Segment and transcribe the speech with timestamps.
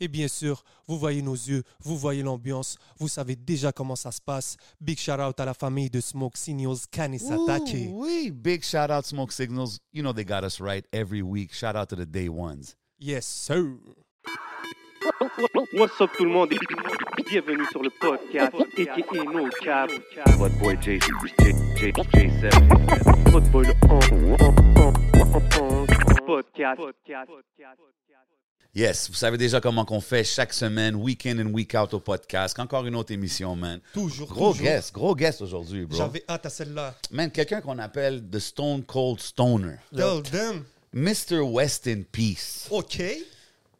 [0.00, 4.12] Et bien sûr, vous voyez nos yeux, vous voyez l'ambiance, vous savez déjà comment ça
[4.12, 4.56] se passe.
[4.80, 7.88] Big shout out à la famille de Smoke Signals Kanisatake.
[7.90, 9.78] Oui, big shout out Smoke Signals.
[9.92, 11.52] You know they got us right every week.
[11.52, 12.76] Shout out to the day ones.
[13.00, 13.76] Yes, sir.
[15.72, 16.58] What's up tout le monde et
[17.28, 19.90] bienvenue sur le podcast aka No Cap.
[20.38, 23.30] What boy J J J J7.
[23.32, 24.00] Football on
[26.26, 26.80] podcast.
[28.74, 32.00] Yes, vous savez déjà comment qu'on fait chaque semaine, week in and week out au
[32.00, 32.58] podcast.
[32.60, 33.80] Encore une autre émission, man.
[33.94, 34.64] Toujours, Gros toujours.
[34.66, 35.96] guest, gros guest aujourd'hui, bro.
[35.96, 36.94] J'avais hâte à celle-là.
[37.10, 39.76] Man, quelqu'un qu'on appelle The Stone Cold Stoner.
[39.96, 40.64] Tell them.
[40.92, 41.40] Mr.
[41.40, 42.66] West in Peace.
[42.70, 43.02] OK.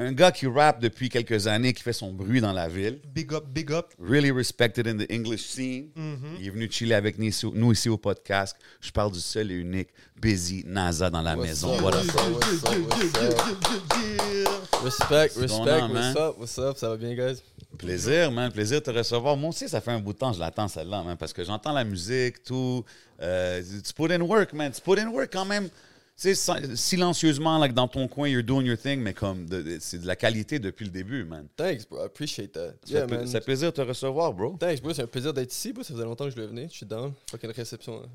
[0.00, 3.00] Un gars qui rappe depuis quelques années, qui fait son bruit dans la ville.
[3.12, 3.92] Big up, big up.
[4.00, 5.88] Really respected in the English scene.
[5.96, 6.38] Mm-hmm.
[6.40, 8.56] Il est venu chiller avec nous ici, nous ici au podcast.
[8.80, 9.88] Je parle du seul et unique
[10.20, 11.74] Busy NASA dans la maison.
[11.74, 11.82] up?
[11.82, 12.04] What up?
[12.04, 12.32] What's up?
[12.32, 13.22] What's up?
[13.22, 14.47] What's up?
[14.82, 15.66] Respect, respect.
[15.66, 15.90] man?
[15.92, 16.38] What's up?
[16.38, 16.76] What's up?
[16.78, 17.42] Ça va bien, guys?
[17.78, 18.50] Plaisir, man.
[18.52, 19.36] Plaisir de te recevoir.
[19.36, 21.72] Moi aussi, ça fait un bout de temps, je l'attends celle-là, man, parce que j'entends
[21.72, 22.84] la musique, tout.
[23.20, 24.70] Euh, tu put in work, man.
[24.72, 25.68] Tu put in work quand même.
[25.68, 29.46] Tu sais, si- silencieusement, like, dans ton coin, you're doing your thing, mais comme
[29.80, 31.46] c'est de la qualité depuis le début, man.
[31.56, 32.00] Thanks, bro.
[32.00, 32.74] I appreciate that.
[32.84, 33.26] Ça Yeah, fait man.
[33.26, 34.56] fait plaisir de te recevoir, bro.
[34.58, 34.92] Thanks, bro.
[34.94, 35.82] C'est un plaisir d'être ici, bro.
[35.84, 36.68] Ça faisait longtemps que je devais venir.
[36.70, 37.12] Je suis down.
[37.30, 38.02] Fucking réception.
[38.04, 38.08] hein.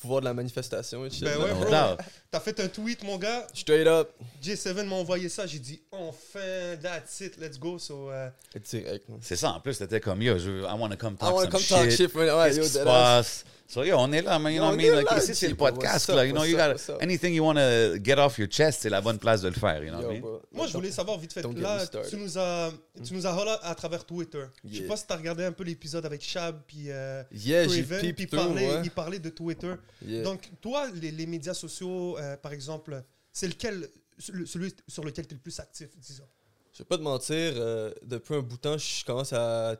[0.00, 1.24] Pouvoir de la manifestation et shit.
[1.24, 1.96] Ben ouais, No bro.
[2.30, 3.46] T'as fait un tweet, mon gars.
[3.54, 4.10] Straight up.
[4.42, 5.46] J7 m'a envoyé ça.
[5.46, 7.78] J'ai dit, enfin, that's it, let's go.
[7.78, 8.32] So, man.
[9.22, 11.44] C'est ça, en plus, c'était comme, yo, je, I want to come talk I wanna
[11.44, 11.68] some come shit.
[11.76, 12.28] talk shit, man.
[12.36, 12.84] Ouais, Qu'est-ce yo, qui se deadass.
[12.84, 13.44] passe?
[13.68, 14.52] So, yo, on est là, man.
[14.52, 14.96] You know On what I est mean?
[14.96, 16.24] Like, là, ici, c'est le podcast, là.
[16.24, 19.18] You know, you got anything you want to get off your chest, c'est la bonne
[19.18, 20.20] place de le faire, you know what I Yo, mean?
[20.20, 20.42] bro.
[20.52, 21.42] Moi, je voulais savoir vite fait.
[21.42, 22.72] Là, tu nous as,
[23.04, 24.44] tu nous as à travers Twitter.
[24.64, 28.12] Je sais pas si t'as regardé un peu l'épisode avec Shab puis euh, Yeah, Craven,
[28.14, 28.80] puis parlait, ouais.
[28.84, 29.74] il parlait de Twitter.
[30.04, 30.22] Yeah.
[30.22, 33.88] Donc, toi, les, les médias sociaux, euh, par exemple, c'est lequel,
[34.18, 36.24] celui celui sur lequel tu es le plus actif, disons?
[36.72, 39.76] Je vais pas te mentir, euh, depuis un bout de temps, je commence à.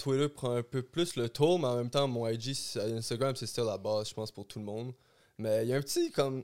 [0.00, 3.46] Twitter prend un peu plus le tour, mais en même temps, mon IG, Instagram, c'est
[3.46, 4.92] still la base, je pense, pour tout le monde.
[5.38, 6.38] Mais il y a un petit, comme.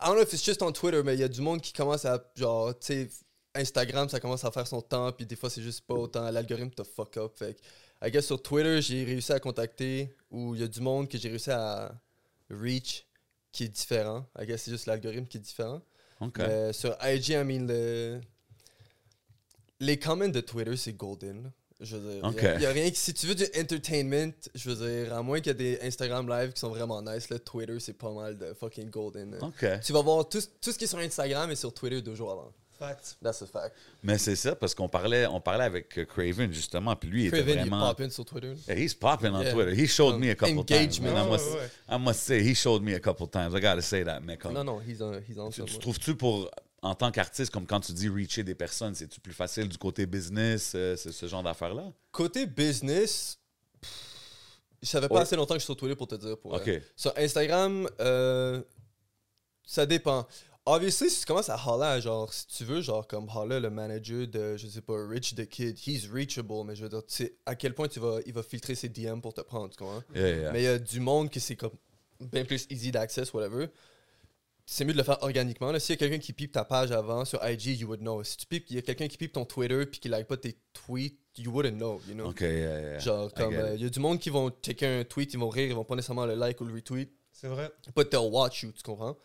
[0.00, 1.72] I don't know if it's just on Twitter, mais il y a du monde qui
[1.72, 2.24] commence à.
[2.36, 3.08] Genre, tu sais,
[3.54, 6.30] Instagram, ça commence à faire son temps, puis des fois, c'est juste pas autant.
[6.30, 7.32] L'algorithme te fuck up.
[7.36, 7.60] Fait que,
[8.06, 11.18] I guess sur Twitter, j'ai réussi à contacter, ou il y a du monde que
[11.18, 11.92] j'ai réussi à
[12.50, 13.06] reach
[13.52, 14.26] qui est différent.
[14.40, 15.82] I guess c'est juste l'algorithme qui est différent.
[16.20, 16.38] OK.
[16.38, 18.20] Mais sur IG, I mean, le...
[19.80, 21.52] les comments de Twitter, c'est golden.
[21.82, 22.40] Je veux dire, Ok.
[22.42, 22.96] il n'y a, rien qui.
[22.96, 26.28] Si tu veux du entertainment, je veux dire, à moins qu'il y ait des Instagram
[26.28, 29.32] live qui sont vraiment nice, là, Twitter, c'est pas mal de fucking golden.
[29.32, 29.38] là.
[29.46, 29.66] OK.
[29.84, 32.30] Tu vas voir tout, tout ce qui est sur Instagram et sur Twitter deux jours
[32.32, 32.52] avant.
[32.78, 33.16] Fact.
[33.22, 33.74] That's a fact.
[34.02, 37.30] Mais c'est ça, parce qu'on parlait, on parlait avec euh, Craven, justement, puis lui, il
[37.30, 37.88] Craven, était il est vraiment...
[37.88, 38.54] popping sur Twitter.
[38.66, 39.52] Yeah, he's popping on Yeah.
[39.52, 39.72] Twitter.
[39.80, 41.06] He showed me a couple Engagement.
[41.08, 41.14] times.
[41.14, 41.16] man.
[41.16, 41.96] I, Ouais, must, ouais, ouais.
[41.96, 43.54] I must say, he showed me a couple times.
[43.54, 44.54] I gotta say that, mais comme...
[44.54, 46.50] Non, non, he's on, he's on Tu, tu trouves-tu pour,
[46.82, 50.04] en tant qu'artiste, comme quand tu dis reacher des personnes, c'est-tu plus facile du côté
[50.06, 51.92] business, euh, ce, ce genre d'affaires-là?
[52.10, 53.38] Côté business,
[53.80, 53.90] pff,
[54.82, 55.20] je savais pas Ouais.
[55.22, 56.36] assez longtemps que je suis sur Twitter pour te dire.
[56.38, 56.66] Pour, OK.
[56.68, 58.60] euh, Sur Instagram, euh,
[59.64, 60.26] ça dépend.
[60.64, 64.28] Obviously, si tu commences à holler genre, si tu veux, genre comme holler le manager
[64.28, 67.34] de, je sais pas, Rich the Kid, he's reachable, mais je veux dire, tu sais
[67.46, 70.02] à quel point tu vas, il va filtrer ses DM pour te prendre, tu comprends?
[70.14, 70.52] Yeah, yeah.
[70.52, 71.72] Mais il y a du monde qui c'est comme
[72.20, 73.68] bien plus easy d'access, whatever.
[74.72, 75.70] C'est mieux de le faire organiquement.
[75.70, 75.78] là.
[75.78, 78.22] S'il y a quelqu'un qui pipe ta page avant sur IG, you would know.
[78.24, 80.36] Si tu pipes, il y a quelqu'un qui pipe ton Twitter puis qui like pas
[80.38, 82.30] tes tweets, you wouldn't know, you know?
[82.30, 82.98] OK, yeah, yeah.
[82.98, 83.80] Genre, comme, get il it.
[83.82, 85.94] y a du monde qui vont checker un tweet, ils vont rire, ils vont pas
[85.94, 87.10] nécessairement le like ou le retweet.
[87.30, 87.70] C'est vrai.
[87.94, 89.16] Pas they'll watch you, tu comprends?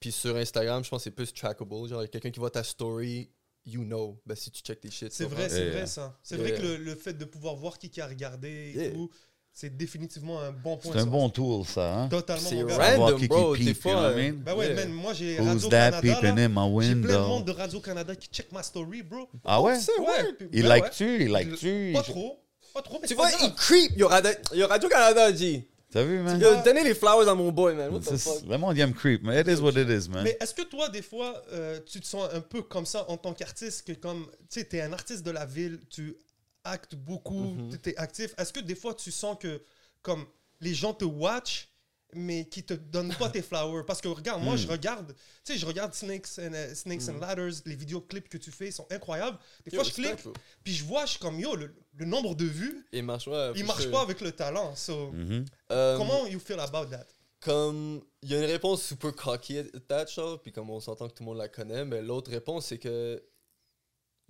[0.00, 1.86] Puis sur Instagram, je pense que c'est plus trackable.
[1.88, 3.30] Genre, il y a quelqu'un qui voit ta story,
[3.66, 4.20] you know.
[4.24, 5.12] Ben, si tu check tes shit.
[5.12, 5.86] C'est vrai, c'est Yeah, vrai yeah.
[5.86, 6.18] ça.
[6.22, 6.48] C'est Yeah.
[6.48, 8.90] vrai que le, le fait de pouvoir voir qui qui a regardé et Yeah.
[8.92, 9.10] tout,
[9.56, 10.92] c'est définitivement un bon point.
[10.92, 11.10] C'est un ça.
[11.10, 12.08] bon tool, ça, hein?
[12.08, 13.52] Totalement, C'est random, bro.
[13.54, 14.38] peep, Des you know fois, what I mean?
[14.44, 14.74] Ben ouais, Yeah.
[14.74, 16.00] man, moi j'ai Who's Radio that Canada.
[16.02, 19.28] J'ai plein de monde de Radio Canada qui check ma story, bro.
[19.44, 19.78] Ah ouais?
[19.78, 20.34] C'est ouais.
[20.52, 21.22] Il ben like-tu?
[21.24, 21.92] Il like-tu?
[21.94, 22.40] Pas trop.
[22.74, 23.92] Pas trop, mais Tu vois, il creep.
[23.92, 24.20] Il y y aura
[24.68, 25.68] Radio-Canada, G.
[25.92, 26.42] T'as vu, man?
[26.42, 27.92] A donné les flowers à mon boy, man.
[27.92, 28.42] What the C'est- fuck?
[28.48, 29.38] Le monde, il aime creep, man.
[29.38, 30.24] It is what it is, man.
[30.24, 33.16] Mais est-ce que toi, des fois, euh, tu te sens un peu comme ça en
[33.16, 36.16] tant qu'artiste, que comme, tu sais, t'es un artiste de la ville, tu
[36.64, 37.78] actes beaucoup, Mhm.
[37.82, 38.34] tu es actif.
[38.38, 39.62] Est-ce que des fois, tu sens que,
[40.02, 40.26] comme,
[40.60, 41.68] les gens te watch,
[42.16, 43.84] mais qui te donnent pas tes flowers?
[43.86, 44.58] Parce que, regarde, moi, Hmm.
[44.58, 45.14] je regarde,
[45.44, 48.70] tu sais, je regarde Snakes and, euh, Snakes and Ladders, les vidéoclips que tu fais
[48.70, 49.36] sont incroyables.
[49.64, 52.34] Des Yo, fois, je clique, puis je vois, je suis comme, yo, le, le nombre
[52.34, 53.52] de vues, Il marche, ouais.
[53.56, 54.74] il marche pas avec le talent.
[54.76, 55.44] So, Mhm.
[55.72, 57.06] Euh, comment you feel about that?
[57.40, 61.08] comme il y a une réponse super cocky at that show puis comme on s'entend
[61.08, 63.22] que tout le monde la connaît mais l'autre réponse c'est que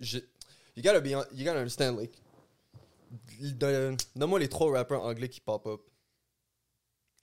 [0.01, 0.17] je
[0.75, 2.11] you gotta be you gotta understand like
[3.41, 5.81] donne-moi les trois rappeurs anglais qui pop up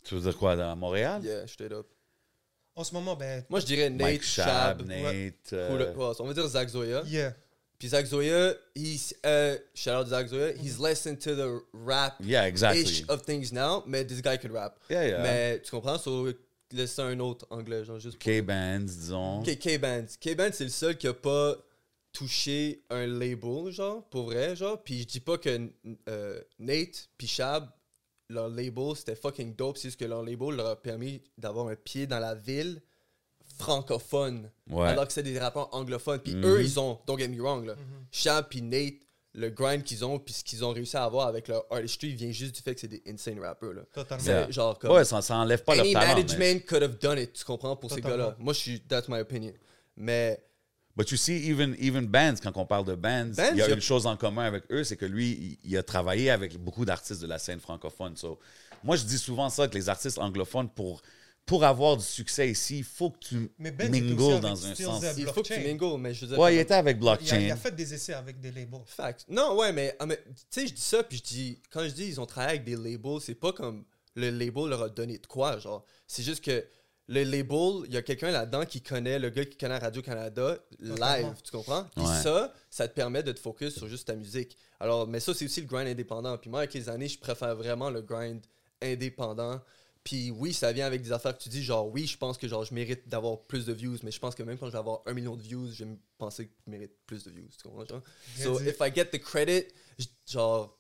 [0.05, 1.23] Tu veux dire quoi, à Montréal?
[1.25, 1.87] yeah straight up
[2.75, 3.45] En ce moment, ben.
[3.51, 5.53] moi je dirais Nate Mike Shab, Shab Nate.
[5.53, 7.35] euh, on va dire Zach Zoya Yeah.
[7.79, 12.47] puis Zach Zoya he's uh, shout out Zach Zoya he's less into the rap Yeah,
[12.47, 12.83] exactly.
[12.83, 15.23] ish of things now mais this guy can rap Yeah, yeah.
[15.23, 15.99] mais tu comprends?
[15.99, 16.33] So
[16.73, 19.41] laisse un autre anglais genre juste K-Bands, disons.
[19.41, 20.07] Ok, K-Band.
[20.19, 21.55] K-Band, c'est le seul qui a pas
[22.13, 24.83] touché un label, genre, pour vrai, genre.
[24.83, 25.71] Puis je dis pas que
[26.09, 27.69] euh, Nate puis Shab,
[28.29, 29.77] leur label, c'était fucking dope.
[29.79, 32.81] C'est juste que leur label leur a permis d'avoir un pied dans la ville
[33.59, 34.51] francophone.
[34.71, 34.89] Ouais.
[34.89, 36.21] Alors que c'est des rappeurs anglophones.
[36.21, 36.45] Puis Mhm.
[36.45, 37.75] eux, ils ont, don't get me wrong, là.
[38.11, 38.95] Shab puis Nate,
[39.35, 42.31] le grind qu'ils ont, puis ce qu'ils ont réussi à avoir avec leur artistry vient
[42.33, 43.83] juste du fait que c'est des insane rappers, là.
[43.93, 44.25] Totalement.
[44.25, 44.51] Yeah.
[44.51, 44.93] Genre comme.
[44.93, 46.07] Ouais, ça, ça enlève pas leur Any talent.
[46.07, 48.37] mais- management could have done it, tu comprends, pour ces gars-là.
[48.39, 49.53] Moi, je suis, that's my opinion.
[49.97, 50.43] Mais
[50.97, 53.67] But you see, even, even bands, quand on parle de bands, Bands, il y a
[53.67, 55.31] il y a- une chose en commun avec eux, c'est que lui,
[55.65, 58.15] il, il a travaillé avec beaucoup d'artistes de la scène francophone.
[58.17, 58.39] So,
[58.85, 61.01] moi, je dis souvent ça, que les artistes anglophones, pour,
[61.47, 65.03] pour avoir du succès ici, il faut que tu Mais Ben, mingles dans un sens.
[65.17, 65.63] il faut que tu Blockchain.
[65.63, 66.39] mingles, mais je veux dire.
[66.39, 67.51] Ouais, il était avec Il a, il Blockchain.
[67.51, 68.81] a fait des essais avec des labels.
[68.85, 69.25] Fact.
[69.31, 71.91] Non, ouais, mais, ah, mais, tu sais, je dis ça, puis je dis, quand je
[71.95, 73.85] dis ils ont travaillé avec des labels, c'est pas comme
[74.15, 75.87] le label leur a donné de quoi, genre.
[76.07, 76.63] C'est juste que
[77.09, 81.35] le label, il y a quelqu'un là-dedans qui connaît, le gars qui connaît Radio-Canada, live,
[81.43, 81.85] tu comprends?
[81.97, 82.23] Puis Ouais.
[82.23, 84.57] ça, ça te permet de te focus sur juste ta musique.
[84.81, 86.39] Alors, mais ça, c'est aussi le grind indépendant.
[86.39, 88.41] Puis moi, avec les années, je préfère vraiment le grind
[88.81, 89.61] indépendant.
[90.05, 92.49] Puis oui, ça vient avec des affaires que tu dis, genre, oui, je pense que
[92.49, 94.79] genre, je mérite d'avoir plus de views, mais je pense que même quand je vais
[94.79, 97.49] avoir un million de views, je vais me penser que je mérite plus de views,
[97.57, 97.85] tu comprends?
[97.87, 98.03] Genre?
[98.37, 99.69] So if I get the credit,
[100.27, 100.77] genre,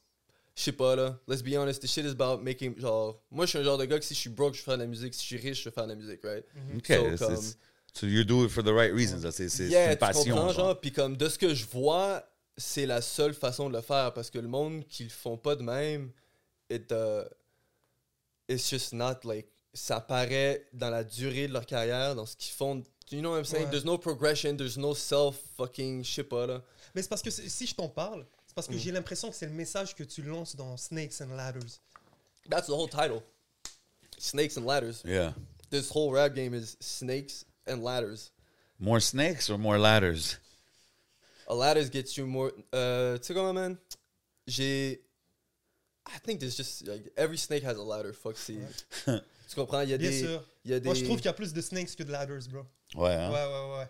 [0.54, 3.50] je sais pas là, let's be honest, the shit is about making, genre, moi je
[3.50, 5.14] suis un genre de gars que si je suis broke, je fais de la musique,
[5.14, 6.44] si je suis riche, je fais de la musique, right?
[6.76, 7.52] OK, So, c'est- comme-
[7.94, 9.20] so you do it for the right reasons.
[9.22, 10.34] C'est c'est- c'est Yeah, une passion.
[10.34, 10.66] comprends, genre.
[10.68, 12.22] genre, puis comme de ce que je vois,
[12.58, 15.56] c'est la seule façon de le faire parce que le monde qui le font pas
[15.56, 16.10] de même,
[16.70, 17.22] it, uh,
[18.48, 22.52] it's just not like, ça paraît dans la durée de leur carrière, dans ce qu'ils
[22.52, 22.82] font.
[23.10, 23.64] You know what I'm saying?
[23.66, 23.70] Ouais.
[23.70, 26.62] There's no progression, there's no self fucking, je sais pas là.
[26.94, 28.66] Mais c'est parce que si je t'en parle, c'est Mm.
[28.66, 31.80] parce que j'ai l'impression que c'est le message que tu lances dans Snakes and Ladders.
[32.50, 33.22] That's the whole title.
[34.18, 35.02] Snakes and ladders.
[35.04, 35.32] Yeah.
[35.70, 38.30] This whole rap game is snakes and ladders.
[38.78, 40.38] More snakes or more ladders?
[41.48, 42.52] A ladders gets you more.
[42.72, 43.78] Uh, tu sais comment, man?
[44.46, 45.00] J'ai.
[46.06, 48.12] I think there's just like every snake has a ladder.
[48.12, 48.58] Fuck c'est.
[49.06, 49.82] tu comprends?
[49.82, 50.20] Il y a Bien des.
[50.20, 50.44] sûr.
[50.64, 50.86] Il y a des.
[50.86, 52.62] Moi, je trouve qu'il y a plus de Snakes que de Ladders, bro.
[52.96, 53.30] Ouais, hein?
[53.30, 53.88] Ouais, ouais, ouais.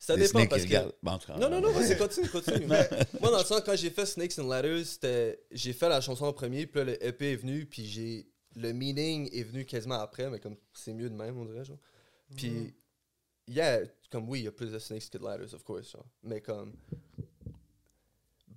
[0.00, 0.66] Ça Des dépend parce que.
[0.68, 0.94] regardent.
[1.02, 2.66] Bon, en tout cas, Non, non, non, vas-y, continue, continue.
[2.68, 2.88] Mais
[3.20, 5.44] moi, dans le sens, quand j'ai fait Snakes and Ladders, c'était.
[5.50, 8.26] J'ai fait la chanson en premier, puis là, le EP est venu, puis j'ai.
[8.56, 11.78] Le meaning est venu quasiment après, mais comme c'est mieux de même, on dirait, genre.
[12.34, 12.74] Puis,
[13.46, 13.80] yeah,
[14.10, 16.06] comme oui, il y a plus de snakes que de ladders, of course, genre.
[16.22, 16.72] Mais comme.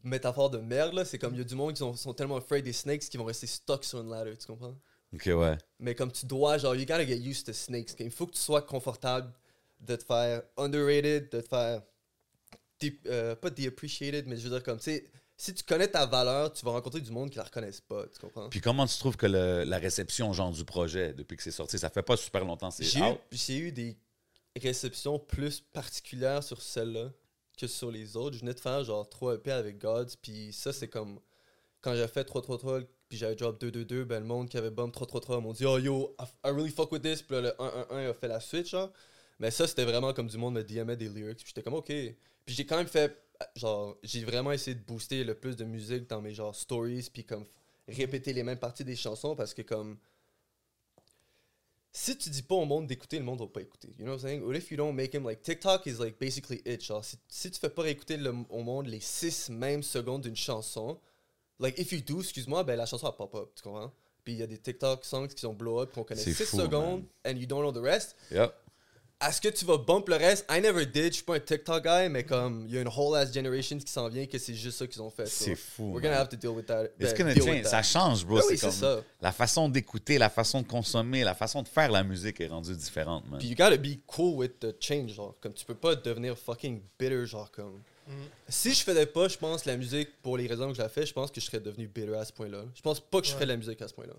[0.01, 2.37] Métaphore de merde, là, c'est comme il y a du monde qui sont, sont tellement
[2.37, 4.75] afraid des snakes qu'ils vont rester stuck sur une ladder, tu comprends?
[5.13, 5.57] OK, ouais.
[5.79, 7.95] Mais comme tu dois, genre, you gotta get used to snakes.
[7.99, 9.31] Il faut que tu sois confortable
[9.85, 11.81] de te faire underrated, de te faire.
[12.79, 16.05] dé- euh, pas deappreciated, mais je veux dire, comme, tu sais, si tu connais ta
[16.05, 18.49] valeur, tu vas rencontrer du monde qui la reconnaissent pas, tu comprends?
[18.49, 21.79] Puis comment tu trouves que le- la réception genre du projet depuis que c'est sorti,
[21.79, 23.19] ça fait pas super longtemps, c'est J'ai eu, out?
[23.31, 23.97] j'ai eu des
[24.61, 27.09] réceptions plus particulières sur celle-là
[27.57, 28.35] que sur les autres.
[28.35, 31.19] Je venais de faire genre 3 EP avec Gods, puis ça, c'est comme
[31.81, 35.41] quand j'ai fait 3-3-3, puis j'avais drop 2-2-2, ben le monde qui avait bump 3-3-3
[35.41, 38.13] m'ont dit Oh yo, I, I really fuck with this, puis là, le 1-1-1 a
[38.13, 38.91] fait la suite, genre.
[39.39, 41.87] Mais ça, c'était vraiment comme du monde me DMait des lyrics, puis j'étais comme ok.
[41.87, 43.17] Puis j'ai quand même fait,
[43.55, 47.23] genre, j'ai vraiment essayé de booster le plus de musique dans mes genre stories, puis
[47.25, 47.45] comme
[47.87, 49.97] répéter les mêmes parties des chansons, parce que comme
[51.95, 53.89] si tu dis pas au monde d'écouter, le monde va pas écouter.
[53.99, 54.41] You know what I'm saying?
[54.43, 56.83] What if you don't make him like TikTok is like basically it.
[56.83, 60.35] Genre, si, si tu fais pas réécouter le- au monde les 6 mêmes secondes d'une
[60.35, 60.99] chanson,
[61.59, 63.93] like if you do, excuse-moi, ben la chanson va pop up, tu comprends?
[64.23, 66.45] Puis il y a des TikTok songs qui sont blow up qu'on connaît C'est 6
[66.45, 68.15] fou, secondes and you don't know the rest.
[68.31, 68.53] Yep.
[69.27, 70.45] Est-ce que tu vas bump le reste?
[70.49, 72.89] I never did, je suis pas un TikTok guy, mais comme il y a une
[72.89, 75.25] whole ass generation qui s'en vient que c'est juste ça qu'ils ont fait.
[75.25, 76.03] so C'est fou, We're man.
[76.03, 76.85] gonna have to deal with that.
[76.99, 77.63] It's ben, gonna change.
[77.65, 78.35] Ça change, bro.
[78.35, 79.01] Ben c'est oui, c'est comme ça.
[79.21, 82.75] la façon d'écouter, la façon de consommer, la façon de faire la musique est rendue
[82.75, 83.39] différente, man.
[83.39, 85.35] Puis you gotta be cool with the change, genre.
[85.41, 87.81] Comme tu peux pas devenir fucking bitter, genre comme.
[88.49, 91.05] Si je faisais pas, je pense, la musique pour les raisons que je la fais,
[91.05, 92.65] je pense que je serais devenu bitter à ce point-là.
[92.75, 94.13] Je pense pas que je ferais de la musique à ce point-là.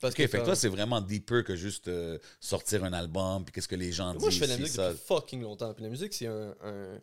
[0.00, 3.52] Parce Ok, fait que toi, c'est vraiment deeper que juste euh, sortir un album, puis
[3.52, 4.22] qu'est-ce que les gens disent.
[4.22, 4.88] Moi, je fais de la musique ça.
[4.92, 5.74] depuis fucking longtemps.
[5.74, 7.00] Puis la musique, c'est un, un,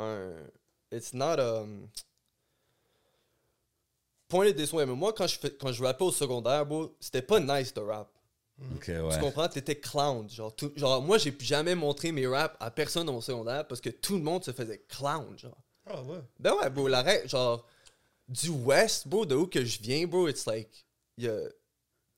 [0.00, 0.32] un.
[0.92, 1.88] It's not um.
[4.28, 7.38] Point this way, mais moi, quand je, quand je rappais au secondaire, bro, c'était pas
[7.38, 8.10] nice de rap.
[9.14, 9.48] Tu comprends?
[9.48, 10.28] T'étais clown.
[10.28, 13.80] Genre, tout- genre, moi, j'ai jamais montré mes raps à personne dans mon secondaire parce
[13.80, 15.56] que tout le monde se faisait clown, genre.
[15.86, 16.18] Ah ouais.
[16.40, 17.64] Ben ouais, bro, la règle, genre,
[18.28, 20.84] du West, bro, de où que je viens, bro, it's like,
[21.18, 21.38] il y a,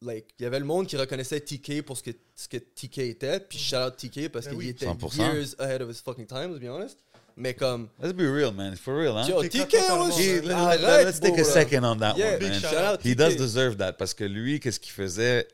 [0.02, 2.98] like, il y avait le monde qui reconnaissait TK pour ce que, ce que TK
[2.98, 4.68] était, puis shout out TK parce Ben qu'il oui.
[4.68, 5.16] était 100%.
[5.34, 6.98] years ahead of his fucking time, to be honest.
[7.36, 8.74] Mais comme, Let's be real, man.
[8.76, 9.26] For real, hein?
[9.28, 12.52] yo, TK, was- He- arrête, let's take a second on that Yeah, one, man.
[12.60, 13.16] shout shout out He TK.
[13.16, 15.46] does deserve that parce que lui, qu'est-ce qu'il faisait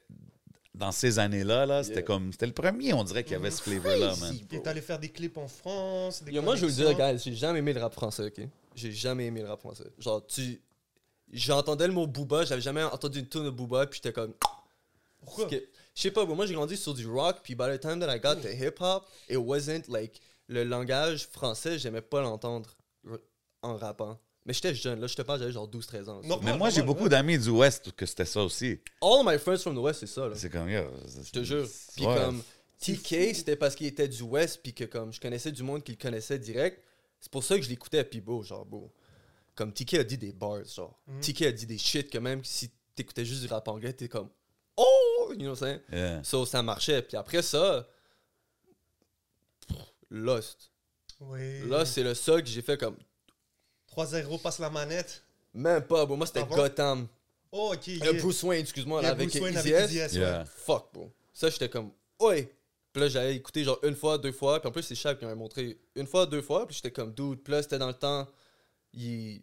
[0.74, 2.02] dans ces années-là, là, c'était Yeah.
[2.02, 4.34] comme c'était le premier, on dirait qu'il y avait ce flavor-là, man.
[4.50, 6.22] Il est allé faire des clips en France.
[6.24, 8.46] Des Yo, moi, je veux dire, guys, j'ai jamais aimé le rap français, ok?
[8.74, 9.84] J'ai jamais aimé le rap français.
[9.98, 10.60] Genre, tu.
[11.32, 14.34] J'entendais le mot Booba, j'avais jamais entendu une tune de Booba, puis j'étais comme.
[15.24, 15.48] Pourquoi?
[15.50, 15.58] Je
[16.00, 18.36] sais pas, moi j'ai grandi sur du rock, puis by the time that I got
[18.36, 20.20] to hip hop, it wasn't like.
[20.46, 22.76] Le langage français, j'aimais pas l'entendre
[23.62, 24.20] en rappant.
[24.44, 26.20] Mais j'étais jeune, là, je te parle, j'avais genre 12-13 ans.
[26.22, 26.38] Non.
[26.42, 28.78] Mais moi, j'ai beaucoup d'amis du Ouest que c'était ça aussi.
[29.00, 30.34] All my friends from the West, c'est ça, là.
[30.36, 30.68] C'est comme.
[30.68, 31.66] Je te jure.
[31.96, 32.14] Puis Ouais.
[32.14, 32.42] comme
[32.78, 35.92] TK, c'était parce qu'il était du West, puis que comme je connaissais du monde qui
[35.92, 36.78] le connaissait direct.
[37.18, 38.92] C'est pour ça que je l'écoutais, puis beau, genre beau.
[39.54, 40.98] Comme TK a dit des bars, genre.
[41.06, 41.20] Mhm.
[41.20, 44.28] TK a dit des shit que même si t'écoutais juste du rap anglais, t'es comme
[44.76, 45.32] Oh!
[45.32, 45.80] You know what I'm saying?
[45.92, 46.24] Yeah.
[46.24, 47.02] So, ça marchait.
[47.02, 47.86] Puis après ça,
[50.10, 50.70] Lost.
[51.20, 51.60] Oui.
[51.60, 52.96] Lost, c'est le seul que j'ai fait comme.
[53.96, 55.22] 3-0, passe la manette.
[55.52, 56.16] Même pas, bro.
[56.16, 56.54] Moi, c'était Ah?
[56.54, 57.06] Gotham.
[57.52, 57.88] Oh, ok.
[58.02, 59.90] Euh, Bruce Wayne, excuse-moi, Il y là, a avec Bruce Wayne Easy avec S.
[59.90, 60.18] Easy S, ouais.
[60.18, 60.44] Yeah.
[60.44, 61.12] Fuck, bro.
[61.32, 62.52] Ça, j'étais comme, ouais.
[62.92, 64.60] Puis là, j'avais écouté genre une fois, deux fois.
[64.60, 66.66] Puis en plus, c'est Shaq qui m'avait montré une fois, deux fois.
[66.66, 67.42] Puis j'étais comme, dude.
[67.42, 68.28] Puis là, c'était dans le temps.
[68.96, 69.42] Il.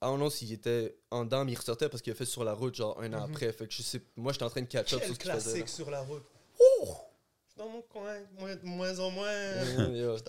[0.00, 2.44] I don't know s'il était en dedans, mais il ressortait parce qu'il a fait sur
[2.44, 3.34] la route genre un an Mhm.
[3.34, 3.52] après.
[3.52, 4.00] Fait que je sais.
[4.16, 5.50] Moi, j'étais en train de catch up Quel sur ce faisait.
[5.52, 6.22] classique sur la route.
[6.56, 9.26] Je suis dans mon coin, moins, de moins en moins.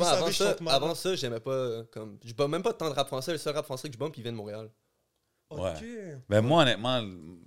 [0.00, 1.50] Ah, avant ça, avant ça, j'aimais pas.
[1.50, 3.32] euh, comme Je bats même pas tant de rap français.
[3.32, 4.70] Le seul rap français que je bump, il vient de Montréal.
[5.50, 5.82] Ok.
[6.28, 7.00] Ben moi, honnêtement,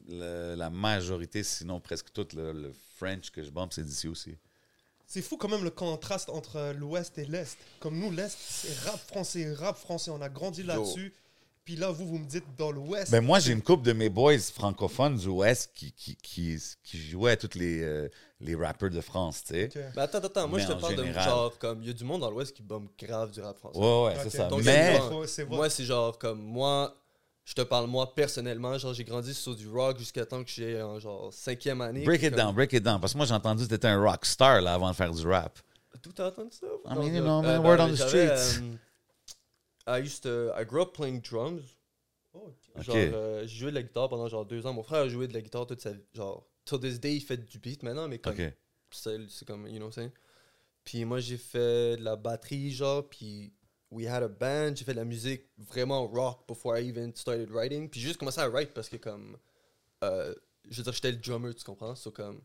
[0.08, 4.36] le- la majorité, sinon presque tout le, le French que je bump, c'est d'ici aussi.
[5.14, 7.58] C'est fou quand même le contraste entre euh, l'Ouest et l'Est.
[7.82, 10.10] Comme nous, l'Est, c'est rap français, rap français.
[10.10, 11.14] On a grandi là-dessus.
[11.66, 13.12] Puis là, vous, vous me dites dans l'Ouest.
[13.12, 16.98] Ben moi, j'ai une couple de mes boys francophones du Ouest qui, qui, qui, qui
[16.98, 18.08] jouaient à tous les, euh,
[18.40, 19.66] les rappers de France, tu sais.
[19.66, 19.84] Ok.
[19.98, 21.26] Mais attends, attends, moi Mais je te parle de général.
[21.26, 23.78] genre comme il y a du monde dans l'Ouest qui bombe grave du rap français.
[23.78, 24.48] Ouais, ouais, c'est ça.
[24.48, 25.46] Donc, Mais, vrai.
[25.50, 27.01] Moi, c'est genre comme moi,
[27.44, 30.82] je te parle moi personnellement, genre j'ai grandi sur du rock jusqu'à temps que j'ai
[30.82, 32.04] en genre cinquième année.
[32.04, 33.00] break it comme- down, break it down.
[33.00, 35.26] Parce que moi, j'ai entendu que t'étais un rock star là, avant de faire du
[35.28, 35.60] rap.
[36.02, 36.68] Tout t'as entendu ça?
[36.86, 38.60] I mean, you euh, know, man, euh, word ben, on the streets.
[38.60, 38.78] euh,
[39.88, 41.62] I used to, I grew up playing drums.
[42.34, 42.84] Oh, ok.
[42.84, 44.74] Genre, euh, j'ai joué de la guitare pendant genre deux ans.
[44.74, 46.04] Mon frère a joué de la guitare toute sa vie.
[46.14, 48.54] Genre, till this day, il fait du beat maintenant, mais comme OK.
[48.92, 50.12] c'est c'est comme, you know what I'm saying?
[50.84, 53.54] Puis moi, j'ai fait de la batterie, genre, puis
[53.92, 54.76] we had a band.
[54.76, 57.90] J'ai fait de la musique vraiment rock before I even started writing.
[57.90, 59.38] Puis j'ai juste commencé à write parce que, comme,
[60.04, 60.34] euh,
[60.70, 61.96] je veux dire, j'étais le drummer, tu comprends?
[61.96, 62.42] So, comme,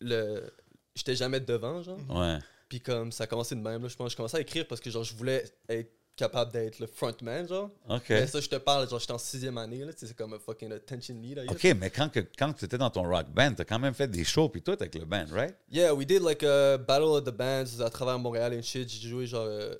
[0.00, 0.50] le...
[0.94, 1.98] J'étais jamais devant, genre.
[2.08, 2.38] Ouais.
[2.68, 4.12] Puis comme, ça a commencé de même, là, je pense.
[4.12, 7.70] Je commençais à écrire parce que, genre, je voulais être capable d'être le frontman, genre.
[7.88, 8.10] OK.
[8.10, 10.72] Mais ça, je te parle, genre, j'étais en sixième année, là, c'est comme un fucking
[10.72, 11.48] attention lead, I.
[11.48, 14.08] OK, mais quand, que, quand tu étais dans ton rock band, t'as quand même fait
[14.08, 15.54] des shows puis tout avec le band, right?
[15.70, 18.88] Yeah, we did like a battle of the bands à travers Montréal et shit.
[18.88, 19.76] J'ai joué genre euh,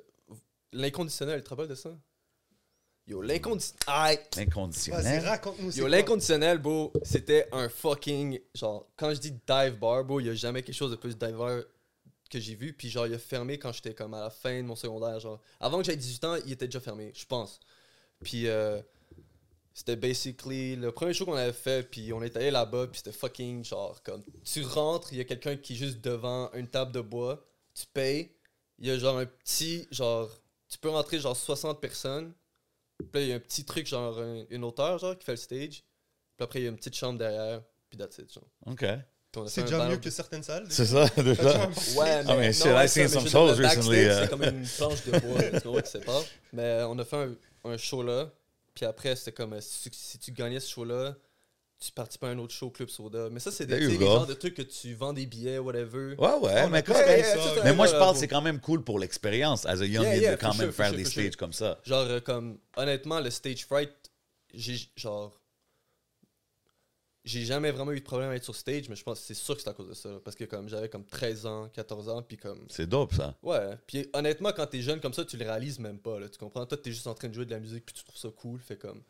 [0.72, 1.90] l'inconditionnel, tu te rappelles de ça?
[3.06, 3.78] Yo, l'inconditionnel?
[3.87, 5.25] Vas-y, Inconditionnel.
[5.25, 5.78] raconte-nous.
[5.78, 8.38] Yo, l'inconditionnel, bro, c'était un fucking.
[8.54, 11.16] Genre, quand je dis dive bar, bro, il y a jamais quelque chose de plus
[11.16, 11.62] dive bar
[12.30, 12.75] que j'ai vu.
[12.75, 15.18] Puis genre, il a fermé quand j'étais comme à la fin de mon secondaire.
[15.20, 17.58] Genre, avant que j'aie 18 ans, il était déjà fermé, je pense.
[18.22, 18.82] Puis euh,
[19.72, 21.88] c'était basically le premier show qu'on avait fait.
[21.88, 25.25] Puis on est allé là-bas, puis c'était fucking genre, comme tu rentres, il y a
[25.25, 28.30] quelqu'un qui est juste devant une table de bois, tu payes,
[28.78, 30.28] il y a genre un petit, genre,
[30.68, 32.32] tu peux rentrer genre 60 personnes.
[32.98, 35.32] Puis là, il y a un petit truc, genre un- une hauteur, genre, qui fait
[35.32, 35.84] le stage.
[36.37, 37.62] Puis après, il y a une petite chambre derrière.
[37.88, 38.44] Puis that's it, genre.
[38.66, 38.84] OK.
[39.46, 40.66] C'est déjà mieux que certaines salles.
[40.70, 41.66] C'est ça, déjà.
[41.66, 41.70] Ouais,
[42.25, 44.10] mais, Ah, mais non, shit, I ça, seen some je veux dire, shows recently, uh,
[44.22, 46.22] C'est comme une planche de bois, qui sépare.
[46.52, 47.34] Mais on a fait un,
[47.70, 48.30] un show là.
[48.75, 51.14] Puis après, c'était comme euh, si, tu- si tu gagnais ce show-là,
[51.80, 53.28] tu participais à un autre show Club Soda.
[53.30, 54.04] Mais ça, c'est des, go.
[54.04, 56.14] genres de trucs que tu vends des billets, whatever.
[56.18, 57.35] Ouais, ouais, mais ça.
[57.35, 60.04] tout Mais moi, je là, parle, c'est quand même cool pour l'expérience, as a young
[60.04, 61.37] Yeah, kid, yeah, de quand même faire sure, des stages sure.
[61.37, 61.78] comme ça.
[61.85, 63.92] Genre, euh, comme, honnêtement, le stage fright,
[64.52, 65.40] j'ai genre.
[67.25, 69.35] J'ai jamais vraiment eu de problème à être sur stage, mais je pense que c'est
[69.35, 70.08] sûr que c'est à cause de ça.
[70.25, 72.64] parce que comme j'avais comme 13 ans, 14 ans, puis comme.
[72.70, 73.37] C'est dope, ça.
[73.42, 76.38] Ouais, puis honnêtement, quand t'es jeune comme ça, tu le réalises même pas, là, tu
[76.38, 76.64] comprends?
[76.64, 78.61] Toi, t'es juste en train de jouer de la musique, puis tu trouves ça cool,
[78.61, 79.02] fait comme.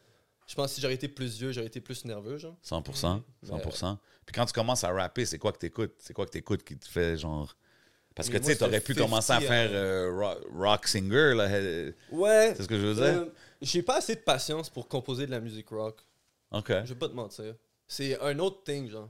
[0.48, 2.56] Je pense que si j'aurais été plus vieux, j'aurais été plus nerveux, genre.
[2.64, 3.22] 100%.
[3.42, 3.98] Mais- 100%.
[4.26, 5.94] Puis quand tu commences à rapper, c'est quoi que t'écoutes?
[5.98, 7.54] C'est quoi que t'écoutes qui te fait genre?
[8.14, 11.34] Parce que tu sais, t'aurais pu commencer à 50, faire euh, euh, rock, rock singer,
[11.36, 11.46] là.
[12.10, 12.52] Ouais.
[12.56, 13.04] C'est ce que je veux dire?
[13.04, 13.26] euh,
[13.62, 16.00] J'ai pas assez de patience pour composer de la musique rock.
[16.50, 16.68] OK.
[16.70, 17.54] Je vais pas te mentir.
[17.86, 19.08] C'est un autre thing, genre.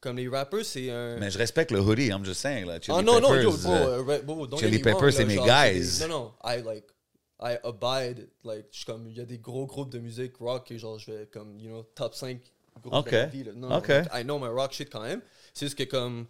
[0.00, 1.16] Comme les rappers, c'est un.
[1.18, 2.66] Mais je respecte le hoodie, I'm just saying.
[2.66, 2.80] Là.
[2.80, 6.00] Chili Ah non, non, yo, bro, right, bro, don't Chili Peppers, c'est mes guys.
[6.00, 6.86] Non, non, I like,
[7.42, 10.66] I abide, like, je suis comme, il y a des gros groupes de musique rock
[10.68, 12.38] que genre, je vais comme, you know, top 5
[12.82, 13.10] groupes Ok.
[13.10, 13.52] de la vie, là.
[13.54, 15.22] Non, like, I know my rock shit quand même.
[15.54, 16.26] C'est juste que comme,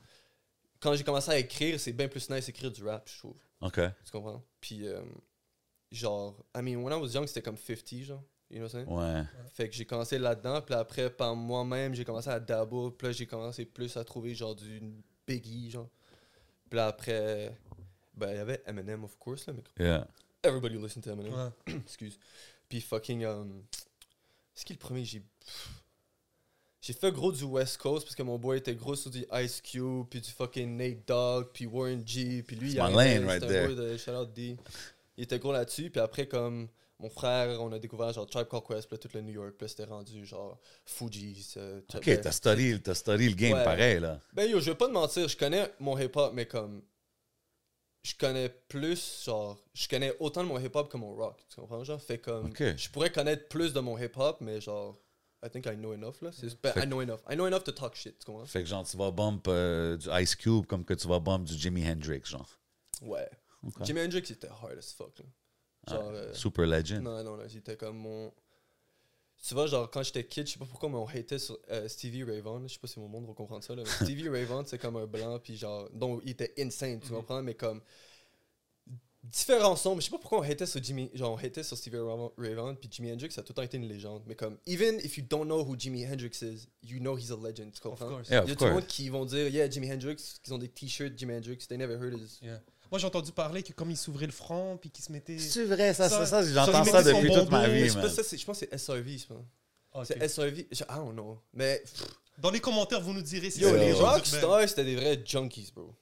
[0.79, 3.37] quand j'ai commencé à écrire, c'est bien plus nice écrire du rap, je trouve.
[3.61, 3.81] OK.
[4.05, 4.43] Tu comprends?
[4.61, 5.03] Puis, euh,
[5.91, 8.87] genre, I mean, when I was young, c'était comme 50, genre, you know what I'm
[8.87, 8.99] saying?
[8.99, 9.23] Ouais.
[9.53, 13.13] Fait que j'ai commencé là-dedans, puis après, par moi-même, j'ai commencé à dabble, puis là,
[13.13, 14.81] j'ai commencé plus à trouver, genre, du
[15.27, 15.89] Biggie, genre.
[16.69, 17.57] Puis là, après,
[18.15, 20.07] ben, il y avait Eminem, of course, là, mais Yeah.
[20.43, 21.33] Everybody listen to Eminem.
[21.33, 21.75] Ouais.
[21.87, 22.19] Excuse.
[22.69, 23.63] Puis fucking, um,
[24.55, 25.05] c'est qui le premier?
[25.05, 25.23] J'ai...
[26.83, 29.61] J'ai fait gros du West Coast, parce que mon boy était gros sur du Ice
[29.61, 33.43] Cube, puis du fucking Nate Dogg, puis Warren G, puis lui, It's il lane right
[33.43, 33.67] un there.
[33.67, 34.57] boy de Shout Out D.
[35.19, 36.69] Il était gros là-dessus, puis après, comme
[36.99, 39.69] mon frère, on a découvert genre Tribe Called Quest, puis tout le New York, puis
[39.69, 41.55] c'était rendu genre Fuji's.
[41.59, 43.65] euh, OK, ben, t'as study le game Ouais.
[43.65, 44.19] pareil, là.
[44.33, 46.81] Ben yo, je vais pas te mentir, je connais mon hip-hop, mais comme.
[48.03, 49.63] Je connais plus, genre.
[49.75, 51.45] Je connais autant de mon hip-hop que mon rock.
[51.49, 52.01] Tu comprends, genre?
[52.01, 52.47] Fait comme.
[52.47, 52.77] Ok.
[52.77, 54.97] Je pourrais connaître plus de mon hip-hop, mais genre.
[55.45, 56.31] I think I know enough, là.
[56.63, 57.21] Ben, I know enough.
[57.31, 58.45] I know enough to talk shit, tu comprends?
[58.47, 61.45] Fait que genre, tu vas bump euh, du Ice Cube comme que tu vas bump
[61.45, 62.49] du Jimi Hendrix, genre.
[63.03, 63.29] Ouais.
[63.83, 65.25] Jimi Hendrix, il était hard as fuck, là.
[65.89, 66.11] Genre.
[66.13, 67.03] euh, Super legend.
[67.03, 68.33] Non, non, non, c'était comme mon.
[69.47, 71.89] Tu vois, genre, quand j'étais kid, je sais pas pourquoi, mais on hatait sur euh,
[71.89, 72.63] Stevie Ray Vaughan.
[72.69, 73.83] Je sais pas si mon monde va comprendre ça, là.
[73.85, 75.89] Mais Stevie Ray Vaughan, c'est comme un blanc, puis genre.
[75.95, 77.43] Donc, il était insane, tu comprends?
[77.43, 77.81] Mais comme.
[79.23, 81.11] Différents sons, mais je sais pas pourquoi on hatait sur Jimmy.
[81.13, 81.99] Genre, on hatait sur Stevie
[82.39, 84.23] Ray Vaughan- puis Jimi Hendrix, ça a tout le temps été une légende.
[84.27, 87.37] Mais comme, even if you don't know who Jimi Hendrix is, you know he's a
[87.37, 88.09] legend, tu comprends?
[88.09, 88.31] course.
[88.31, 88.83] Yeah, Il y a of tout le course.
[88.83, 91.97] monde qui vont dire, yeah, Jimi Hendrix, qui ont des t-shirts Jimi Hendrix, they never
[91.97, 92.39] heard his.
[92.41, 92.61] Yeah.
[92.91, 95.39] Moi, j'ai entendu parler que comme il s'ouvrait le front, puis qu'il se mettait.
[95.39, 98.11] C'est vrai, ça, ça, Ça- ça, j'entends ça, il depuis toute ma vie, pas man.
[98.11, 99.45] ça, c'est- je pense que c'est SRV, je pense.
[99.93, 100.07] Ah, ok.
[100.09, 101.39] C'est SRV, je- I don't know.
[101.55, 101.83] Mais
[102.39, 105.71] Dans les commentaires, vous nous direz si Yo, c'est les rockstars, c'était des vrais junkies,
[105.77, 105.95] bro.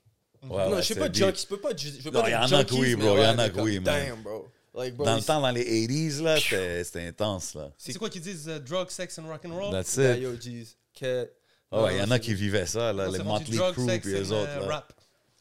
[0.42, 2.36] Ouais, non, ouais, je sais pas junkies, je peux pas, je veux Non, pas y
[2.36, 3.84] en a que junkies, oui, bro, y ouais, en a que oui, man.
[4.08, 4.46] Damn, bro.
[4.74, 7.72] Like, bro, Dans le temps, dans les 80s, là, c'était intense, là.
[7.76, 9.72] C'est quoi qu'ils disent euh, drug, sex and rock and roll?
[9.72, 10.22] That's Yeah, it.
[10.22, 10.66] yo, jeez.
[10.94, 11.26] Cat.
[11.72, 14.12] Ah ouais, il y en a qui vivaient ça, là, Non, les Motley Crue puis
[14.12, 14.66] les autres, euh, là.
[14.76, 14.92] rap.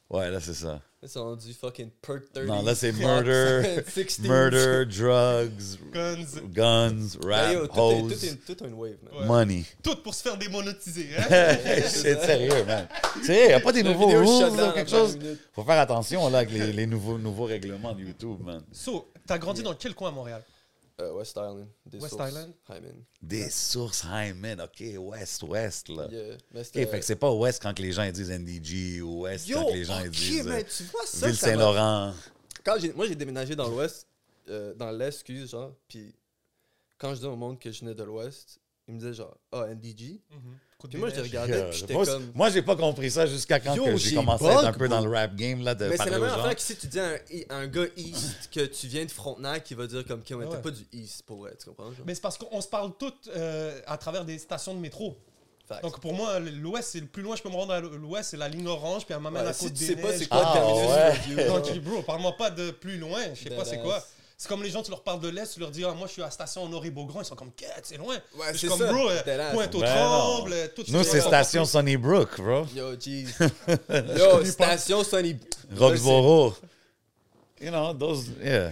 [0.10, 0.82] Ouais, là, c'est ça.
[1.06, 2.46] C'est rendu fucking perk 30.
[2.48, 4.20] Non, là, c'est murder, 16.
[4.22, 6.42] murder, drugs, Guns.
[6.52, 9.14] guns, Yeah, yo, rap, tout, est, tout, est, tout est une wave, man.
[9.22, 9.26] Ouais.
[9.28, 9.64] money.
[9.84, 11.10] Tout pour se faire démonétiser.
[11.16, 11.24] Hein?
[11.88, 12.88] c'est sérieux, man.
[13.24, 15.20] C'est il n'y a pas des nouveaux rules ou quelque chose?
[15.54, 18.64] Faut faire attention là avec les, les nouveaux, nouveaux règlements de YouTube, man.
[18.72, 20.44] so, t'as grandi dans quel coin à Montréal?
[21.00, 21.68] Euh, West Island.
[21.86, 22.30] Des West sources.
[22.32, 22.54] Island?
[22.70, 23.04] Hyman.
[23.22, 26.08] Des sources Hyman, ok, West, West, là.
[26.12, 26.38] Yeah.
[26.52, 29.48] Mais Ok, fait que c'est pas West quand que les gens disent NDG ou West
[29.48, 32.14] Yo, quand que les gens disent euh, tu vois ça, ça m'a- Ville Saint-Laurent.
[32.64, 34.08] quand j'ai, moi j'ai déménagé dans l'ouest,
[34.50, 36.16] euh, dans l'est, excuse, genre, puis
[36.98, 39.68] quand je disais au monde que je venais de l'ouest, ils me disaient genre, ah,
[39.68, 40.20] NDG.
[40.32, 40.42] Coup de
[40.90, 42.32] Puis moi je regardais, Yeah, puis j'étais moi, comme.
[42.36, 45.10] moi, j'ai pas compris ça jusqu'à quand j'ai commencé à être un peu dans le
[45.12, 47.18] rap game là, de Mais c'est la même affaire que si tu dis à un,
[47.50, 50.46] un gars East que tu viens de Frontenac, il va dire comme, ok, on Ah
[50.46, 50.62] était ouais.
[50.62, 51.92] pas du East pour vrai, tu comprends?
[51.92, 52.06] Genre?
[52.06, 55.18] Mais c'est parce qu'on se parle toutes euh, à travers des stations de métro.
[55.82, 58.38] Donc pour moi, l'ouest, c'est le plus loin je peux me rendre à l'ouest, c'est
[58.38, 60.28] la ligne orange, puis elle m'amène Ouais, à si Côte tu des sais pas c'est
[60.30, 64.02] quoi Ah, Terminus Donc, bro, parle-moi pas de plus loin, je sais pas c'est quoi.
[64.40, 66.12] C'est comme les gens, tu leur parles de l'Est, tu leur dis, ah, moi je
[66.14, 68.16] suis à la station Honoré-Beaugrand, ils sont comme, quête, c'est loin.
[68.36, 68.94] Ouais, je c'est suis comme, ça.
[68.94, 72.66] bro, euh, pointe au tremble, euh, tout Nous, c'est station Sunnybrook, bro.
[72.76, 73.26] Yo, jeez.
[74.18, 75.40] Yo, station Sunny.
[75.76, 76.54] Roxborough.
[77.60, 78.72] You know, those, yeah.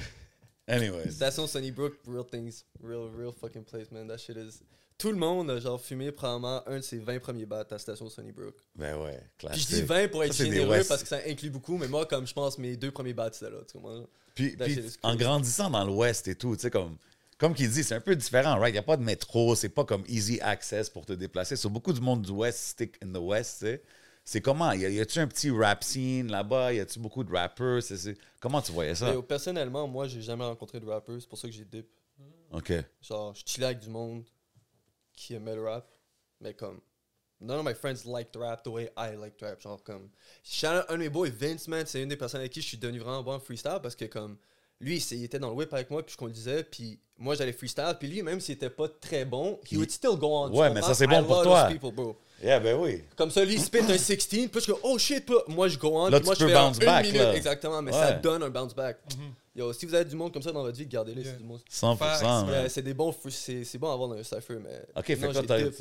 [0.67, 1.13] Anyways.
[1.15, 2.63] Station Sunnybrook, real things.
[2.79, 4.07] Real, real fucking place, man.
[4.07, 4.61] That shit is.
[4.99, 8.07] Tout le monde a genre fumé probablement un de ses 20 premiers bats à Station
[8.07, 8.53] Sunnybrook.
[8.75, 9.67] Ben ouais, Puis classique.
[9.69, 12.05] je dis 20 pour être Ça, c'est généreux parce que ça inclut beaucoup, mais moi,
[12.05, 14.05] comme je pense, mes deux premiers bats, c'était là, tu comprends?
[14.35, 14.55] Puis,
[15.01, 16.97] en grandissant dans l'Ouest et tout, tu sais, comme,
[17.37, 18.69] comme qu'il dit, c'est un peu différent, right?
[18.69, 21.55] Il n'y a pas de métro, c'est pas comme easy access pour te déplacer.
[21.55, 23.81] Sur beaucoup du monde du West stick in the West, tu sais.
[24.27, 24.71] C'est comment?
[24.71, 26.73] Y a-tu un petit rap scene là-bas?
[26.73, 27.79] Y a-tu beaucoup de rappers?
[28.39, 29.13] Comment tu voyais ça?
[29.21, 31.87] Personnellement, moi, j'ai jamais rencontré de rappeurs, c'est pour ça que j'ai dip.
[32.51, 32.73] OK.
[33.01, 34.25] Genre, je chillais avec du monde
[35.13, 35.87] qui aimait le rap,
[36.41, 36.81] mais comme.
[37.41, 39.61] None of my friends like the rap the way I like the rap.
[39.61, 40.09] Genre, comme.
[40.43, 42.67] Shout out un de mes boys, Vince, man, c'est une des personnes avec qui je
[42.67, 44.37] suis devenu vraiment bon en freestyle parce que, comme.
[44.81, 47.95] Lui, il était dans le whip avec moi, puis je conduisais, puis moi, j'allais freestyle,
[47.97, 50.51] puis lui, même s'il était pas très bon, he Il- would still go on.
[50.53, 51.63] Ouais, mais ça, c'est I bon pour toi.
[51.63, 52.17] those people, bro.
[52.43, 53.01] Yeah, ben oui.
[53.15, 55.91] Comme ça, lui, il spit un 16, puis je go, oh shit, moi, je go
[55.97, 57.35] on, Là, puis moi, tu je peux fais un bounce une back, minute, là.
[57.37, 58.97] exactement, mais ça donne un bounce back.
[59.55, 61.31] Yo, si vous avez du monde comme ça dans votre vie, gardez-le, Yeah.
[61.31, 61.61] c'est du monde.
[61.71, 61.95] 100%.
[61.97, 62.49] Facts, man.
[62.49, 64.81] Ouais, c'est des bons, free- c'est c'est bon à avoir dans un cypher, mais.
[64.97, 65.71] OK, fait non, que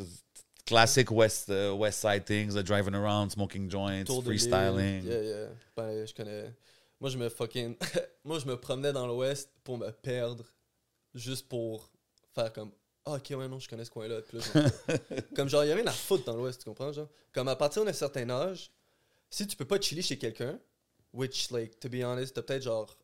[0.66, 5.02] classic West, euh, West Side things, uh, driving around, smoking joints, Tour freestyling.
[5.04, 5.46] Yeah, yeah.
[5.76, 6.52] Ben, je connais.
[7.00, 7.76] Moi, je me fucking.
[8.24, 10.44] Moi, je me promenais dans l'Ouest pour me perdre.
[11.14, 11.90] Juste pour
[12.34, 12.72] faire comme.
[13.04, 14.20] ah, ok, ouais, non, je connais ce coin-là.
[15.36, 16.92] Comme genre, il y a rien à foutre dans l'Ouest, tu comprends?
[16.92, 18.70] Genre, comme à partir d'un certain âge,
[19.30, 20.58] si tu peux pas chiller chez quelqu'un,
[21.12, 22.96] which, like, to be honest, t'as peut-être genre.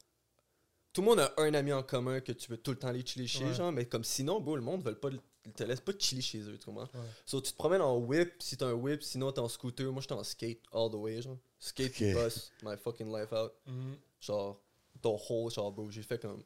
[0.93, 3.07] Tout le monde a un ami en commun que tu peux tout le temps aller
[3.07, 3.55] chiller chez, Ouais.
[3.55, 5.11] genre, mais comme sinon, bro, le monde veut pas,
[5.47, 6.89] ils te laisse pas chiller chez eux, tu comprends?
[7.27, 9.91] So, tu te promènes en whip, si t'as un whip, sinon t'es en scooter.
[9.93, 11.39] Moi, j'étais en skate all the way, genre.
[11.59, 12.25] Skate puis Ok.
[12.25, 13.53] bus, my fucking life out.
[13.67, 13.97] Mhm.
[14.21, 14.61] Genre,
[15.03, 16.43] ton whole, genre, bro, j'ai fait comme.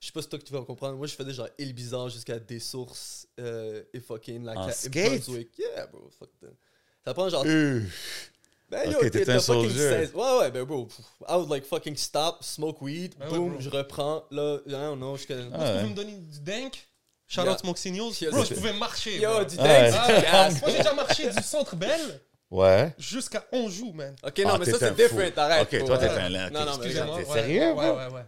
[0.00, 0.96] Je sais pas si toi que tu vas comprendre.
[0.96, 5.04] Moi, je faisais genre île bizarre jusqu'à des sources euh, et fucking la ca- skate?
[5.26, 5.58] Brunswick.
[5.58, 6.52] Yeah, bro, fuck that.
[7.04, 7.44] Ça prend genre.
[7.46, 7.82] Euh,
[8.70, 9.88] Ben, t'étais t'as un fucking soldier.
[10.06, 10.86] 16 Ouais, ouais, ben, bro.
[10.86, 14.24] pff, I would like fucking stop, smoke weed, Ben ouais, boom, je reprends.
[14.30, 15.24] Là, I don't know, je.
[15.32, 15.48] Ah, ouais.
[15.48, 16.87] pouvais me donner du dank?
[17.28, 17.52] Shout Yeah.
[17.52, 18.20] out Smoke Signals.
[18.22, 19.18] Yeah, Bro, je pouvais marcher.
[19.20, 19.44] Yo, bro.
[19.44, 19.92] du Ah, ouais.
[20.06, 20.50] c'est gas.
[20.62, 22.94] Moi, j'ai déjà marché du centre Belle Ouais.
[22.98, 24.16] jusqu'à Anjou, man.
[24.26, 25.62] Ok, non, Ah, mais ça, c'est different, arrête.
[25.70, 26.48] Ok, toi, t'es un lent.
[26.50, 27.18] Non, non, mais Excusez-moi.
[27.18, 28.24] T'es ouais, sérieux, ouais, ouais, ouais, ouais.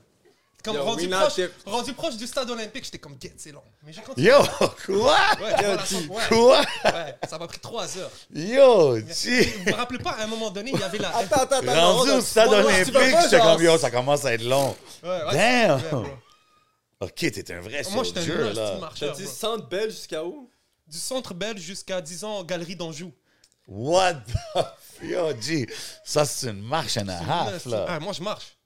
[0.62, 3.62] Comme Yo, rendu, proche, rendu proche du stade olympique, j'étais comme, get, c'est long.
[3.82, 4.28] Mais j'ai continué.
[4.28, 4.36] Yo,
[4.84, 5.16] quoi?
[5.40, 6.58] Ouais, ouais, Quoi?
[6.84, 8.10] ouais, ça m'a pris trois heures.
[8.34, 9.54] Yo, Vous G.
[9.66, 11.16] vous rappelez pas, à un moment donné, il y avait la.
[11.16, 11.96] Attends, attends, attends.
[11.96, 12.60] Rendu non, au stade tu tu
[12.98, 14.76] olympique, j'étais comme yo, ça commence à être long.
[15.02, 15.80] Ouais, ouais, Damn!
[17.00, 18.78] Ok, t'es un vrai Moi, j'étais un là.
[18.98, 19.32] T'as dit bro.
[19.32, 20.50] centre belge jusqu'à où?
[20.86, 23.12] Du centre belge jusqu'à, disons, Galerie d'Anjou.
[23.66, 25.04] What the...
[25.04, 25.66] Yo, G,
[26.04, 27.86] ça, c'est une marche and a half, là.
[27.88, 28.56] Ah, moi, je marche.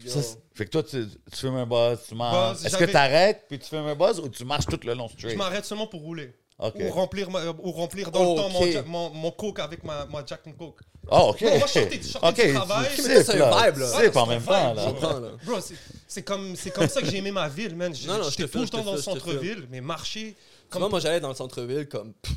[0.00, 0.10] Yo.
[0.10, 2.54] Ça, c'est- fait que toi, tu, tu fumes un buzz, tu marches.
[2.58, 4.94] Buzz, Est-ce que j'avais- t'arrêtes puis tu fumes un buzz ou tu marches tout le
[4.94, 5.36] long Je straight?
[5.36, 6.32] m'arrête seulement pour rouler.
[6.58, 6.74] Ok.
[6.80, 8.70] Ou remplir, ma- ou remplir dans le temps mon, Ok.
[8.72, 10.80] ja- mon, mon coke avec ma, ma Jack and Coke.
[11.10, 11.42] Oh, ok.
[11.42, 12.88] Non, moi, je sortais- je sortais ok, du travail.
[12.94, 13.70] tu Mais ça, c'est sipes, un là.
[13.70, 14.10] vibe, là.
[14.10, 14.84] Tu en même temps, Je là.
[14.86, 15.28] comprends, là.
[15.44, 15.74] Bro, c'est-
[16.06, 17.92] c'est comme, c'est comme ça que j'ai aimé ma ville, man.
[18.06, 20.36] Non, non, J'étais tout le temps dans le centre-ville, mais marcher.
[20.70, 20.88] Comme...
[20.88, 22.34] moi, j'allais dans le centre-ville comme pff,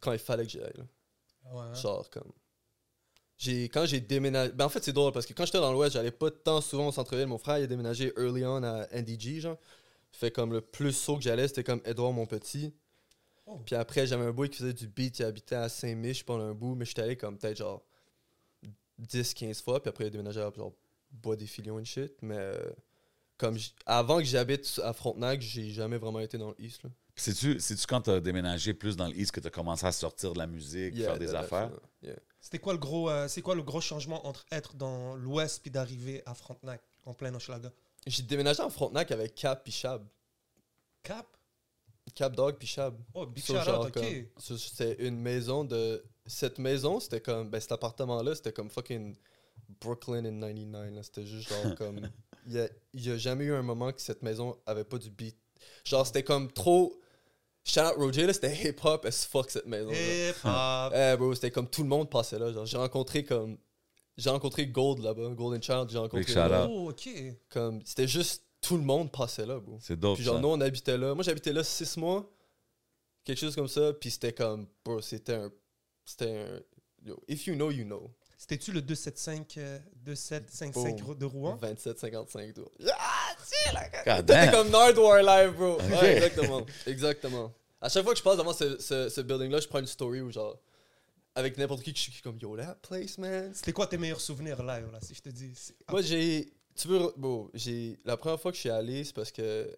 [0.00, 0.84] quand il fallait que j'y aille.
[1.52, 1.74] Ouais.
[1.74, 2.32] Genre, comme.
[3.38, 4.52] J'ai, quand j'ai déménagé.
[4.52, 6.88] Ben, en fait, c'est drôle parce que quand j'étais dans l'Ouest, j'allais pas tant souvent
[6.88, 7.26] au centre-ville.
[7.26, 9.58] Mon frère, il a déménagé early on à NDG, genre.
[10.12, 12.72] Fait comme le plus saut que j'allais, c'était comme Edouard Montpetit.
[13.44, 13.60] Oh.
[13.64, 16.54] Puis après, j'avais un boy qui faisait du beat, il habitait à Saint-Mich pendant un
[16.54, 17.82] bout, mais j'étais allé comme peut-être genre
[19.00, 19.80] 10-15 fois.
[19.80, 20.72] Puis après, il a déménagé à genre
[21.22, 22.12] Bois des Filions et shit.
[22.22, 22.70] Mais euh,
[23.38, 26.82] comme j- avant que j'habite à Frontenac, j'ai jamais vraiment été dans l'East.
[26.84, 26.90] là.
[27.18, 30.46] C'est-tu c'est-tu quand t'as déménagé plus dans l'East que t'as commencé à sortir de la
[30.46, 31.70] musique, Yeah, faire des affaires?
[32.02, 32.14] yeah.
[32.40, 35.70] C'était quoi le gros, euh, c'est quoi le gros changement entre être dans l'Ouest puis
[35.70, 37.72] d'arriver à Frontenac en plein Hochelaga?
[38.06, 40.06] J'ai déménagé en Frontenac avec Cap puis Chab.
[41.02, 41.26] Cap?
[42.14, 42.96] Cap Dog puis Chab.
[43.14, 44.02] Oh, big shout genre, out, ok.
[44.36, 46.04] comme- C'était une maison de.
[46.26, 47.50] Cette maison, c'était comme.
[47.50, 49.16] Ben, cet appartement-là, c'était comme fucking
[49.80, 50.94] Brooklyn in 99.
[50.94, 51.02] là.
[51.02, 52.00] C'était juste genre comme.
[52.46, 55.10] Il y a, y a jamais eu un moment que cette maison avait pas du
[55.10, 55.36] beat.
[55.84, 57.00] Genre, c'était comme trop.
[57.64, 59.90] Shout out Roger, là, c'était hip-hop as fuck cette maison.
[59.90, 60.92] Hip hop.
[60.94, 62.52] Eh, bro, c'était comme tout le monde passait là.
[62.52, 63.58] Genre, j'ai rencontré comme.
[64.16, 66.20] J'ai rencontré Gold là-bas, Golden Child, j'ai rencontré.
[66.20, 66.66] Big shout là.
[66.66, 66.70] out.
[66.72, 67.08] Oh, ok.
[67.50, 69.78] Comme, c'était juste tout le monde passait là, bro.
[69.80, 70.40] C'est dope, Puis genre, ça.
[70.40, 71.14] nous, on habitait là.
[71.14, 72.32] Moi, j'habitais là six mois.
[73.24, 73.92] Quelque chose comme ça.
[73.92, 75.52] Puis c'était comme, bro, c'était un.
[76.04, 76.60] C'était un.
[77.04, 78.10] Yo, if you know, you know.
[78.38, 81.18] C'était-tu le 275 euh, 2755 Boom.
[81.18, 81.58] de Rouen?
[81.62, 82.70] 27-55 tours.
[82.92, 84.50] Ah, si, là, damn.
[84.50, 85.78] comme Nardwar Live, bro.
[85.80, 86.66] Ouais, exactement.
[86.86, 87.52] Exactement.
[87.80, 90.20] À chaque fois que je passe devant ce, ce, ce building-là, je prends une story
[90.20, 90.58] où, genre,
[91.34, 93.52] avec n'importe qui, je suis comme, yo, that place, man.
[93.54, 95.52] C'était quoi tes meilleurs souvenirs là, là si je te dis?
[95.88, 96.52] Moi, j'ai.
[96.74, 97.12] Tu veux.
[97.16, 97.98] Bon, j'ai.
[98.04, 99.74] La première fois que je suis allé, c'est parce que.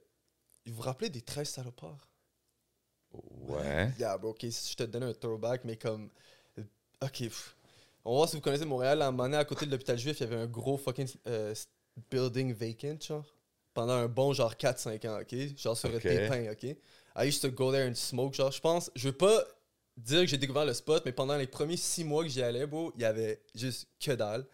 [0.67, 2.09] Vous vous rappelez des 13 salopards?
[3.13, 3.91] Ouais.
[3.99, 6.11] Yeah, bro, ok, si je te donne un throwback, mais comme.
[6.59, 6.63] euh,
[7.03, 7.55] Ok, pff.
[8.05, 9.03] On va voir si vous connaissez Montréal.
[9.03, 11.09] À un moment donné, à côté de l'hôpital juif, il y avait un gros fucking
[11.27, 11.55] euh,
[12.11, 13.25] building vacant, genre.
[13.75, 15.57] Pendant un bon, genre, 4-5 ans, ok?
[15.57, 16.77] Genre, sur des pins, ok?
[17.17, 18.91] I used to go there and smoke, genre, je pense.
[18.97, 19.45] Je veux pas
[19.97, 22.67] dire que j'ai découvert le spot, mais pendant les premiers 6 mois que j'y allais,
[22.67, 24.47] bro, il y avait juste que dalle.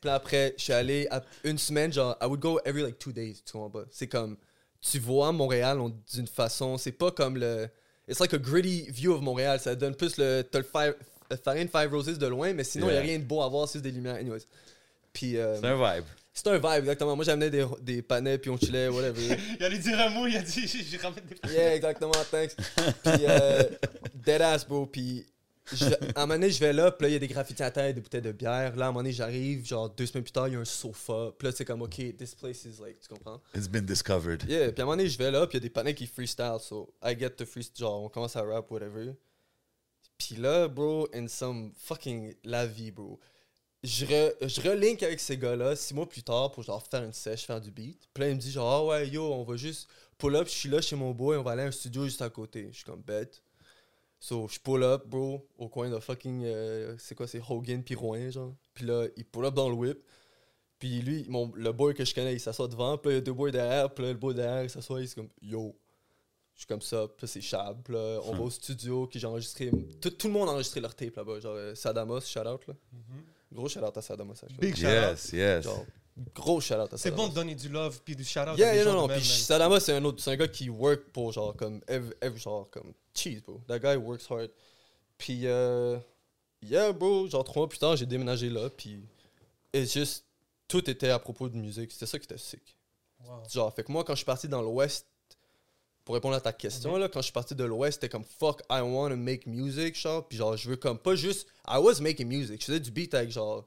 [0.00, 3.12] Puis après, je suis allé à une semaine, genre, I would go every like two
[3.12, 3.84] days, tu comprends pas?
[3.90, 4.36] C'est comme,
[4.80, 7.68] tu vois Montréal on- d'une façon, c'est pas comme le.
[8.08, 10.42] It's like a gritty view of Montréal, ça donne plus le.
[10.42, 10.64] T'as le
[11.30, 12.98] Five- le Farine Five Roses de loin, mais sinon, il Yeah.
[13.00, 14.40] a rien de beau à voir, c'est juste des lumières, anyways.
[15.12, 16.04] Puis, euh, C'est un vibe.
[16.32, 17.16] c'est un vibe, exactement.
[17.16, 19.36] Moi, j'amenais des, des panais, puis on chillait, whatever.
[19.60, 22.54] Il allait dire un mot, il a dit j'ai ramène des Yeah, exactement, thanks.
[22.56, 23.62] Puis, euh,
[24.14, 24.86] deadass, bro.
[24.86, 25.26] Puis,
[25.72, 27.62] je- à un moment donné, je vais là, puis là, il y a des graffitis
[27.62, 28.76] à terre, des bouteilles de bière.
[28.76, 30.64] Là, à un moment donné, j'arrive, genre deux semaines plus tard, il y a un
[30.64, 31.32] sofa.
[31.38, 33.40] Puis là, c'est comme, OK, this place is like, tu comprends?
[33.54, 34.44] It's been discovered.
[34.48, 35.92] Yeah, puis à un moment donné, je vais là, puis il y a des panneaux
[35.92, 39.12] qui freestyle, so I get to freestyle, genre, on commence à rap, whatever.
[40.20, 43.18] Puis là, bro, in some fucking la vie, bro.
[43.82, 47.46] Je, je relink avec ces gars-là six mois plus tard pour genre faire une sèche,
[47.46, 48.06] faire du beat.
[48.12, 50.52] Puis là, ils me disent genre, ah ouais, yo, on va juste pull up, je
[50.52, 52.68] suis là chez mon boy, on va aller à un studio juste à côté.
[52.70, 53.42] Je suis comme bête.
[54.18, 57.94] So, je pull up, bro, au coin de fucking, euh, c'est quoi, c'est Hogan puis
[57.94, 58.54] Rouen, genre.
[58.74, 59.98] Puis là, il pull up dans le whip.
[60.78, 62.98] Puis lui, mon, le boy que je connais, il s'assoit devant.
[62.98, 63.94] Puis là, il y a deux boys derrière.
[63.94, 65.00] Puis là, le boy derrière, il s'assoit.
[65.00, 65.74] Il est comme, yo.
[66.60, 69.70] Je suis comme ça, puis c'est Chab, là, on va au studio, puis j'ai enregistré.
[69.98, 71.40] Tout, tout le monde a enregistré leur tape là-bas.
[71.40, 72.74] Genre, euh, Sadamos, shout out, là.
[73.50, 74.58] Gros shout out à Sadamos, actually.
[74.58, 74.92] Big shout out.
[75.12, 75.64] Yes, yes.
[75.64, 75.86] Genre,
[76.34, 78.58] gros shout out à C'est bon de donner du love puis du shout out.
[78.58, 79.08] Yeah, yeah, non, non.
[79.08, 80.22] Puis Sadama, c'est un autre.
[80.22, 81.80] C'est un gars qui work pour genre comme.
[81.88, 82.92] Every, every- genre comme.
[83.14, 83.62] Cheese, bro.
[83.66, 84.50] That guy works hard.
[85.16, 85.96] Puis, euh.
[86.60, 87.26] Yeah, bro.
[87.26, 88.68] Genre trois mois plus tard, j'ai déménagé là.
[88.68, 89.02] Puis.
[89.72, 90.26] It's just.
[90.68, 91.90] Tout était à propos de musique.
[91.90, 92.76] C'était ça qui était sick.
[93.50, 95.06] Genre, fait que moi, quand je suis parti dans l'Ouest.
[96.10, 98.62] Pour répondre à ta question, là, quand je suis parti de l'Ouest, c'était comme fuck,
[98.68, 100.26] I want to make music, genre.
[100.26, 101.46] Puis genre, je veux comme pas juste.
[101.68, 102.60] I was making music.
[102.62, 103.64] Je faisais du beat avec genre.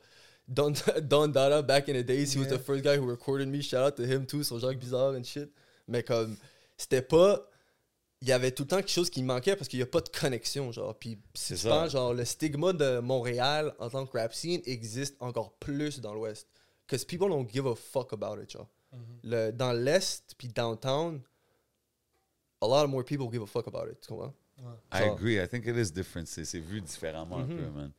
[0.50, 3.62] Don, Don Dada back in the days, he was the first guy who recorded me.
[3.62, 5.50] Shout out to him too, sur Jacques Bizarre and shit.
[5.88, 6.36] Mais comme,
[6.76, 7.48] c'était pas.
[8.22, 10.02] Il y avait tout le temps quelque chose qui manquait parce qu'il n'y a pas
[10.02, 10.94] de connexion, genre.
[11.00, 11.70] Puis si C'est tu ça.
[11.70, 16.14] penses, genre, le stigma de Montréal en tant que rap scene existe encore plus dans
[16.14, 16.50] l'Ouest.
[16.86, 18.68] Because people don't give a fuck about it, genre.
[19.24, 21.22] Le, dans l'Est, puis downtown,
[22.64, 24.34] a lot more people give a fuck about it, tu comprends?
[24.92, 25.40] I agree.
[25.44, 26.26] I think it is different.
[26.28, 27.92] C'est vu différemment un peu, man.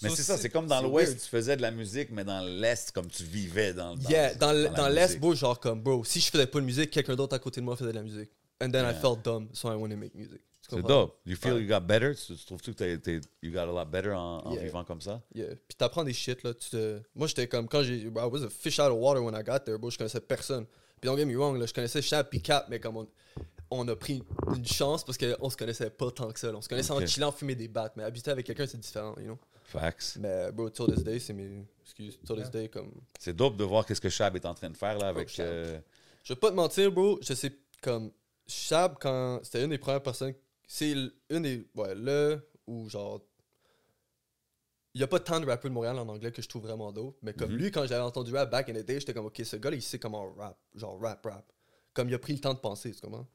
[0.00, 2.40] Mais So, c'est ça, c'est- comme dans l'Ouest, tu faisais de la musique, mais dans
[2.40, 6.18] l'Est, comme tu vivais dans, dans yeah, dans, dans l'Est, bro, genre comme, bro, si
[6.20, 8.30] je faisais pas de musique, quelqu'un d'autre à côté de moi faisait de la musique.
[8.60, 8.94] And then I Yeah.
[8.94, 10.40] felt dumb, so I wanted to make music.
[10.68, 11.18] C'est dope.
[11.26, 12.14] You feel you got better?
[12.14, 14.62] Tu, tu trouves-tu que t'es- you got a lot better en, en Yeah.
[14.62, 15.20] vivant comme ça?
[15.34, 15.54] Yeah.
[15.68, 16.54] Puis t'apprends des shit, là.
[16.54, 17.00] Tu te...
[17.14, 17.98] Moi, j'étais comme, quand j'ai.
[17.98, 19.90] I was a fish out of water when I got there, bro.
[19.90, 20.64] Je connaissais personne.
[21.00, 23.08] Puis don't get me wrong, là, je connaissais Chap puis Cap, mais comme on,
[23.74, 24.22] on a pris
[24.54, 26.50] une chance parce qu'on se connaissait pas tant que ça.
[26.52, 26.58] là.
[26.58, 27.94] On se connaissait en chillant, fumer des battes.
[27.96, 29.38] Mais habiter avec quelqu'un, c'est différent, you know.
[29.64, 30.16] Facts.
[30.20, 31.64] Mais, bro, till this day, c'est mes.
[31.82, 32.92] Excuse, till this day, comme.
[33.18, 35.28] C'est dope de voir qu'est-ce que Shab est en train de faire là avec.
[35.28, 35.46] Shab.
[35.46, 35.80] euh,
[36.24, 37.18] Je vais pas te mentir, bro.
[37.22, 38.10] Je sais, comme.
[38.46, 39.40] Chab, quand.
[39.42, 40.34] C'était une des premières personnes.
[40.66, 40.92] C'est
[41.30, 41.66] une des.
[41.74, 42.46] Ouais, le.
[42.66, 43.20] Ou genre.
[44.94, 46.92] Il y a pas tant de rappeurs de Montréal en anglais que je trouve vraiment
[46.92, 47.16] dope.
[47.22, 47.56] Mais comme Mhm.
[47.56, 49.80] lui, quand j'avais entendu rap back in the day, j'étais comme, ok, ce gars-là, il
[49.82, 50.58] sait comment rap.
[50.74, 51.50] Genre rap, rap.
[51.94, 53.26] Comme il a pris le temps de penser, tu comprends?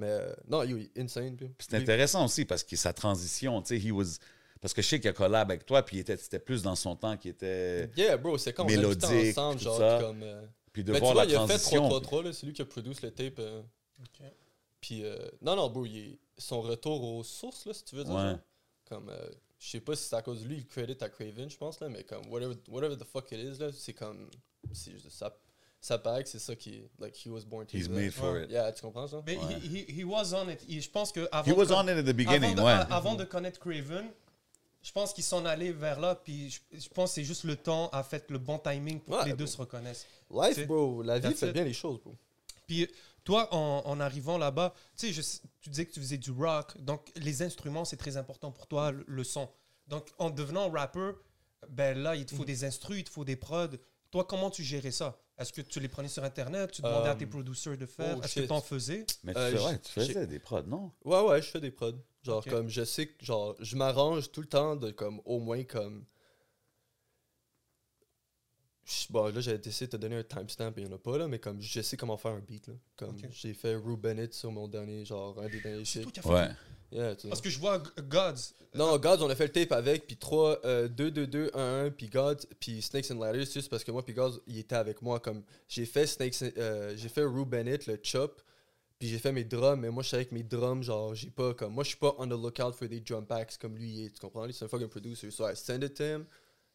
[0.00, 1.36] Mais euh, non, il est insane.
[1.58, 4.16] C'est intéressant aussi parce que sa transition, tu sais, he was.
[4.60, 6.74] Parce que je sais qu'il a collab avec toi, puis il était- c'était plus dans
[6.76, 7.90] son temps qui était.
[7.96, 9.98] Yeah, bro, c'est quand on habitait Mélodique, ensemble, tout genre, ça.
[10.00, 10.22] comme.
[10.22, 11.80] euh, Puis de Mais tu voir vois, la il a fait transition.
[11.88, 13.38] 333, là, c'est lui qui a produit le tape.
[13.38, 13.62] euh,
[14.80, 18.04] Puis, euh, non, non, bro, il est- son retour aux sources, là, si tu veux
[18.04, 18.14] dire.
[18.14, 18.20] Ouais.
[18.22, 18.38] genre.
[18.88, 21.48] Comme, euh, je sais pas si c'est à cause de lui, il credit à Craven,
[21.50, 24.28] je pense, là, mais comme, whatever, whatever the fuck it is, là, c'est comme,
[24.72, 25.36] c'est juste- ça,
[25.80, 28.32] ça paraît que c'est ça qui est, like, he was born to He's made for
[28.34, 28.44] Ouais.
[28.44, 28.50] it.
[28.50, 29.22] Yeah, tu comprends ça?
[29.26, 29.54] Mais Ouais.
[29.62, 30.60] he, he, he was on it.
[30.68, 32.72] Je pense que avant He was on it at the beginning, avant de, ouais.
[32.72, 34.10] a- avant de connaître Craven,
[34.82, 36.14] je pense qu'ils sont allés vers là.
[36.14, 39.14] Puis je, je pense que c'est juste le temps a fait le bon timing pour
[39.16, 40.06] Ouais, que les deux se reconnaissent.
[40.30, 41.52] Life, bro, la vie that's fait it.
[41.54, 42.14] bien les choses, bro.
[42.66, 42.86] Puis
[43.24, 47.42] toi, en, en arrivant là-bas, tu sais, disais que tu faisais du rock, donc les
[47.42, 49.48] instruments, c'est très important pour toi, le, le son.
[49.88, 51.14] Donc en devenant rappeur,
[51.68, 53.76] ben là, il te faut des instrus, il te faut des prods.
[54.10, 55.18] Toi, comment tu gérais ça?
[55.40, 56.70] Est-ce que tu les prenais sur Internet?
[56.70, 58.16] Tu demandais à tes Um, producers de faire?
[58.18, 59.06] oh, Est-ce que tu en faisais?
[59.24, 60.92] Mais tu, Euh, fais- j- ouais, tu faisais des prods, non?
[61.04, 61.92] Ouais, ouais, je fais des prods.
[62.22, 65.64] Genre, comme, je sais que, genre, je m'arrange tout le temps de, comme, au moins,
[65.64, 66.04] comme.
[68.84, 70.98] Je- Bon, là, j'ai essayé de te donner un timestamp et il n'y en a
[70.98, 72.74] pas, là, mais comme, je sais comment faire un beat, là.
[72.96, 76.02] Comme, j'ai fait Rue Bennett sur mon dernier, genre, un des derniers C'est shit.
[76.02, 76.48] toi qui as fait Ouais.
[76.92, 77.28] Yeah, tu sais.
[77.28, 78.54] Parce que je vois Gods.
[78.74, 81.90] Non, Gods, on a fait le tape avec, puis 3, 2, 2, 2, 1, 1,
[81.90, 85.02] puis Gods, puis Snakes and Ladders, juste parce que moi, puis Gods, il était avec
[85.02, 85.20] moi.
[85.20, 88.40] Comme, j'ai fait Snakes, euh, j'ai fait Rue Bennett, le chop,
[88.98, 91.54] puis j'ai fait mes drums, mais moi, je savais que mes drums, genre, j'ai pas,
[91.54, 94.10] comme, moi, je suis pas on the lookout for des drum packs comme lui, est,
[94.10, 94.46] tu comprends?
[94.52, 95.30] C'est un fucking producer.
[95.30, 96.24] So I send it to him,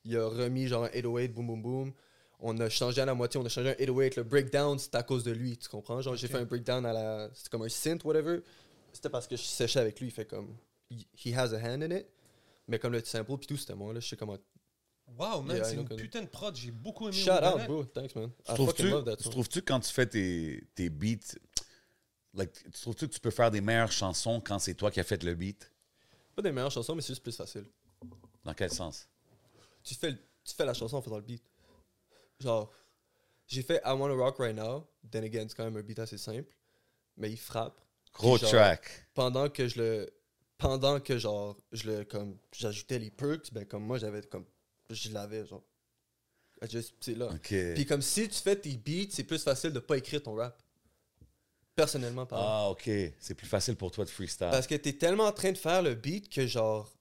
[0.04, 1.94] il a remis, genre, un 808, boom, boom, boom.
[2.40, 5.04] On a changé à la moitié, on a changé un 808, le breakdown, c'était à
[5.04, 6.02] cause de lui, tu comprends?
[6.02, 8.42] Genre, j'ai fait un breakdown à la, c'était comme un synth, whatever.
[8.96, 10.56] C'était parce que je séchais avec lui, il fait comme,
[10.90, 12.08] he has a hand in it.
[12.68, 14.38] Mais comme le sample puis tout, c'était moi, là, je sais comment.
[15.20, 16.56] Wow, man, Yeah, c'est une que- putain de prod.
[16.56, 17.84] J'ai beaucoup aimé Shout out, bro.
[17.86, 18.32] Thanks, man.
[18.46, 19.16] Tu trouves-tu, song.
[19.32, 21.36] trouves-tu quand tu fais tes, tes beats,
[22.34, 25.04] like, tu trouves-tu que tu peux faire des meilleures chansons quand c'est toi qui as
[25.04, 25.70] fait le beat?
[26.36, 27.66] Pas des meilleures chansons, mais c'est juste plus facile.
[28.46, 29.08] Dans quel sens?
[29.84, 31.44] Tu fais, tu fais la chanson en faisant le beat.
[32.40, 32.72] Genre,
[33.46, 34.88] j'ai fait I Wanna Rock Right Now.
[35.12, 36.56] Then again, c'est quand même un beat assez simple.
[37.18, 37.80] Mais il frappe.
[38.16, 39.08] Gros genre, track.
[39.14, 40.10] Pendant que je le.
[40.58, 42.04] Pendant que genre, je le.
[42.06, 44.46] Comme, j'ajoutais les perks, ben comme moi, j'avais comme.
[44.90, 45.64] Je l'avais, genre.
[46.70, 47.30] Just- C'est là.
[47.42, 50.62] Puis comme si tu fais tes beats, c'est plus facile de pas écrire ton rap.
[51.76, 52.46] Personnellement, parlant.
[52.48, 52.90] Ah, OK.
[53.20, 54.48] C'est plus facile pour toi de freestyle.
[54.50, 56.92] Parce que t'es tellement en train de faire le beat que genre.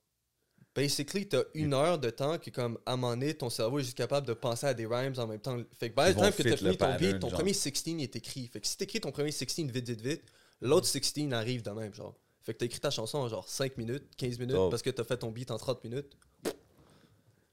[0.74, 3.84] Basically, t'as une heure de temps que comme à un moment donné, ton cerveau est
[3.84, 5.56] juste capable de penser à des rhymes en même temps.
[5.78, 7.38] Fait que by vont time que t'as fini le ton pattern, beat, ton genre.
[7.38, 8.48] premier 16 il est écrit.
[8.48, 10.22] Fait que si t'écris ton premier 16 vite, vite, vite,
[10.64, 12.14] l'autre 16 arrive de même, genre.
[12.42, 14.70] Fait que t'as écrit ta chanson en genre 5 minutes, 15 minutes, Dope.
[14.70, 16.12] parce que t'as fait ton beat en 30 minutes.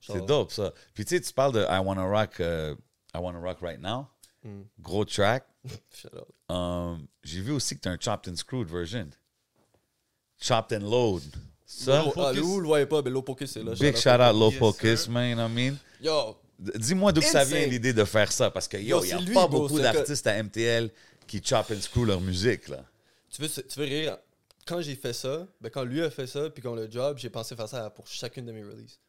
[0.01, 0.73] C'est dope, ça.
[0.93, 2.75] Puis tu sais, tu parles de I Wanna Rock, euh,
[3.13, 4.07] I Wanna Rock Right Now.
[4.43, 4.63] Mm.
[4.81, 5.45] Gros track.
[5.93, 6.27] Shout out.
[6.49, 9.09] Um, J'ai vu aussi que tu as un Chopped and Screwed version.
[10.39, 11.21] Chopped and Load.
[11.65, 13.73] Ça, Low Ah, le voyait pas, mais Low Pocus, c'est là.
[13.79, 15.77] big shout out Low Yes, Pocus, man, you know what I mean?
[16.01, 19.13] Yo, Dis-moi d'où ça vient l'idée de faire ça, parce que yo, Yo, il n'y
[19.13, 20.91] a lui, pas bro, beaucoup d'artistes à MTL
[21.27, 22.83] qui chop and screw leur musique, là.
[23.31, 24.17] Tu veux, tu veux rire?
[24.67, 27.29] Quand j'ai fait ça, ben quand lui a fait ça, puis qu'on le job, j'ai
[27.29, 28.99] pensé faire ça pour chacune de mes releases.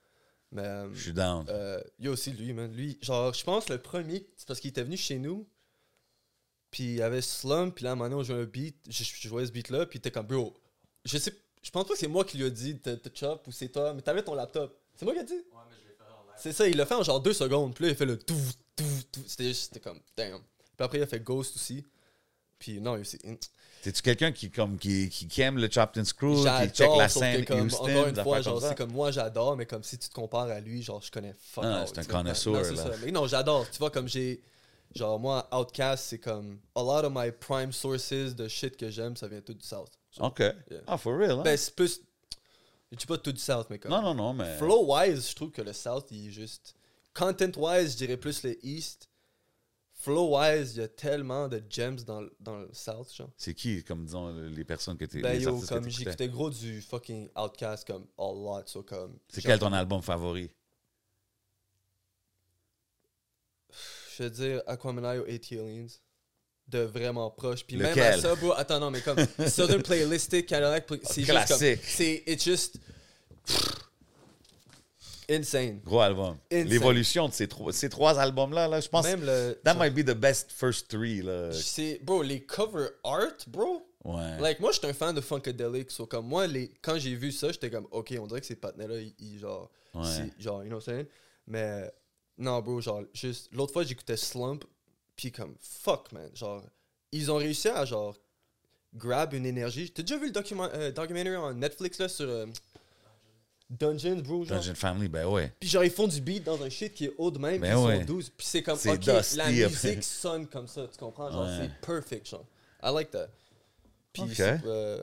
[0.50, 1.44] Mais euh, Je suis down.
[1.48, 2.72] euh, il y a aussi lui, man.
[2.72, 5.46] Lui, genre, je pense le premier, c'est parce qu'il était venu chez nous,
[6.70, 8.76] puis il y avait Slum, puis là, à un moment donné, on jouait un beat,
[8.88, 10.56] je, je jouais ce beat-là, puis il était comme, bro,
[11.04, 11.32] je sais,
[11.62, 13.68] je pense pas que c'est moi qui lui a dit de te chop ou c'est
[13.68, 14.78] toi, mais t'avais ton laptop.
[14.94, 15.44] C'est moi qui ai dit?
[16.36, 17.74] C'est ça, il l'a fait en genre deux secondes.
[17.74, 18.34] Puis là, il a fait le tout,
[18.74, 19.22] tout, tout.
[19.26, 20.40] C'était juste, c'était comme, damn.
[20.40, 21.84] Puis après, il a fait Ghost aussi.
[22.58, 23.20] Puis non, il c'est.
[23.82, 27.44] T'es-tu quelqu'un qui, comme, qui, qui, aime le chopped and screw, qui check la scène
[27.44, 30.14] comme, Houston, encore une fois, genre, c'est comme moi, j'adore, mais comme si tu te
[30.14, 32.76] compares à lui, genre, je connais fuck Ah, c'est un connoisseur, là.
[32.76, 32.90] ça.
[33.04, 33.68] Mais non, j'adore.
[33.68, 34.40] Tu vois, comme j'ai.
[34.94, 36.60] Genre, moi, Outcast, c'est comme.
[36.76, 39.90] A lot of my prime sources de shit que j'aime, ça vient tout du South.
[40.20, 40.42] OK.
[40.86, 41.42] Ah, for real, hein?
[41.42, 42.00] Ben, c'est plus.
[42.92, 43.90] Je dis pas tout du South, mais comme.
[43.90, 44.58] non, non, non, mais...
[44.58, 46.76] Flow-wise, je trouve que le South, il est juste.
[47.14, 49.08] Content-wise, je dirais plus le East.
[50.02, 53.30] Flow-wise, il y a tellement de gems dans, le- dans le South, genre.
[53.36, 55.20] C'est qui, comme, disons, les personnes que t'es...
[55.20, 59.16] Ben les yo, artistes comme j'écoutais gros du fucking Outcast, comme a lot, so comme.
[59.28, 60.50] C'est genre, quel ton album favori?
[64.16, 65.86] Je veux dire Aquaman et Aliens.
[66.68, 67.64] De vraiment proche.
[67.64, 68.20] Puis même à Lequel?
[68.20, 71.44] ça, bro, attends, non, mais comme Southern Playlistic, Cadillac, c'est juste comme.
[71.46, 71.80] Classique.
[71.84, 72.22] C'est.
[72.26, 72.78] It's just.
[75.32, 75.80] Insane.
[75.84, 76.36] Gros album.
[76.50, 79.04] L'évolution de ces trois, ces trois albums-là, là, je pense...
[79.06, 79.58] Même le.
[79.64, 81.50] That might be the best first three, là.
[81.52, 82.00] C'est.
[82.02, 83.86] Bro, les cover art, bro.
[84.04, 84.38] Ouais.
[84.40, 85.90] Like, moi, j'étais un fan de Funkadelic.
[85.90, 88.56] So, comme moi, les, quand j'ai vu ça, j'étais comme, OK, on dirait que ces
[88.56, 90.02] partenaires-là, ils, genre, Ouais.
[90.04, 91.06] c'est- genre, you know what I'm saying?
[91.46, 91.92] Mais,
[92.38, 94.64] non, bro, genre, juste, l'autre fois, j'écoutais Slump,
[95.14, 96.28] puis comme, fuck, man.
[96.34, 96.62] Genre,
[97.12, 98.16] ils ont réussi à, genre,
[98.94, 99.90] grab une énergie.
[99.90, 102.46] T'as déjà vu le document, euh, documentaire en Netflix, là, sur euh,
[103.78, 104.58] Dungeons, bro, genre?
[104.58, 105.52] Dungeon Family, ben ouais.
[105.58, 107.70] Puis genre, ils font du beat dans un shit qui est haut de même, Ben
[107.72, 107.98] puis ils ouais.
[108.00, 108.30] sont 12.
[108.36, 111.30] Puis c'est comme, ok, dusty, la musique sonne comme ça, tu comprends?
[111.30, 111.58] Genre, Ouais.
[111.62, 112.44] c'est perfect, genre.
[112.82, 113.28] I like that.
[114.12, 114.30] Puis, Ok.
[114.34, 115.02] c'est, euh,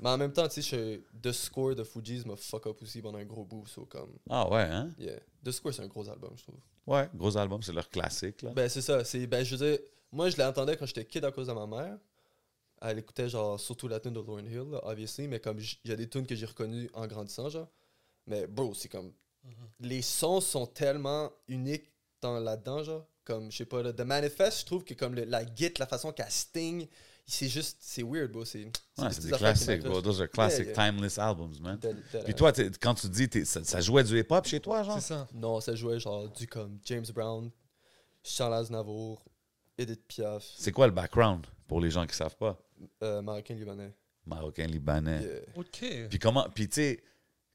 [0.00, 3.18] mais en même temps, tu sais, The Score de Fugees m'a fuck up aussi pendant
[3.18, 4.90] un gros bout, so comme, Ah ouais, hein?
[4.98, 5.16] yeah.
[5.44, 6.56] The Score, c'est un gros album, je trouve.
[6.86, 8.50] Ouais, gros album, c'est leur classique, là.
[8.54, 9.78] Ben, c'est ça, c'est, ben, je veux dire,
[10.12, 11.96] moi, je l'entendais quand j'étais kid à cause de ma mère.
[12.82, 15.92] Elle écoutait, genre, surtout la tune de Lauryn Hill, là, obviously, mais comme, il y
[15.92, 17.68] a des tunes que j'ai reconnues en grandissant, genre.
[18.26, 19.12] Mais, bro, c'est comme,
[19.80, 23.06] les sons sont tellement uniques dans là-dedans, genre.
[23.24, 25.86] Comme, je sais pas, là, The Manifest, je trouve que comme le- la git, la
[25.86, 26.88] façon qu'elle sting,
[27.26, 28.44] c'est juste, c'est weird, bro.
[28.44, 28.64] C'est
[28.98, 30.00] Ouais, des classiques, bro.
[30.02, 31.78] Those are classic, Yeah, timeless albums, man.
[32.24, 34.94] Puis toi, quand tu dis, ça, ça jouait du hip-hop chez toi, genre?
[35.00, 35.28] C'est ça.
[35.32, 37.50] Non, ça jouait genre du comme James Brown,
[38.22, 39.22] Charles Aznavour,
[39.78, 42.58] Edith Piaf, C'est quoi le background, pour les gens qui savent pas?
[43.02, 43.94] euh, Marocain Libanais.
[44.26, 45.22] Marocain, Libanais.
[45.22, 45.40] Yeah.
[45.56, 46.08] OK.
[46.08, 47.04] Puis comment, puis tu sais,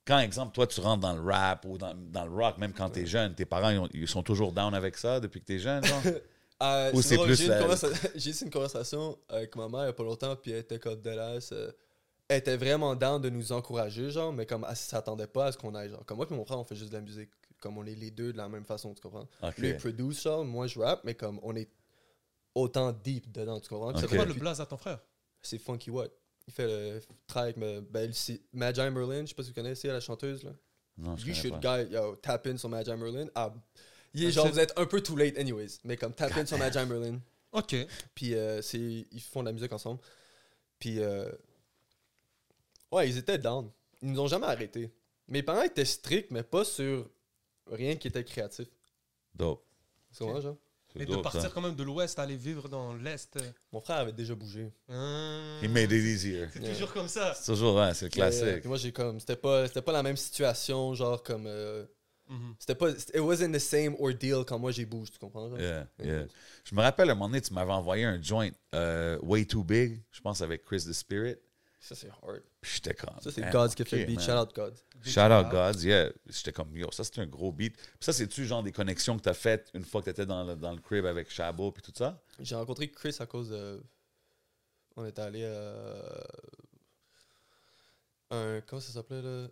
[0.06, 2.90] quand, exemple, toi, tu rentres dans le rap ou dans, dans le rock, même quand
[2.90, 5.60] t'es jeune, tes parents, ils, ont- ils sont toujours down avec ça depuis que t'es
[5.60, 6.02] jeune, genre?
[6.64, 9.94] Euh, Ou c'est drôle, plus j'ai, eu une conversation avec ma mère il y a
[9.94, 11.50] pas longtemps, puis elle était comme Dallas.
[11.52, 11.70] euh,
[12.30, 15.58] elle était vraiment down de nous encourager, genre, mais comme elle s'attendait pas à ce
[15.58, 16.06] qu'on aille, genre.
[16.06, 17.30] Comme moi et mon frère, on fait juste de la musique.
[17.60, 19.28] Comme on est les deux de la même façon, tu comprends?
[19.58, 21.70] Lui, il produce, genre, moi, je rap, mais comme on est
[22.56, 23.92] autant deep dedans, tu comprends?
[23.92, 25.00] Puis C'est quoi le blaze à ton frère?
[25.42, 26.08] C'est Funky What.
[26.48, 29.56] Il fait le travail avec me, ben, c'est Magi Merlin, je sais pas si vous
[29.56, 30.52] connaissez la chanteuse, là.
[30.98, 31.84] Non, je You should pas.
[31.84, 33.28] guy, yo, tap in sur Magi Merlin.
[33.36, 33.54] Ah,
[34.14, 36.46] il est Ah, genre, vous êtes un peu too late anyways, mais comme tap in
[36.46, 37.20] sur Magi Merlin.
[37.52, 37.76] OK.
[38.14, 40.00] Puis euh, c'est, ils font de la musique ensemble.
[40.78, 41.30] Puis, euh,
[42.92, 43.70] ouais, ils étaient down.
[44.02, 44.92] Ils nous ont jamais arrêtés.
[45.28, 47.10] Mes parents étaient stricts, mais pas sur
[47.72, 48.68] rien qui était créatif.
[49.34, 49.64] Dope.
[50.12, 50.58] C'est comment, genre?
[51.00, 51.50] Mais de dope, partir ça.
[51.54, 53.38] quand même de l'ouest, aller vivre dans l'est.
[53.72, 54.72] Mon frère avait déjà bougé.
[54.90, 56.48] hein, He made it easier.
[56.54, 56.74] C'est Yeah.
[56.74, 57.34] toujours comme ça.
[57.34, 58.60] C'est toujours, ouais, c'est le classique.
[58.62, 61.86] puis moi, j'ai comme, c'était pas, c'était pas la même situation, genre comme, euh,
[62.28, 62.56] Mhm.
[62.58, 65.48] c'était pas, it wasn't the same ordeal quand moi j'ai bougé, tu comprends?
[65.50, 65.60] genre?
[65.60, 66.08] Yeah, Yeah.
[66.22, 66.26] yeah.
[66.64, 69.64] Je me rappelle, à un moment donné, tu m'avais envoyé un joint euh, Way Too
[69.64, 71.36] Big, je pense avec Chris the Spirit.
[71.88, 72.42] Ça, c'est hard.
[72.62, 73.14] Puis j'étais comme.
[73.22, 74.16] Ça, c'est Gods qui a fait le beat.
[74.16, 74.26] man.
[74.26, 74.84] Shout out Gods.
[75.04, 76.10] Shout out Gods, yeah.
[76.26, 77.76] J'étais comme, yo, ça c'est un gros beat.
[77.78, 80.56] Puis ça, c'est-tu genre des connexions que t'as faites une fois que t'étais dans le,
[80.56, 82.20] dans le crib avec Chabot puis tout ça?
[82.40, 83.84] J'ai rencontré Chris à cause de.
[84.96, 86.26] On était allé à.
[88.32, 88.62] Un.
[88.62, 89.48] Comment ça s'appelait là?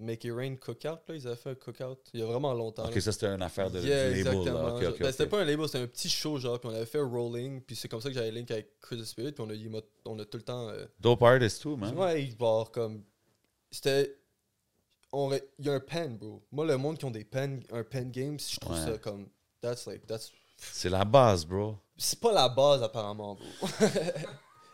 [0.00, 1.14] Make It Rain Cookout, là.
[1.14, 2.84] Ils avaient fait un cookout il y a vraiment longtemps.
[2.86, 3.00] Ok, là.
[3.00, 4.18] ça c'était une affaire de Yeah, label.
[4.18, 4.78] exactement.
[4.78, 5.10] Ben.
[5.12, 6.60] C'était pas un label, c'était un petit show, genre.
[6.60, 7.60] Puis on avait fait rolling.
[7.62, 9.32] Puis c'est comme ça que j'avais link avec Chris Spirit.
[9.32, 10.68] Puis on a, on a tout le temps.
[10.68, 11.96] euh, Dope artist too, man.
[11.96, 13.02] Ouais, il genre comme.
[13.70, 14.14] C'était.
[15.12, 16.42] Il y a un pen, bro.
[16.52, 18.84] Moi, le monde qui ont des pens, un pen game, je trouve Ouais.
[18.92, 19.26] ça comme.
[19.60, 20.06] That's like.
[20.06, 20.30] That's.
[20.58, 21.76] C'est la base, bro.
[21.96, 23.68] C'est pas la base, apparemment, bro.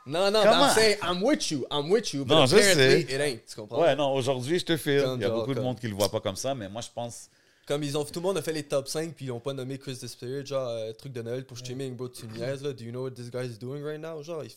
[0.07, 0.65] non, non, Comment?
[0.69, 3.01] I'm saying, I'm with you, I'm with you, but Non, je sais.
[3.03, 3.81] it ain't, tu comprends?
[3.81, 5.05] Ouais, non, aujourd'hui, je te file.
[5.17, 6.89] Il y a beaucoup de monde qui le voit pas comme ça, mais moi, je
[6.95, 7.29] pense.
[7.67, 9.55] Comme ils ont, tout le monde a fait les top 5, puis ils ont pas
[9.55, 12.75] nommé Chris the Spirit, genre, euh, truc de Noël pour streaming, bro, tu niaises, là.
[12.75, 14.23] Do you know what this guy is doing right now?
[14.23, 14.51] Genre, il-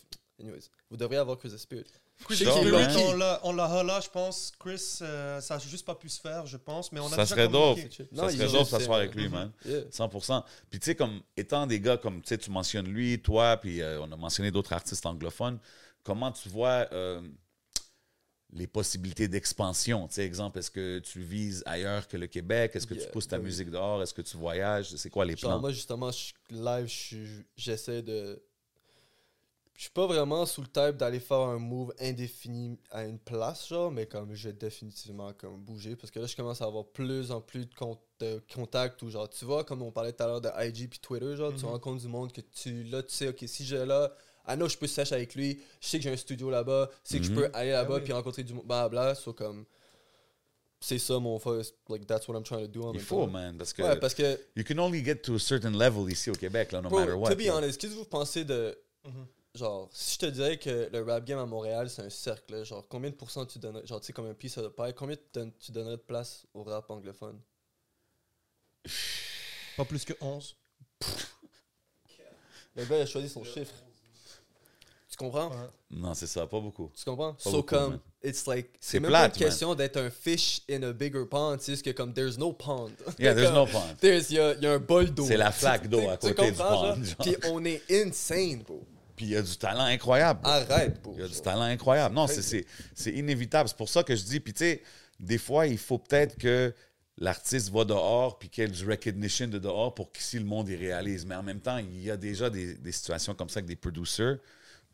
[0.44, 1.86] anyways, vous devriez avoir Chris the Spirit.
[2.24, 3.52] Chris Genre, ben- on l'a, on
[3.84, 4.52] l'a je pense.
[4.58, 7.16] Chris, euh, ça a juste pas pu se faire, je pense, mais on a Ça
[7.18, 7.74] déjà serait dope.
[7.76, 8.08] communiqué.
[8.12, 9.52] Non, ça il serait dope de s'asseoir avec lui, man.
[9.64, 9.82] Yeah.
[9.90, 10.44] 100%.
[10.70, 13.80] Puis tu sais, comme étant des gars comme tu sais, tu mentionnes lui, toi, puis
[13.80, 15.58] euh, on a mentionné d'autres artistes anglophones,
[16.02, 17.22] comment tu vois euh,
[18.52, 20.08] les possibilités d'expansion?
[20.08, 22.72] Tu sais, exemple, est-ce que tu vises ailleurs que le Québec?
[22.74, 23.50] Est-ce que tu pousses ta ben oui.
[23.50, 24.02] musique dehors?
[24.02, 24.94] Est-ce que tu voyages?
[24.96, 25.60] C'est quoi les Genre, plans?
[25.60, 28.42] moi, justement, je- live, je suis- j'essaie de.
[29.78, 33.68] Je suis pas vraiment sous le type d'aller faire un move indéfini à une place,
[33.68, 36.84] genre, mais comme je vais définitivement comme bouger parce que là, je commence à avoir
[36.84, 40.24] plus en plus de, con- de contacts ou genre, tu vois, comme on parlait tout
[40.24, 41.70] à l'heure de IG puis Twitter, genre, tu Mhm.
[41.70, 44.12] rencontres du monde que tu, là, tu sais, ok, si j'ai là,
[44.46, 47.10] ah non, je peux sèche avec lui, je sais que j'ai un studio là-bas, je
[47.10, 47.36] sais que je Mhm.
[47.36, 48.02] peux aller là-bas Ah oui.
[48.02, 49.64] puis rencontrer du monde, blablabla, so comme.
[50.80, 53.30] C'est ça mon first, like, that's what I'm trying to do en Il faut, temps.
[53.30, 56.30] man, parce que Ouais, parce que you can only get to a certain level ici
[56.30, 57.30] au Québec, là, no Bro, matter what.
[57.30, 58.76] to be honest, qu'est-ce que vous pensez de.
[59.04, 59.26] Mhm.
[59.58, 62.62] Genre, si je te dirais que le rap game à Montréal, c'est un cercle, là,
[62.62, 63.84] genre, combien de pourcents tu donnerais.
[63.84, 65.16] Genre, tu sais, comme un piece of the pie, combien
[65.58, 67.40] tu donnerais de place au rap anglophone?
[69.76, 70.56] Pas plus que 11.
[72.76, 73.74] Le gars, il a choisi son chiffre.
[75.10, 75.48] Tu comprends?
[75.48, 75.68] Ouais.
[75.90, 76.92] Non, c'est ça, pas beaucoup.
[76.96, 77.34] Tu comprends?
[77.38, 78.00] So, beaucoup, comme, man.
[78.22, 78.76] it's like.
[78.78, 81.72] C'est C'est même plate, pas une question d'être un fish in a bigger pond, c'est
[81.72, 82.92] juste que comme, there's no pond.
[83.18, 83.96] Yeah, there's no pond.
[84.00, 85.24] There's, il y a, il y a un bol d'eau.
[85.26, 87.16] C'est la flaque d'eau à tu côté du comprends, pond, genre.
[87.18, 88.86] Puis on est insane, bro.
[89.18, 90.40] Puis il y a du talent incroyable.
[90.44, 91.00] Arrête.
[91.14, 92.14] Il y a du talent incroyable.
[92.14, 92.48] Non, c'est- crazy.
[92.48, 93.68] c'est c'est inévitable.
[93.68, 94.82] C'est pour ça que je dis, puis tu sais,
[95.20, 96.72] des fois, il faut peut-être que
[97.18, 100.68] l'artiste va dehors puis qu'il y ait du recognition de dehors pour qu'ici le monde
[100.68, 101.26] y réalise.
[101.26, 103.76] Mais en même temps, il y a déjà des, des situations comme ça avec des
[103.76, 104.36] producers.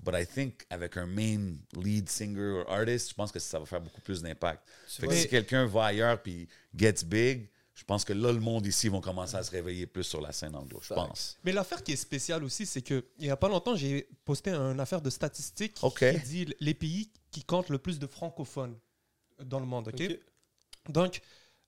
[0.03, 3.65] But I think avec un main lead singer ou artist, je pense que ça va
[3.67, 4.63] faire beaucoup plus d'impact.
[4.89, 8.67] Fait que si quelqu'un va ailleurs puis gets big, je pense que là, le monde
[8.67, 11.39] ici vont commencer à se réveiller plus sur la scène anglo, je pense.
[11.45, 14.51] Mais l'affaire qui est spéciale aussi, c'est que il y a pas longtemps, j'ai posté
[14.53, 16.05] une affaire de statistiques Ok.
[16.13, 18.79] qui dit les pays qui comptent le plus de francophones
[19.43, 19.89] dans le monde.
[19.89, 20.01] ok?
[20.01, 20.19] Ok.
[20.91, 21.21] Donc,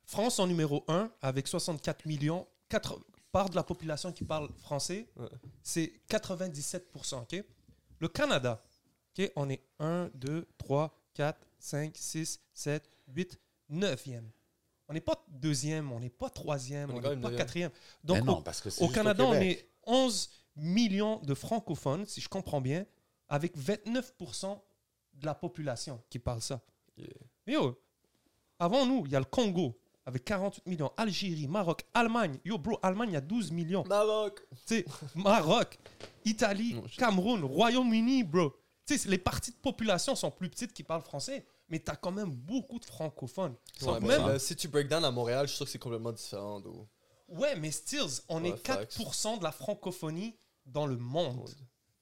[0.04, 3.00] France en numéro 1 avec 64 millions, 4
[3.32, 5.26] part de la population qui parle français, Ouais.
[5.62, 7.22] c'est 97%.
[7.22, 7.44] ok?
[7.98, 8.62] Le Canada,
[9.18, 9.32] ok?
[9.36, 13.40] On est 1, 2, 3, 4, 5, 6, 7, 8,
[13.70, 14.22] 9e.
[14.88, 17.70] On n'est pas deuxième, on n'est pas troisième, On n'est pas quatrième.
[18.04, 22.06] Mais Donc, non, au- parce que c'est au Canada, on est 11 millions de francophones,
[22.06, 22.86] si je comprends bien,
[23.28, 24.60] avec 29%
[25.14, 26.60] de la population qui parle ça.
[26.96, 27.08] Yeah.
[27.46, 27.80] Mais yo,
[28.58, 32.38] avant nous, il y a le Congo avec 48 millions, Algérie, Maroc, Allemagne.
[32.44, 33.82] Yo, bro, Allemagne, il y a 12 millions.
[33.88, 34.40] Maroc.
[34.66, 34.84] Tu
[35.16, 35.78] Maroc,
[36.24, 38.52] Italie, Non, je- Cameroun, Royaume-Uni, bro.
[38.86, 41.96] Tu sais, les parties de population sont plus petites qui parlent français, mais tu as
[41.96, 43.54] quand même beaucoup de francophones.
[43.82, 45.72] Ouais, Donc mais même- là, si tu break down à Montréal, je suis sûr que
[45.72, 46.60] c'est complètement différent.
[46.60, 46.86] d'où-
[47.28, 51.48] ouais, mais stills, on Ouais, est 4% de la francophonie dans le monde.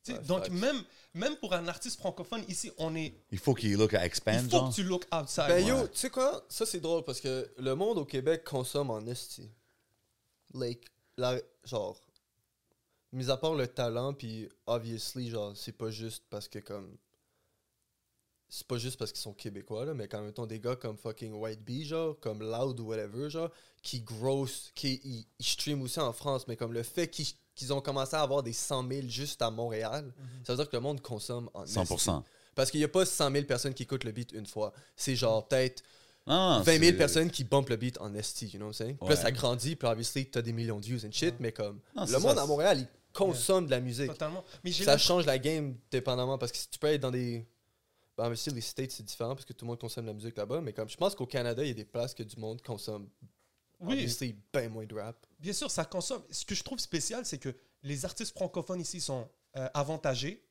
[0.06, 0.82] Ouais, donc même,
[1.14, 3.14] même pour un artiste francophone ici, on est.
[3.30, 4.68] Il faut qu'il look à Il expand, faut genre.
[4.68, 5.44] que tu look outside.
[5.48, 5.70] Ben ouais.
[5.70, 6.44] yo, tu sais quoi?
[6.50, 9.50] Ça c'est drôle parce que le monde au Québec consomme en esti.
[10.52, 10.84] Like,
[11.16, 11.98] la, genre,
[13.12, 16.96] mis à part le talent, puis obviously, genre, c'est pas juste parce que comme.
[18.56, 20.96] C'est pas juste parce qu'ils sont québécois, là, mais quand même temps des gars comme
[20.96, 23.50] fucking White Bee, genre, comme Loud ou whatever, genre,
[23.82, 27.80] qui gross, qui ils, ils stream aussi en France, mais comme le fait qu'ils ont
[27.80, 30.12] commencé à avoir des 100 000 juste à Montréal,
[30.44, 31.78] ça veut dire que le monde consomme en esti.
[31.80, 32.22] 100%.
[32.54, 34.72] Parce qu'il n'y a pas 100 000 personnes qui écoutent le beat une fois.
[34.94, 35.82] C'est genre peut-être
[36.24, 38.72] Non, 20 000 c'est- personnes qui bumpent le beat en ST, you know what I'm
[38.74, 38.96] saying?
[38.98, 41.80] Puis là, ça grandit, puis obviously, t'as des millions de views and shit, mais comme,
[41.96, 44.06] Non, le monde ça, à Montréal, il consomme de la musique.
[44.12, 44.44] Totalement.
[44.62, 47.44] Mais Ça change la game dépendamment, parce que si tu peux être dans des...
[48.16, 50.14] Ben, mais si les States, c'est différent, parce que tout le monde consomme de la
[50.14, 52.36] musique là-bas, mais comme, je pense qu'au Canada, il y a des places que du
[52.38, 53.08] monde consomme,
[53.80, 55.26] Oui, obviously, ben moins de rap.
[55.40, 56.22] bien sûr, ça consomme.
[56.30, 60.42] Ce que je trouve spécial, c'est que les artistes francophones ici sont euh, avantagés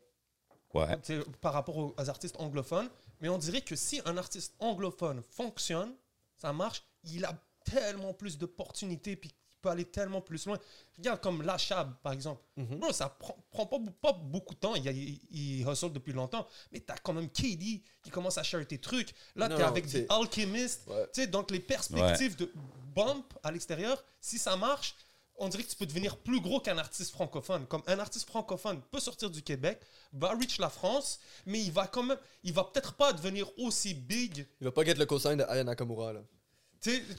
[0.73, 0.87] Ouais.
[1.03, 2.89] sais, par rapport aux, aux artistes anglophones.
[3.21, 5.95] Mais on dirait que si un artiste anglophone fonctionne,
[6.35, 9.31] ça marche, il a tellement plus d'opportunités, puis
[9.63, 10.59] il peut aller tellement plus loin.
[10.97, 12.41] Regarde comme Lachab, par exemple.
[12.57, 12.79] Mhm.
[12.79, 14.75] Bro, ça prend, prend pas, pas beaucoup de temps.
[14.75, 16.45] Il, a- il, il hustle depuis longtemps.
[16.71, 19.13] Mais t'as quand même KD qui commence à share tes trucs.
[19.35, 20.83] Là, Non, t'es avec des alchimistes.
[20.87, 21.07] Ouais.
[21.13, 22.51] Tu sais, donc les perspectives de
[22.93, 24.95] bump à l'extérieur, si ça marche,
[25.37, 27.65] on dirait que tu peux devenir plus gros qu'un artiste francophone.
[27.65, 31.87] Comme un artiste francophone peut sortir du Québec, va reach la France, mais il va
[31.87, 34.45] quand même, il va peut-être pas devenir aussi big.
[34.61, 36.21] Il va pas get le cosign de Aya Nakamura, là.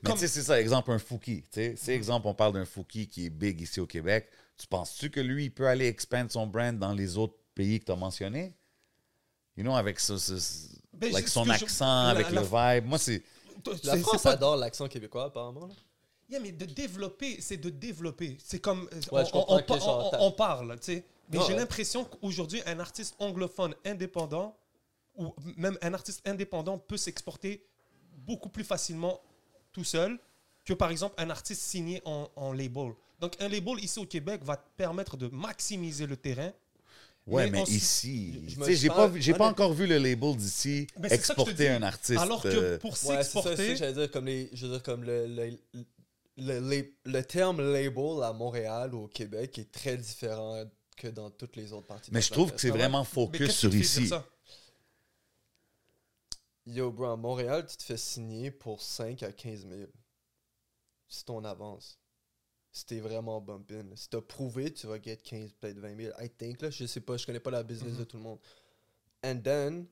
[0.05, 1.43] Comme c'est ça, exemple, un Fouki.
[1.43, 1.75] tu sais.
[1.77, 4.29] C'est exemple, on parle d'un Fouki qui est big ici au Québec.
[4.57, 7.87] Tu penses-tu que lui, il peut aller expand son brand dans les autres pays que
[7.87, 8.55] tu as mentionnés?
[9.57, 12.47] You know, avec ce- ce- ce- Ben, like son je- accent, la- avec la- le
[12.81, 12.89] vibe.
[12.89, 13.23] Moi, c'est.
[13.85, 15.67] La France pas- adore l'accent québécois, apparemment.
[15.67, 15.75] là.
[16.29, 18.37] Yeah, mais de développer, c'est de développer.
[18.43, 18.89] C'est comme.
[18.93, 19.25] euh, Ouais,
[20.19, 21.05] on, parle, tu sais.
[21.31, 21.57] Mais j'ai ouais.
[21.61, 24.57] l'impression qu'aujourd'hui, un artiste anglophone indépendant,
[25.17, 27.65] ou même un artiste indépendant, peut s'exporter
[28.17, 29.21] beaucoup plus facilement
[29.75, 30.18] tout seul
[30.64, 32.93] que, par exemple, un artiste signé en, en label.
[33.20, 36.53] Donc, un label ici au Québec va te permettre de maximiser le terrain.
[37.27, 39.97] Ouais, Mais mais ensuite- ici, Je tu sais, j'ai pas, j'ai pas encore vu le
[39.99, 42.18] label d'ici exporter un artiste.
[42.20, 45.27] Alors que euh, pour Ouais, s'exporter, j'allais dire, comme les, je veux dire, comme le,
[45.27, 45.59] le,
[46.37, 50.64] le, le- le terme label à Montréal ou au Québec est très différent
[50.97, 52.79] que dans toutes les autres parties mais je trouve que c'est ouais?
[52.79, 54.11] vraiment focus sur ici.
[56.67, 59.91] Yo, bro, à Montréal, tu te fais signer pour 5 à 15 000.
[61.09, 61.99] C'est ton avance.
[62.73, 63.85] Si t'es vraiment bumpin.
[63.95, 66.12] Si t'as prouvé, tu vas get 15, peut-être 20 000.
[66.19, 68.39] I think, là, je sais pas, je connais pas la business de tout le monde.
[69.23, 69.87] And then,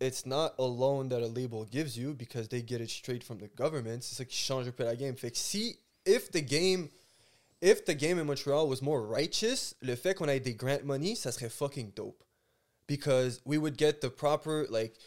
[0.00, 3.38] it's not a loan that a label gives you because they get it straight from
[3.38, 4.02] the government.
[4.02, 5.16] C'est ça qui change un peu la game.
[5.16, 6.88] Fait que si, if the game,
[7.62, 11.14] if the game in Montreal was more righteous, le fait qu'on ait des grant money,
[11.14, 12.24] ça serait fucking dope.
[12.88, 14.98] Because we would get the proper, like,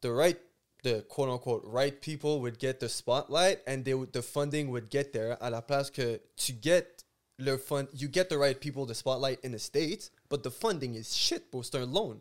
[0.00, 0.36] the right
[0.82, 4.88] the quote unquote right people would get the spotlight and they would, the funding would
[4.90, 7.04] get there à la place que tu get
[7.38, 10.94] le fund you get the right people the spotlight in the states but the funding
[10.94, 11.62] is shit bro.
[11.62, 12.20] C'est un loan.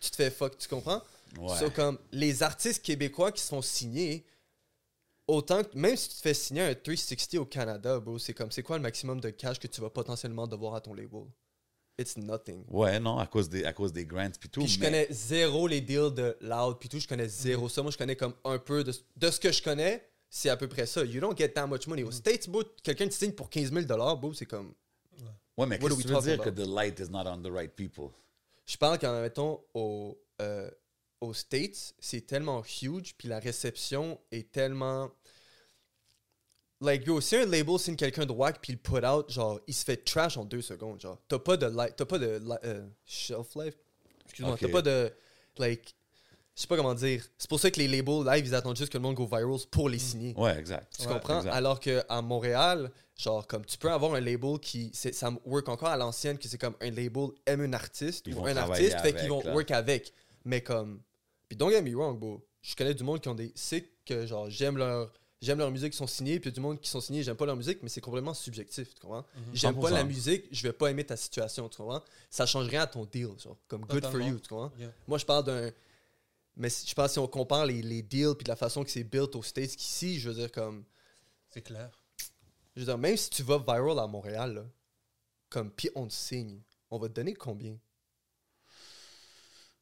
[0.00, 1.02] Tu te fais fuck tu comprends?
[1.38, 1.56] Ouais.
[1.58, 4.24] so comme les artistes québécois qui se font signer
[5.28, 8.50] autant que même si tu te fais signer un 360 au Canada bro c'est comme
[8.50, 11.24] c'est quoi le maximum de cash que tu vas potentiellement devoir à ton label?
[12.00, 14.60] It's nothing Ouais, non, à cause des, à cause des grants puis tout.
[14.60, 17.82] puis je mais- connais zéro les deals de Loud, puis tout, je connais zéro ça.
[17.82, 20.68] Moi, je connais comme un peu de, de ce que je connais, c'est à peu
[20.68, 21.04] près ça.
[21.04, 22.02] You don't get that much money.
[22.02, 24.72] Aux States, bro, quelqu'un te signe pour 15 000 bro, c'est comme.
[25.56, 26.62] Ouais, mais qu'est-ce que tu veux dire que about?
[26.62, 28.08] the light is not on the right people?
[28.64, 30.70] Je parle quand, mettons, au, euh,
[31.20, 35.10] aux States, c'est tellement huge, puis la réception est tellement.
[36.82, 39.74] Like, yo, si un label signe quelqu'un de whack, puis il put out, genre, il
[39.74, 41.18] se fait trash en deux secondes, genre.
[41.28, 43.74] T'as pas de, li- t'as pas de li- euh, shelf life?
[44.24, 45.12] Excuse-moi, t'as pas de.
[45.58, 45.94] Like.
[46.56, 47.24] Je sais pas comment dire.
[47.38, 49.58] C'est pour ça que les labels live, ils attendent juste que le monde go viral
[49.70, 50.34] pour les signer.
[50.36, 50.94] Ouais, exact.
[50.98, 51.38] Tu Ouais, comprends?
[51.38, 51.52] exact.
[51.54, 54.90] Alors qu'à Montréal, genre, comme tu peux avoir un label qui.
[54.94, 58.46] Ça work encore à l'ancienne, que c'est comme un label aime un artiste Ils ou
[58.46, 59.54] un artiste, fait qu'ils vont là.
[59.54, 60.12] work avec.
[60.44, 61.00] Mais comme.
[61.48, 62.42] Puis don't get me wrong, bro.
[62.62, 63.52] Je connais du monde qui ont des.
[63.54, 65.12] C'est que, genre, j'aime leur.
[65.40, 67.22] J'aime leur musique qui sont signés, puis il y a du monde qui sont signés,
[67.22, 69.24] j'aime pas leur musique, mais c'est complètement subjectif, tu comprends?
[69.54, 69.92] J'aime pas 100%.
[69.94, 72.02] la musique, je vais pas aimer ta situation, tu comprends?
[72.28, 74.70] Ça change rien à ton deal, genre, comme good for you, tu comprends?
[74.78, 74.92] Yeah.
[75.08, 75.70] Moi, je parle d'un.
[76.56, 78.90] Mais je pense que si on compare les, les deals puis de la façon que
[78.90, 80.84] c'est built aux States qu'ici, je veux dire, comme.
[81.48, 81.90] C'est clair.
[82.76, 84.66] Je veux dire, même si tu vas viral à Montréal, là,
[85.48, 86.60] comme, puis on te signe,
[86.90, 87.78] on va te donner combien?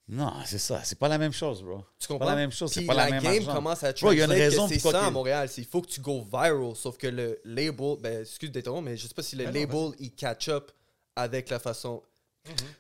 [0.09, 0.83] Non, c'est ça.
[0.85, 1.79] C'est pas la même chose, bro.
[1.79, 2.27] Tu C'est comprends?
[2.27, 2.73] pas la même chose.
[2.73, 3.55] C'est pas la, la même game argent.
[3.55, 5.49] commence à Bro, il y a une translate que raison c'est ça à Montréal.
[5.51, 8.51] C'est il faut que tu go viral, sauf que le label, ben, excuse
[8.83, 10.73] mais je sais pas si le Ben non, label, il catch up
[11.15, 12.03] avec la façon...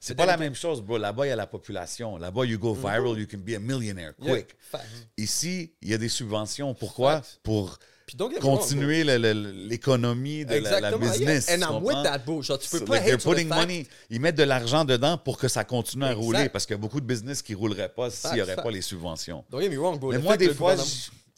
[0.00, 0.96] C'est pas la même chose, bro.
[0.96, 2.16] Là-bas, il y a la population.
[2.16, 4.56] Là-bas, you go viral, you can be a millionaire Yeah, quick.
[4.60, 4.86] facts.
[5.18, 6.72] Ici, il y a des subventions.
[6.72, 7.16] Pourquoi?
[7.20, 7.40] Facts.
[7.42, 7.78] Pour
[8.16, 11.48] Puis continuer l'économie de la, business.
[11.50, 12.42] And I'm with that, bro.
[12.42, 13.86] Genre, tu peux So, pas like, putting money.
[14.10, 16.22] Ils mettent de l'argent dedans pour que ça continue à Exact.
[16.22, 18.56] rouler parce qu'il y a beaucoup de business qui ne rouleraient pas s'il n'y aurait
[18.56, 19.44] pas les subventions.
[19.50, 20.10] Don't get me wrong, bro.
[20.10, 20.74] Mais Le moi, des fois,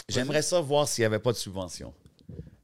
[0.08, 1.92] j'aimerais ça voir s'il n'y avait pas de subventions.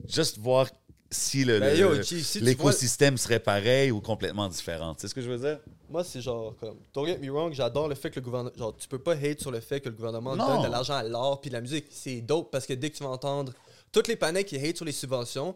[0.08, 0.68] Juste voir
[1.10, 4.94] si le- Ben, si l'écosystème serait pareil ou complètement différent.
[4.94, 5.58] Tu sais ce que je veux dire?
[5.88, 6.78] Moi, c'est genre comme.
[6.92, 8.52] Don't get me wrong, j'adore le fait que le gouvernement.
[8.58, 10.54] Genre, tu peux pas hate sur le fait que le gouvernement Non.
[10.56, 11.86] donne de l'argent à l'art puis de la musique.
[11.90, 13.52] C'est dope parce que dès que tu vas entendre
[13.92, 15.54] toutes les panneaux qui hate sur les subventions,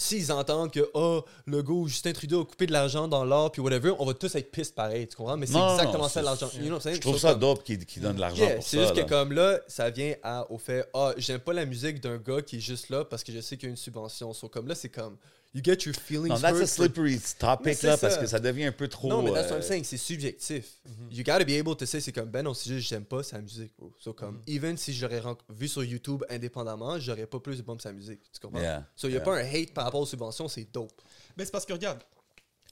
[0.00, 3.50] s'ils entendent que, oh, le gars ou Justin Trudeau a coupé de l'argent dans l'art
[3.50, 5.36] puis whatever, on va tous être pissed pareil, tu comprends?
[5.36, 6.48] Mais c'est exactement non, ça l'argent.
[6.54, 6.78] You know?
[6.80, 9.02] Je trouve ça comme- dope qu'ils qu'ils donnent de l'argent Yeah, pour c'est juste là.
[9.02, 12.42] que comme là, ça vient à, au fait, ah, j'aime pas la musique d'un gars
[12.42, 14.32] qui est juste là parce que je sais qu'il y a une subvention.
[14.32, 15.16] So, comme là, c'est comme,
[15.54, 18.26] you get your feelings Non, that's a hurt for- slippery topic c'est là, parce que
[18.26, 19.08] ça devient un peu trop.
[19.08, 20.80] Non, mais that's what I'm saying, c'est subjectif.
[21.10, 23.40] You gotta be able to say, c'est comme, ben non, c'est juste, j'aime pas sa
[23.40, 23.92] musique, bro.
[23.98, 27.62] So, comme, even si je l'aurais ren- vu sur YouTube indépendamment, j'aurais pas plus de
[27.62, 28.20] bump sa musique.
[28.32, 28.60] Tu comprends?
[28.60, 29.20] Yeah, So, y a yeah.
[29.24, 31.00] pas un hate par rapport aux subventions, c'est dope.
[31.36, 32.00] Mais c'est parce que regarde,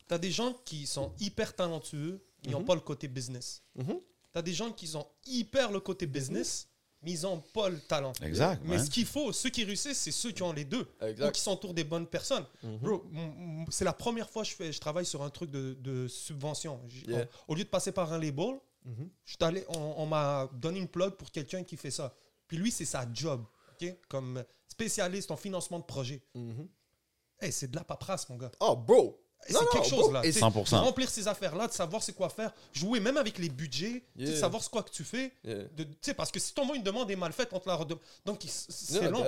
[0.09, 2.67] t'as des gens qui sont hyper talentueux, ils n'ont Mhm.
[2.67, 3.63] pas le côté business.
[3.75, 3.99] Mhm.
[4.33, 6.69] T'as des gens qui sont hyper le côté business,
[7.07, 8.13] mais ils n'ont pas le talent.
[8.21, 10.87] Exact, Mais ce qu'il faut, ceux qui réussissent, c'est ceux qui ont les deux.
[11.01, 11.29] Exact.
[11.29, 12.45] Ou qui s'entourent des bonnes personnes.
[12.65, 12.79] Mhm.
[12.79, 15.51] Bro, m- m- c'est la première fois que je, fais, je travaille sur un truc
[15.51, 16.81] de, de subvention.
[16.89, 17.29] J'ai- Yeah.
[17.49, 19.09] on- au lieu de passer par un label, Mhm.
[19.25, 22.13] je suis allé- on, on m'a donné une plug pour quelqu'un qui fait ça.
[22.49, 23.45] Puis lui, c'est sa job,
[23.81, 23.95] ok?
[24.09, 26.23] comme spécialiste en financement de projet.
[26.35, 26.69] Mhm.
[27.41, 28.51] Hey, c'est de la paperasse, mon gars.
[28.61, 29.23] Oh, bro!
[29.49, 30.21] C'est quelque bro, chose là.
[30.25, 30.71] et Tu sais, 100%.
[30.81, 34.37] de remplir ces affaires-là, de savoir c'est quoi faire, jouer même avec les budgets, Yeah.
[34.37, 35.33] savoir ce quoi que tu fais.
[35.45, 35.65] Yeah.
[35.77, 37.75] De- Tu sais, parce que si ton une demande est mal faite, on te la
[37.77, 38.01] redemande.
[38.25, 39.25] Donc, il- c'est Yeah, long.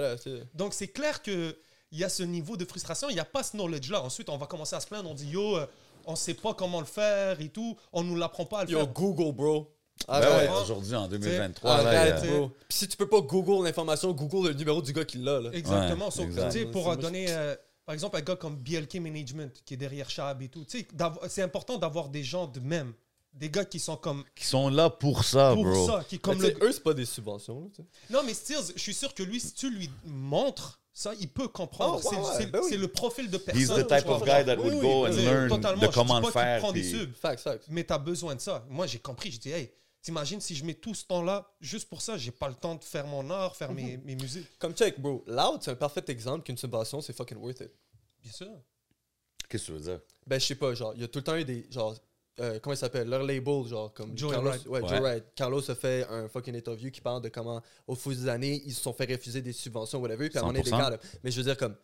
[0.54, 1.54] Donc, c'est clair qu'il
[1.92, 3.08] y a ce niveau de frustration.
[3.10, 4.02] Il n'y a pas ce knowledge-là.
[4.02, 5.08] Ensuite, on va commencer à se plaindre.
[5.10, 5.66] On dit, yo, euh,
[6.06, 7.76] on sait pas comment le faire et tout.
[7.92, 8.88] On nous l'apprend pas à le Yo, faire.
[8.88, 9.74] Google, bro.
[10.06, 10.28] Ben Arrête.
[10.48, 10.62] ouais, ouais.
[10.62, 12.48] aujourd'hui, en 2023, là, Arrête, il bro.
[12.68, 15.50] Puis si tu peux pas Google l'information, Google le numéro du gars qui l'a, là.
[15.52, 16.04] Exactement.
[16.06, 16.52] Ouais, So, exact.
[16.52, 17.56] tu sais, pour euh, donner, euh,
[17.88, 20.86] par exemple, un gars comme BLK Management, qui est derrière Shab et tout, tu sais,
[20.92, 22.92] d'avoir- c'est important d'avoir des gens de même.
[23.32, 25.86] Des gars qui sont comme qui sont là pour ça, pour bro.
[25.86, 26.48] ça, qui comme le...
[26.62, 27.84] eux, c'est pas des subventions, là.
[28.10, 31.48] Non, mais Steers, je suis sûr que lui, si tu lui montres ça, il peut
[31.48, 31.98] comprendre.
[32.04, 32.66] Ah, ouais, c'est ouais, c'est- ben oui.
[32.68, 33.62] c'est le profil de personne.
[33.62, 36.20] He's the type of guy that would oui, go oui, and learn totalement, de comment
[36.20, 36.58] le faire.
[36.60, 37.14] prend des puis- subs.
[37.14, 37.64] Facts, facts.
[37.70, 38.66] mais tu as besoin de ça.
[38.68, 39.30] Moi, j'ai compris.
[39.30, 39.70] J'ai dit, hey,
[40.08, 42.82] t'imagines si je mets tout ce temps-là juste pour ça, j'ai pas le temps de
[42.84, 44.04] faire mon art, faire mes, Mhm.
[44.04, 44.58] mes musiques.
[44.58, 45.22] Comme check, bro.
[45.26, 47.70] Loud, c'est un parfait exemple qu'une subvention, c'est fucking worth it.
[48.22, 48.48] Bien sûr.
[49.48, 50.00] Qu'est-ce que tu veux dire?
[50.26, 51.66] Ben, je sais pas, genre, il y a tout le temps eu des.
[51.70, 51.94] Genre,
[52.40, 54.16] euh, comment il s'appelle Leur label, genre, comme.
[54.16, 54.66] Joey Carlos, Wright.
[54.66, 54.88] Ouais, Ouais.
[54.88, 55.24] Joe Wright.
[55.34, 58.74] Carlos a fait un fucking interview qui parle de comment, au fil des années, ils
[58.74, 60.78] se sont fait refuser des subventions, whatever, puis à un moment donné, des 100%.
[60.78, 60.98] gars, là.
[61.22, 61.76] Mais je veux dire, comme.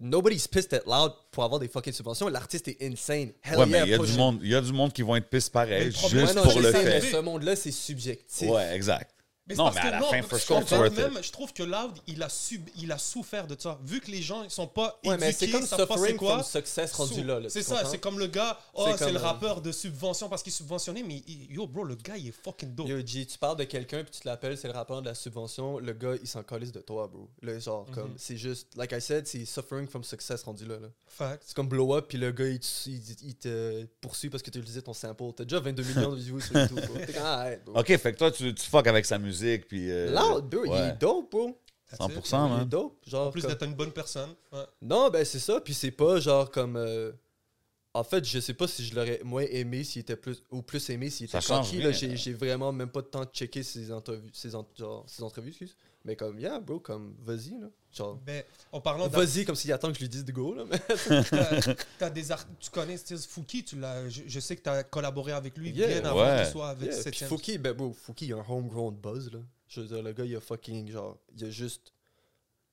[0.00, 2.28] Nobody's pissed at Loud pour avoir des fucking subventions.
[2.28, 3.32] L'artiste est insane.
[3.42, 5.02] Hell Ouais, mais yeah, il y, a du monde, il y a du monde qui
[5.02, 7.00] vont être pisse Mais pareil, juste non, pour le fait.
[7.00, 8.48] ce monde-là, c'est subjectif.
[8.48, 9.12] Ouais, exact.
[9.48, 11.62] Mais Non, mais parce à que la non, fin, for sure, même, je trouve que
[11.62, 13.78] Loud, il a, sub, il a souffert de ça.
[13.82, 16.42] Vu que les gens ils sont pas Ouais, mais éduqués, c'est comme suffering quoi.
[16.42, 17.40] from success rendu là.
[17.40, 20.42] là, C'est ça, c'est comme le gars, oh, C'est le euh, rappeur de subvention parce
[20.42, 22.88] qu'il est subventionné, mais il- yo, bro, le gars, il est fucking dope.
[22.88, 25.14] Yo, G, tu parles de quelqu'un puis tu te l'appelles, c'est le rappeur de la
[25.14, 25.78] subvention.
[25.78, 27.28] Le gars, il s'en calisse de toi, bro.
[27.40, 27.94] Le genre, Mhm.
[27.94, 30.78] comme, c'est juste, like I said, c'est suffering from success rendu là.
[30.78, 30.88] là.
[31.06, 31.42] Fact.
[31.46, 34.50] C'est comme blow up puis le gars, il, te- il- il te poursuit parce que
[34.50, 35.24] tu utilisé ton sample.
[35.34, 36.94] T'as déjà 22 millions de views sur YouTube, bro.
[37.06, 37.78] T'es comme, ah, arrête, bro.
[37.80, 39.37] Ok, fait que toi, tu, tu fuck avec sa musique,
[39.68, 39.90] puis.
[39.90, 41.58] euh, Loud, bro, il est dope, bro.
[41.90, 42.26] That's 100%, it.
[42.30, 42.68] Il est man.
[42.68, 42.98] dope.
[43.06, 44.34] Genre, En plus comme- d'être une bonne personne.
[44.52, 44.64] Ouais.
[44.82, 45.60] Non, ben c'est ça.
[45.60, 46.76] Puis c'est pas genre comme.
[46.76, 47.12] euh,
[47.94, 50.42] En fait, je sais pas si je l'aurais moins aimé s'il était plus.
[50.50, 51.38] Ou plus aimé s'il était.
[51.80, 54.28] Là, j'ai, vraiment même pas de temps de checker ses entrevues.
[54.34, 55.74] Ses, en- genre, ses entrevues, excuse.
[56.04, 57.68] Mais comme, yeah, bro, comme, vas-y, là.
[57.92, 58.16] Genre.
[58.24, 60.64] Ben, en parlant Vas-y, comme s'il attend que je lui dise de go, là.
[60.64, 60.78] Mais...
[61.30, 64.68] t'as- t'as des art- tu connais Steve Fouki, tu l'as, je, je sais que tu
[64.68, 66.00] as collaboré avec lui Yeah.
[66.00, 66.42] bien avant Ouais.
[66.42, 69.30] qu'il soit avec Yeah, puis 7 Fouki, ben, bro, Fouki, il a un homegrown buzz,
[69.32, 69.40] là.
[69.66, 71.92] Je veux dire, le gars, il a fucking, genre, il a juste.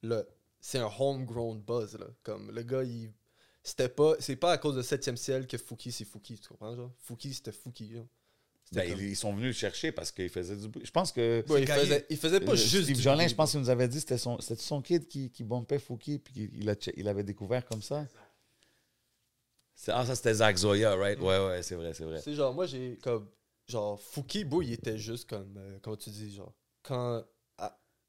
[0.01, 0.25] Le...
[0.61, 2.07] C'est un homegrown buzz, là.
[2.23, 3.11] Comme, le gars, il.
[3.63, 4.13] C'était pas.
[4.19, 6.91] C'est pas à cause de 7ème ciel que Fouki, c'est Fouki, tu comprends, genre?
[6.99, 8.05] Fouki, c'était Fouki, genre.
[8.71, 10.85] Ben, comme- ils, sont venus le chercher parce qu'ils faisaient du bruit.
[10.85, 11.43] Je pense que.
[11.49, 12.83] Ouais, il, faisait, il faisait pas euh, juste.
[12.83, 15.29] Steve du Jolin, je pense qu'il nous avait dit c'était son, c'était son kid qui,
[15.29, 18.07] qui bumpait Fouki, puis qu'il il a il avait découvert comme ça.
[19.75, 21.19] C'est- Ah, ça c'était Zach Zoya, right?
[21.19, 22.19] Ouais, ouais, c'est vrai, c'est vrai.
[22.21, 23.29] C'est genre, moi, j'ai comme.
[23.67, 25.55] Genre, Fouki, bro, il était juste comme.
[25.57, 26.53] euh, comment tu dis, genre.
[26.83, 27.23] Quand.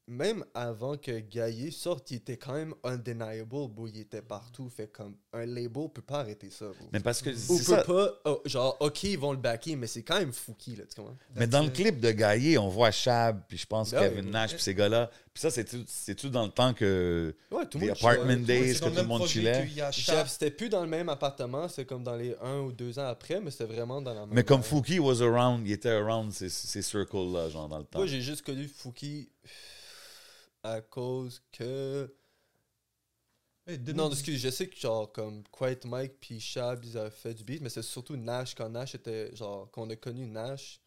[0.07, 3.87] Même avant que Gaillé sorte, il était quand même undeniable, bro.
[3.87, 4.69] Il était partout.
[4.69, 5.15] Fait comme.
[5.33, 6.87] Un label peut pas arrêter ça, bro.
[6.93, 7.83] Mais parce que Ou c'est peut ça.
[7.83, 8.13] pas.
[8.25, 11.17] oh, genre, ok, ils vont le backer, mais c'est quand même Fouki, là, tu comprends?
[11.35, 14.31] Mais dans le clip de Gaillé, on voit Shab, puis je pense Ben Kevin oui.
[14.31, 15.11] Nash, puis ces gars-là.
[15.33, 17.35] Puis ça, c'est-tu c'est-tu dans le temps que.
[17.51, 17.97] Ouais, tout The le monde.
[17.97, 18.45] Apartment.
[18.45, 19.67] Days, c'est que tout le monde chillait.
[19.91, 20.27] Shab.
[20.27, 23.41] C'était plus dans le même appartement, c'est comme dans les un ou deux ans après,
[23.41, 24.33] mais c'était vraiment dans la même.
[24.33, 27.99] Mais comme Fouki was around, il était around ces, ces circles-là, genre dans le temps.
[27.99, 29.29] Moi, j'ai juste connu Fouki
[30.71, 32.13] à cause que.
[33.67, 33.93] 2010.
[33.95, 37.43] Non, excuse, je sais que genre comme Quiet Mike puis Shab, ils avaient fait du
[37.43, 40.79] beat, mais c'est surtout Nash quand Nash était genre qu'on a connu Nash,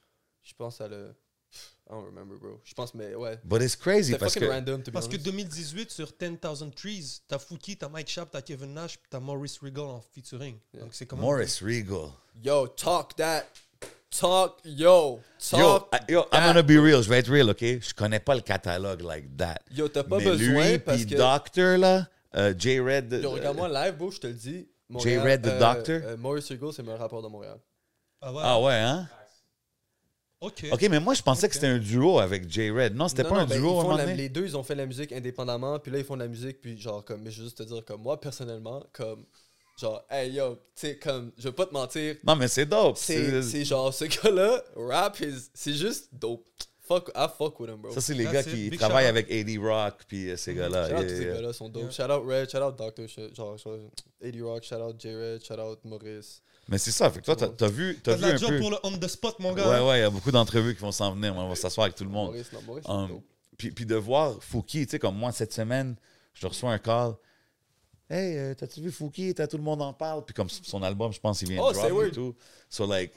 [0.42, 1.14] je pense à le
[1.52, 2.60] I don't remember bro.
[2.64, 3.38] Je pense mais ouais.
[3.44, 4.44] But it's crazy parce que.
[4.46, 5.26] random to be Parce que honest.
[5.26, 9.58] 2018, sur 10,000 Trees, t'as Fouki, t'as Mike Sharp, t'as Kevin Nash, puis t'as Maurice
[9.58, 10.58] Regal en featuring.
[10.72, 10.84] Yeah.
[10.84, 12.10] Donc c'est même- Morris Regal.
[12.42, 13.44] Yo, talk that.
[14.10, 15.20] Talk yo.
[15.52, 15.88] Yo, Talk.
[15.94, 17.00] I- yo, I'm gonna be real.
[17.02, 17.60] Je vais être real, OK?
[17.62, 19.58] Je connais pas le catalogue like that.
[19.72, 23.12] Yo, t'as pas Mais besoin lui, parce puis que Doctor, là, euh, J-Red...
[23.22, 24.50] Yo, euh, regarde-moi live, bro, je te le dis.
[24.58, 24.68] J.
[24.88, 26.00] Montréal, Red, the euh, Doctor?
[26.02, 27.58] euh, Maurice Regal, c'est le meilleur rappeur de Montréal.
[28.20, 28.40] Ah ouais?
[28.44, 29.08] Ah ouais, hein?
[30.40, 30.66] Ok.
[30.72, 32.96] OK, mais moi, je pensais que c'était un duo avec J-Red.
[32.96, 34.16] Non, c'était pas non, un ben, duo à un font moment la- donné?
[34.16, 36.60] Les deux, ils ont fait la musique indépendamment, puis là, ils font de la musique,
[36.60, 39.24] puis genre, comme, mais je veux juste te dire, comme moi, personnellement, comme,
[39.80, 42.96] genre, hey yo, tu sais, comme, je veux pas te mentir, Non, mais c'est dope.
[42.96, 46.44] c'est c'est genre, ce gars-là, rap, is- c'est juste dope.
[46.86, 47.92] Fuck, I fuck with him, bro.
[47.92, 48.48] Ça, c'est les That's gars it.
[48.48, 50.88] qui Big travaillent avec AD Rock puis euh, ces gars-là.
[50.88, 51.34] Shout out Yeah, tous ces yeah.
[51.34, 51.82] gars-là sont dope.
[51.82, 51.90] Yeah.
[51.92, 53.76] Shout out Red, shout out Doctor, genre, genre,
[54.20, 56.42] 80 Rock, shout out J-Red, shout out Maurice.
[56.68, 57.08] Mais c'est ça.
[57.10, 58.58] Fait que toi, t'as t'as vu, t'as T'as de vu la un job peu...
[58.58, 59.68] pour le on the spot, mon gars.
[59.68, 61.32] Ouais, ouais, il y a beaucoup d'entrevues qui vont s'en venir.
[61.36, 62.32] On va s'asseoir avec tout le monde.
[62.32, 63.20] Maurice, non, Maurice, Um,
[63.56, 65.94] puis, puis de voir Fouki, tu sais, comme moi, cette semaine,
[66.34, 67.12] je reçois un call.
[68.10, 69.32] Hey, euh, t'as-tu vu Fouki?
[69.34, 70.24] T'as tout le monde en parle.
[70.24, 72.12] Puis comme son album, je pense, il vient Oh, de drop et weird.
[72.14, 72.34] tout.
[72.68, 73.12] So, like,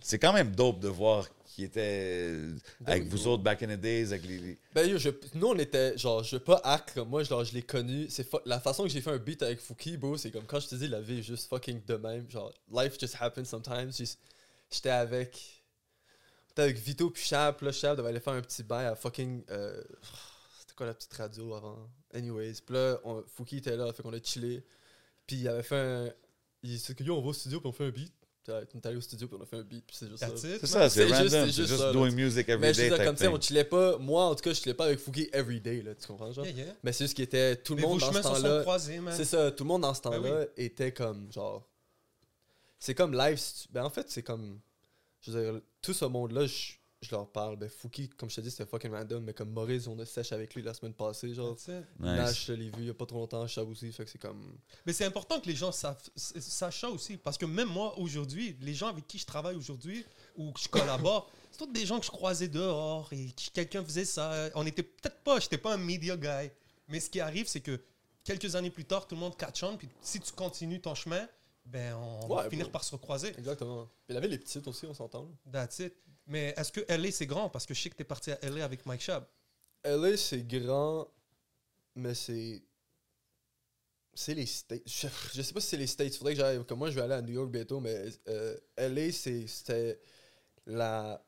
[0.00, 2.56] c'est quand même dope de voir qu'il était euh,
[2.86, 4.38] avec vous autres back in the days, avec les.
[4.38, 7.44] les- Ben yo, je, nous on était genre je veux pas hack comme moi, genre
[7.44, 10.30] je l'ai connu, c'est la façon que j'ai fait un beat avec Fouki, bro, c'est
[10.30, 13.16] comme quand je te dis la vie est juste fucking de même, genre life just
[13.20, 13.90] happens sometimes.
[14.70, 15.62] J'étais avec
[16.48, 18.96] j'étais avec Vito puis Chab, puis là Chab devait aller faire un petit bail à
[18.96, 19.82] fucking euh,
[20.58, 21.86] c'était quoi la petite radio avant?
[22.14, 24.62] Anyways, puis là on- Fouki était là, fait qu'on a chillé.
[25.26, 26.12] Puis il avait fait un
[26.64, 28.12] il s'est dit yo, on va au studio puis on fait un beat.
[28.44, 30.18] Puis, on est allé au studio puis on a fait un beat, puis c'est juste
[30.18, 30.28] ça.
[30.28, 31.22] That's it, C'est ça, c'est C'est random.
[31.22, 31.92] juste- c'est C'est juste juste ça, là.
[31.92, 32.82] doing music every Mais je day.
[32.84, 33.36] veux dire, type comme tu sais, thing.
[33.36, 33.98] on chillait pas.
[33.98, 36.44] Moi, en tout cas, je chillais pas avec Fouki everyday, là, tu comprends, genre?
[36.46, 36.74] Yeah, yeah.
[36.82, 39.12] Mais c'est juste qu'il était tout le Mais monde dans ce temps-là.
[39.16, 41.68] C'est ça, tout le monde dans ce Ben temps-là était comme genre.
[42.80, 43.40] C'est comme live.
[43.70, 44.58] Ben en fait, c'est comme.
[45.20, 46.72] Je veux dire, tout ce monde-là, je,
[47.02, 47.56] je leur parle.
[47.56, 49.22] Ben Fouki, comme je te dis, c'était fucking random.
[49.24, 51.34] Mais comme Maurice, on a sèche avec lui la semaine passée.
[51.34, 51.56] Genre.
[51.98, 53.46] Nash, je l'ai vu il y a pas trop longtemps.
[53.46, 53.92] Chab aussi.
[53.92, 54.56] Fait que c'est comme.
[54.86, 57.16] Mais c'est important que les gens savent, sachent ça aussi.
[57.16, 60.04] Parce que même moi, aujourd'hui, les gens avec qui je travaille aujourd'hui
[60.36, 63.84] ou que je collabore, c'est tous des gens que je croisais dehors et qui- quelqu'un
[63.84, 64.48] faisait ça.
[64.54, 66.50] On était peut-être pas, j'étais pas un media guy.
[66.88, 67.80] Mais ce qui arrive, c'est que
[68.24, 69.76] quelques années plus tard, tout le monde catch on.
[69.76, 71.26] Puis si tu continues ton chemin,
[71.64, 73.28] ben on va finir par se recroiser.
[73.38, 73.88] Exactement.
[74.06, 75.28] Puis la ville est petite aussi, on s'entend.
[75.52, 75.94] That's it.
[76.26, 77.48] Mais est-ce que LA c'est grand?
[77.50, 79.26] Parce que je sais que t'es parti à LA avec Mike Shab.
[79.84, 81.08] LA, c'est grand,
[81.96, 82.62] mais c'est.
[84.14, 84.82] C'est les States.
[84.86, 86.14] Je, je sais pas si c'est les States.
[86.14, 86.64] Faudrait que j'aille.
[86.66, 89.98] Comme moi, je vais aller à New York bientôt, mais euh, LA, c'est- c'était
[90.66, 91.24] la.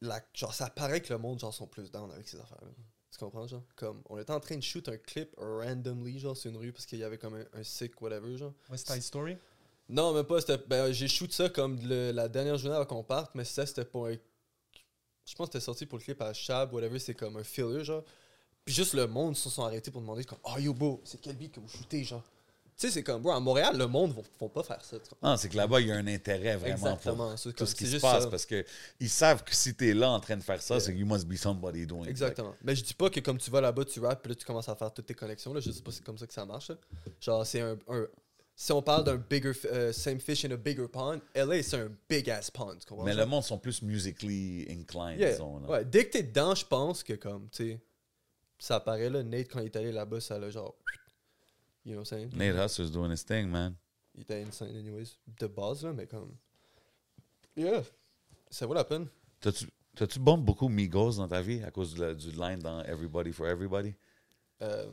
[0.00, 0.20] la.
[0.34, 2.70] Genre, ça paraît que le monde, genre, sont plus down avec ces affaires-là.
[3.10, 3.64] Tu comprends, genre?
[3.74, 6.86] Comme, on était en train de shoot un clip randomly, genre, sur une rue, parce
[6.86, 8.54] qu'il y avait comme un, un sick, whatever, genre.
[8.70, 9.36] West Side Story?
[9.90, 10.38] Non, même pas.
[10.68, 13.84] Ben, j'ai shoot ça comme le- la dernière journée avant qu'on parte, mais ça, c'était
[13.84, 14.12] pour un.
[15.26, 17.84] Je pense que c'était sorti pour le clip à Chab, whatever, c'est comme un filler,
[17.84, 18.02] genre.
[18.64, 21.36] Puis juste le monde se sont arrêtés pour demander, comme, oh yo, bro, c'est quel
[21.36, 22.22] beat que vous shootez, genre.
[22.76, 24.98] Tu sais, c'est comme, bro, à Montréal, le monde ne font pas faire ça.
[24.98, 25.10] tu?
[25.22, 27.28] Non, c'est que là-bas, il y a un intérêt vraiment Exactement.
[27.34, 28.30] pour tout comme- ce qui se passe ça.
[28.30, 30.80] parce qu'ils savent que si t'es là en train de faire ça, Yeah.
[30.84, 32.06] c'est que you must be somebody doing.
[32.06, 32.54] Exactement.
[32.62, 34.68] Mais je dis pas que comme tu vas là-bas, tu rappes, puis là, tu commences
[34.68, 35.52] à faire toutes tes connexions.
[35.52, 35.60] Là.
[35.60, 36.70] Je sais pas si c'est comme ça que ça marche.
[36.70, 36.76] là.
[37.20, 38.06] Genre, c'est un, un-
[38.62, 39.52] Si on parle d'un bigger.
[39.72, 42.76] euh, same fish in a bigger pond, LA, c'est un big ass pond.
[42.86, 43.06] Comprends?
[43.06, 45.30] Mais le monde sont plus musically inclined, Yeah.
[45.32, 45.60] disons.
[45.60, 45.68] là.
[45.70, 47.80] Ouais, dès que t'es dedans, je pense que comme, tu sais,
[48.58, 50.74] ça apparaît là, Nate, quand il est allé là-bas, ça l'a genre.
[51.86, 52.36] You know what I'm saying?
[52.36, 53.76] Nate Hustler's doing his thing, man.
[54.14, 55.16] Il était insane, anyways.
[55.38, 56.36] De base, là, mais comme.
[57.56, 57.82] Yeah.
[58.50, 59.08] Ça vaut la peine.
[59.40, 63.46] T'as-tu bump beaucoup Migos dans ta vie à cause du, du line dans Everybody for
[63.48, 63.94] Everybody?
[64.60, 64.90] Euh,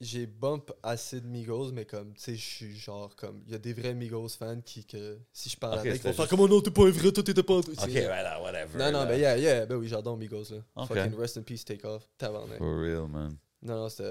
[0.00, 3.42] j'ai bump assez de Migos, mais comme, tu sais, je suis genre comme.
[3.46, 5.96] Il y a des vrais Migos fans qui, que si je parle Ok, avec, ils
[5.96, 7.54] vont faire juste- Comment non, t'es pas un vrai, toi t'étais pas.
[7.54, 8.78] Ok, voilà, whatever.
[8.78, 10.58] Non, non, mais yeah, yeah, ben oui, j'adore Migos, là.
[10.76, 10.88] Ok.
[10.88, 12.58] Fucking rest in peace, take off, tabarnak.
[12.58, 13.36] For real, man.
[13.62, 14.04] Non, non, c'était.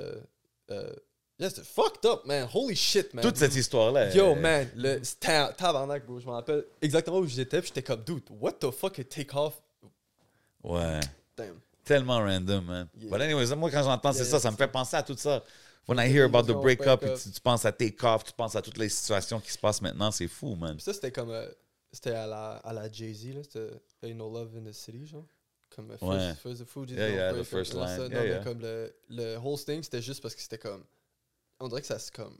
[0.72, 0.92] Euh,
[1.40, 2.50] yeah, c'était fucked up, man.
[2.54, 3.24] Holy shit, man.
[3.24, 4.14] Toute cette histoire-là.
[4.14, 5.00] Yo, man, le
[5.58, 6.20] tabarnak, bro.
[6.20, 9.34] Je me rappelle exactement où j'étais, puis j'étais comme, dude, what the fuck est take
[9.36, 9.62] off?
[10.64, 11.00] Ouais.
[11.38, 11.60] Damn.
[11.86, 12.90] Tellement random, man.
[13.00, 13.10] Yeah.
[13.10, 15.42] But anyways, moi, quand j'entends c'est Yeah, ça, ça me fait penser à tout ça.
[15.88, 17.04] When I hear about the Break breakup, up.
[17.04, 19.58] et tu, tu penses à Take Off, tu penses à toutes les situations qui se
[19.58, 20.76] passent maintenant, c'est fou, man.
[20.76, 21.30] Puis ça, c'était comme.
[21.30, 21.48] euh,
[21.92, 23.42] c'était à la, à la Jay-Z, là.
[23.44, 23.70] C'était
[24.04, 25.26] Ain't No Love in the City, genre.
[25.74, 26.34] Comme euh, first, Ouais.
[26.44, 27.80] first the Fugees Yeah, yeah, the break first ça.
[27.80, 28.44] Non, Yeah, mais yeah.
[28.44, 30.84] comme le, le whole thing, c'était juste parce que c'était comme.
[31.60, 32.38] On dirait que ça se comme.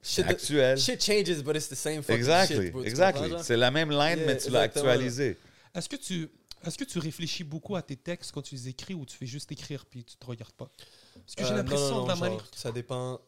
[0.00, 0.78] C'est Shit, actuel.
[0.78, 2.82] shit changes, but it's the same fucking Exactly, shit, bro.
[2.84, 3.32] Exactly.
[3.42, 5.36] C'est la même line, Yeah, mais tu l'as actualisé.
[5.74, 6.28] Est-ce que tu
[6.64, 9.26] est-ce que tu réfléchis beaucoup à tes textes quand tu les écris ou tu fais
[9.26, 10.70] juste écrire puis tu te regardes pas?
[11.14, 12.46] Parce que j'ai Euh, l'impression de la manière.
[12.54, 13.20] Ça dépend.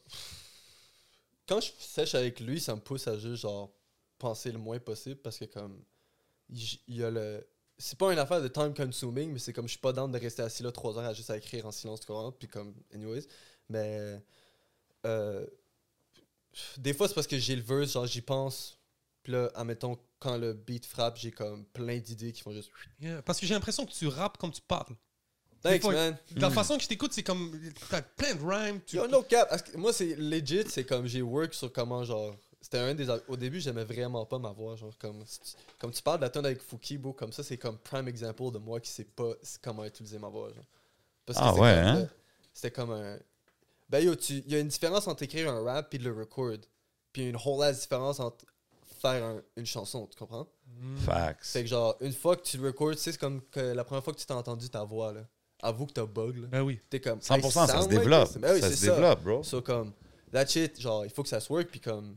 [1.47, 3.71] Quand je sèche avec lui, ça me pousse à juste genre
[4.19, 5.83] penser le moins possible parce que comme
[6.49, 9.73] il y a le c'est pas une affaire de time consuming mais c'est comme je
[9.73, 12.01] suis pas down de rester assis là trois heures à juste à écrire en silence
[12.01, 13.27] tu comprends puis comme anyways
[13.69, 14.21] mais
[15.05, 15.47] euh,
[16.79, 18.79] des fois c'est parce que j'ai le verse genre j'y pense
[19.23, 22.71] puis là admettons quand le beat frappe j'ai comme plein d'idées qui font juste
[23.01, 24.95] Yeah, Parce que j'ai l'impression que tu rappes comme tu parles.
[25.71, 27.59] Thanks man La façon que je t'écoute, c'est comme
[27.91, 28.81] t'as plein de rhymes.
[28.87, 28.97] Tu...
[28.97, 29.51] Yo, no cap.
[29.65, 32.37] Que moi, c'est legit, c'est comme j'ai work sur comment, genre.
[32.61, 33.07] C'était un des.
[33.29, 34.75] Au début, j'aimais vraiment pas ma voix.
[34.77, 35.23] Genre, comme,
[35.79, 38.51] comme tu parles de la tonne avec Fouki, bro, comme ça, c'est comme prime example
[38.53, 40.49] de moi qui sait pas comment utiliser ma voix.
[40.55, 40.65] Genre.
[41.27, 41.97] Parce Ah c'est ouais, comme, hein?
[41.99, 42.07] euh,
[42.55, 43.19] C'était comme un.
[43.91, 46.57] Ben yo, il y a une différence entre écrire un rap et de le record.
[47.13, 48.45] Puis il y a une whole ass différence entre
[49.01, 50.49] faire un- une chanson, tu comprends?
[51.05, 51.41] Facts.
[51.43, 54.15] C'est que genre, une fois que tu le sais, c'est comme que la première fois
[54.15, 55.21] que tu t'as entendu ta voix, là.
[55.65, 56.49] Avoue que t'as bug, là.
[56.49, 56.79] Ben oui.
[56.91, 57.19] T'es comme.
[57.21, 58.39] 100%, I ça se sound like développe.
[58.39, 59.43] Ben oui, ça se développe, bro.
[59.43, 59.93] So, comme,
[60.31, 61.69] that shit, genre, il faut que ça se work.
[61.71, 62.17] Puis, comme,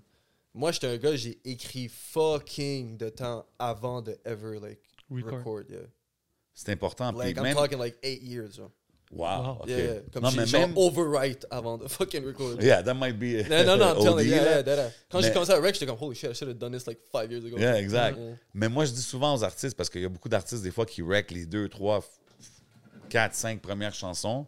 [0.53, 5.37] moi, j'étais un gars, j'ai écrit fucking de temps avant de ever, like, Record.
[5.39, 5.63] record.
[5.69, 5.79] yeah.
[6.53, 7.13] C'est important.
[7.13, 8.71] Puis Like, I'm même, talking like eight years, genre.
[9.09, 9.61] Wow.
[9.65, 9.93] Yeah, yeah.
[10.11, 10.77] Comme non, mais genre même.
[10.77, 12.61] overwrite avant de fucking record.
[12.61, 13.47] Yeah, that might be.
[13.49, 14.91] Non, non, non, I'm telling you, yeah, yeah, that, that.
[15.09, 16.99] Quand j'ai commencé à rec, j'étais comme, holy shit, I should have done this like
[17.09, 17.57] five years ago.
[17.57, 18.19] Yeah, exact.
[18.53, 20.85] Mais moi, je dis souvent aux artistes, parce qu'il y a beaucoup d'artistes, des fois,
[20.85, 22.03] qui wreck les deux, trois,
[23.07, 24.45] f- quatre, cinq premières chansons.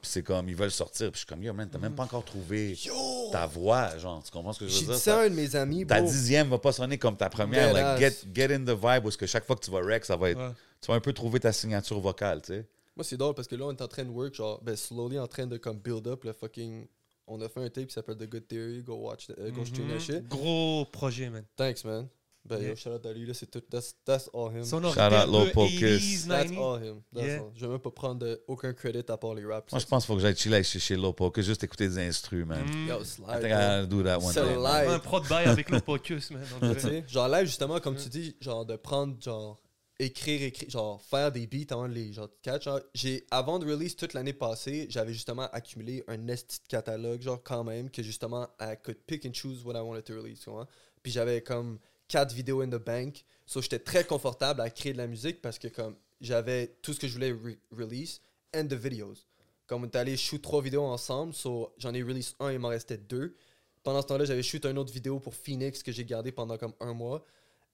[0.00, 1.06] Puis c'est comme, ils veulent sortir.
[1.12, 2.92] Puis je suis comme, yo, man, t'as même pas encore trouvé Yo!
[3.30, 4.20] ta voix, genre.
[4.24, 4.98] Tu comprends ce que je J'ai veux dit dire?
[4.98, 6.10] ça à Ta, un de mes amis, ta bro.
[6.10, 7.72] dixième va pas sonner comme ta première.
[7.72, 10.16] Like, get, get in the vibe, parce que chaque fois que tu vas wreck, ça
[10.16, 10.38] va être.
[10.38, 10.50] Ouais.
[10.80, 12.66] Tu vas un peu trouver ta signature vocale, tu sais.
[12.96, 15.18] Moi, c'est drôle parce que là, on est en train de work, genre, ben, slowly
[15.20, 16.86] en train de comme build up le fucking.
[17.28, 18.82] On a fait un tape qui s'appelle The Good Theory.
[18.82, 20.00] Go watch, the- uh, go stream that Mhm.
[20.00, 20.28] shit.
[20.28, 21.44] Gros projet, man.
[21.56, 22.08] Thanks, man.
[22.44, 22.70] Ben, Yeah.
[22.70, 23.60] yo, shout out à lui, là, c'est tout.
[23.70, 24.64] That's, that's all him.
[24.64, 25.82] Sonorité Shout out peu Pocus.
[26.02, 26.58] 80s, That's 90s.
[26.58, 27.02] all him.
[27.14, 27.38] That's Yeah.
[27.40, 27.52] all.
[27.54, 29.70] Je vais même pas prendre de- aucun credit à part les raps.
[29.72, 31.98] Moi, je pense qu'il faut que j'aille chiller chez, chez Lopo, que juste écouter des
[32.00, 32.64] instrus, man.
[32.64, 32.88] Mm.
[32.88, 33.40] Yo, I slide.
[33.40, 33.60] think bro.
[33.60, 34.56] I'll do that one C'est day.
[34.56, 34.88] live.
[34.90, 36.42] Un prod bail avec le Pocus, man.
[36.74, 39.60] Tu sais, genre live justement comme tu dis genre de prendre genre
[40.00, 43.66] écrire écrire genre faire des beats avant de les genre catch genre, j'ai avant de
[43.70, 48.02] release toute l'année passée j'avais justement accumulé un esti de catalogue genre quand même que
[48.02, 50.66] justement I could pick and choose what I wanted to release tu vois
[51.04, 51.78] puis j'avais comme
[52.12, 55.58] quatre vidéos in the bank so j'étais très confortable à créer de la musique parce
[55.58, 58.20] que comme j'avais tout ce que je voulais re- release
[58.54, 59.26] and the videos
[59.66, 62.68] comme on est allé shoot trois vidéos ensemble so j'en ai release un il m'en
[62.68, 63.34] restait deux
[63.82, 66.74] pendant ce temps-là, j'avais shoot une autre vidéo pour Phoenix que j'ai gardé pendant comme
[66.80, 67.24] un mois.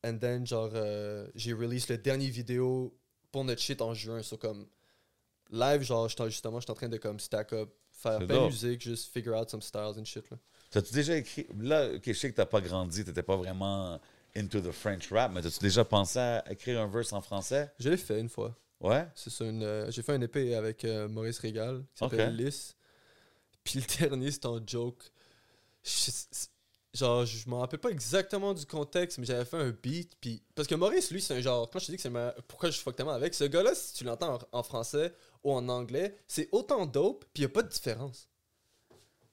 [0.05, 2.97] And then, genre, euh, j'ai release le dernier vidéo
[3.31, 4.23] pour notre shit en juin.
[4.23, 4.67] So, comme,
[5.51, 9.13] live, genre, justement, j'étais en train de comme stack up, faire plein de musique, juste
[9.13, 10.39] figure out some styles and shit, là.
[10.71, 11.47] T'as-tu déjà écrit?
[11.59, 14.01] Là, ok, je sais que t'as pas grandi, t'étais pas vraiment
[14.39, 17.71] into the French rap, mais t'as-tu déjà pensé à écrire un verse en français?
[17.79, 18.57] Je l'ai fait une fois.
[18.81, 19.07] Ouais?
[19.15, 22.39] C'est une, euh, j'ai fait un épée avec euh, Maurice Régal, qui s'appelle Ok.
[22.41, 22.77] Lys.
[23.65, 25.03] Puis le dernier, c'était en joke.
[25.85, 25.91] Je-
[26.31, 26.51] c'est-
[26.95, 30.13] genre, je m'en rappelle pas exactement du contexte, mais j'avais fait un beat.
[30.21, 31.69] Puis, parce que Maurice, lui, c'est un genre.
[31.71, 33.95] Quand je te dis que c'est ma- pourquoi je fuck tellement avec, ce gars-là, si
[33.95, 35.13] tu l'entends en, en français
[35.45, 38.29] ou en anglais, c'est autant dope, puis il a pas de différence.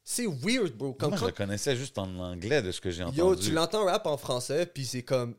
[0.07, 0.93] C'est weird, bro.
[0.93, 3.17] Comme Moi, je le connaissais juste en anglais de ce que j'ai entendu.
[3.17, 5.35] Yo, tu l'entends rap en français, puis c'est comme.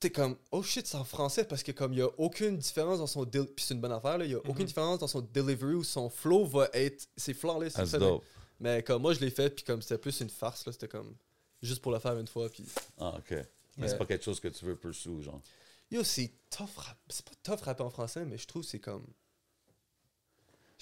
[0.00, 2.98] T'es comme, oh shit, c'est en français parce que comme il y a aucune différence
[2.98, 3.24] dans son.
[3.24, 4.24] Puis c'est une bonne affaire, là.
[4.24, 4.66] Il y a aucune Mhm.
[4.66, 7.06] différence dans son delivery ou son flow va être.
[7.16, 7.74] C'est flawless.
[7.74, 8.24] That's c'est ça, dope.
[8.58, 10.72] Mais, mais comme moi, je l'ai fait, puis comme c'était plus une farce, là.
[10.72, 11.14] C'était comme.
[11.62, 12.64] Juste pour le faire une fois, puis.
[12.98, 13.30] Ah, ok.
[13.30, 13.88] Mais Ouais.
[13.88, 15.40] c'est pas quelque chose que tu veux pursue, genre.
[15.88, 16.98] Yo, c'est tough rap.
[17.08, 19.06] C'est pas tough rapper en français, mais je trouve que c'est comme.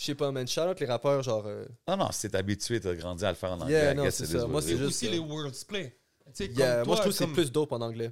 [0.01, 0.48] Je sais pas, man.
[0.48, 1.44] Shout out les rappeurs, genre.
[1.46, 3.72] euh, Non, non, si t'es habitué, t'as grandi à le faire en anglais.
[3.74, 4.46] Yeah, non, c'est ça.
[4.46, 5.94] Moi, it c'est juste aussi que- les words play.
[6.38, 8.11] Yeah, comme moi, je trouve que c'est plus dope en anglais.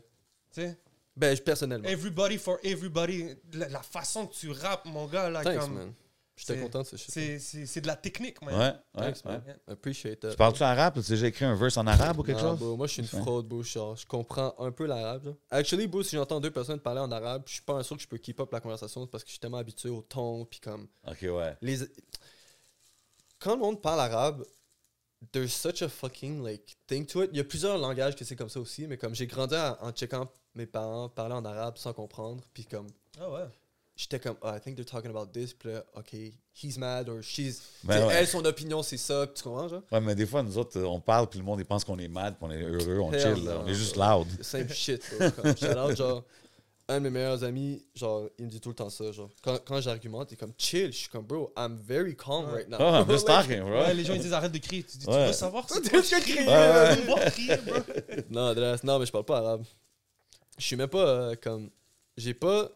[0.53, 0.79] tu sais,
[1.17, 1.89] Ben, je- personnellement.
[1.89, 3.35] Everybody for everybody.
[3.55, 5.75] La, la façon que tu rappes, mon gars, là, Thanks, comme.
[5.75, 5.95] man.
[6.39, 7.11] J'étais content de ce shit.
[7.11, 8.55] C'est c'est- c'est de la technique, man.
[8.55, 9.33] Ouais, ouais, Thanks, ouais.
[9.33, 9.43] man.
[9.69, 10.31] I appreciate that.
[10.31, 10.95] Tu parles-tu arabe?
[10.95, 12.59] Tu as déjà écrit un verse en arabe ou quelque Non, chose?
[12.61, 13.25] bro, moi, je suis une Ouais.
[13.25, 13.63] fraude, bro.
[13.63, 15.27] Genre, je comprends un peu l'arabe.
[15.27, 15.33] là.
[15.51, 18.09] Actually, bro, si j'entends deux personnes parler en arabe, je suis pas sûr que je
[18.09, 20.45] peux keep up la conversation parce que je suis tellement habitué au ton.
[20.45, 20.87] Puis comme.
[21.07, 21.57] Ok, ouais.
[21.61, 21.79] Les...
[23.41, 24.45] Quand le monde parle arabe,
[25.33, 27.31] there's such a fucking like thing to it.
[27.33, 29.77] Il y a plusieurs langages que c'est comme ça aussi, mais comme j'ai grandi en,
[29.81, 32.43] en checkant mes parents parler en arabe sans comprendre.
[32.53, 32.89] Puis comme.
[33.21, 33.45] Ah ouais.
[33.99, 35.53] J'étais comme, oh, I think they're talking about this.
[35.53, 36.15] Puis là, ok,
[36.55, 37.61] he's mad or she's.
[37.83, 38.15] Ben ouais.
[38.15, 39.27] Elle, son opinion, c'est ça.
[39.27, 39.83] Tu comprends, genre?
[39.91, 42.07] Ouais, mais des fois, nous autres, on parle, puis le monde, il pense qu'on est
[42.07, 43.61] mad, puis on est heureux, on chill, là.
[43.61, 44.29] on est juste loud.
[44.41, 45.31] Same shit, bro.
[45.33, 45.51] Comme,
[45.91, 46.25] out, genre,
[46.89, 49.31] un de mes meilleurs amis, genre, il me dit tout le temps ça, genre.
[49.43, 50.93] Quand, quand j'argumente, il est comme chill.
[50.93, 52.53] Je suis comme, bro, I'm very calm Ouais.
[52.53, 52.77] right now.
[52.79, 53.81] Oh, I'm just talking, bro.
[53.81, 54.85] Ouais, les gens ils disent arrête de crier.
[54.85, 56.53] Tu dis, tu veux savoir Tu veux je crie, crier, bro?
[56.55, 56.95] ouais.
[56.95, 57.81] Tu veux voir crier, bro?
[58.31, 59.65] Non, mais je parle pas arabe.
[60.57, 61.69] Je suis même pas euh, comme.
[62.17, 62.71] J'ai pas.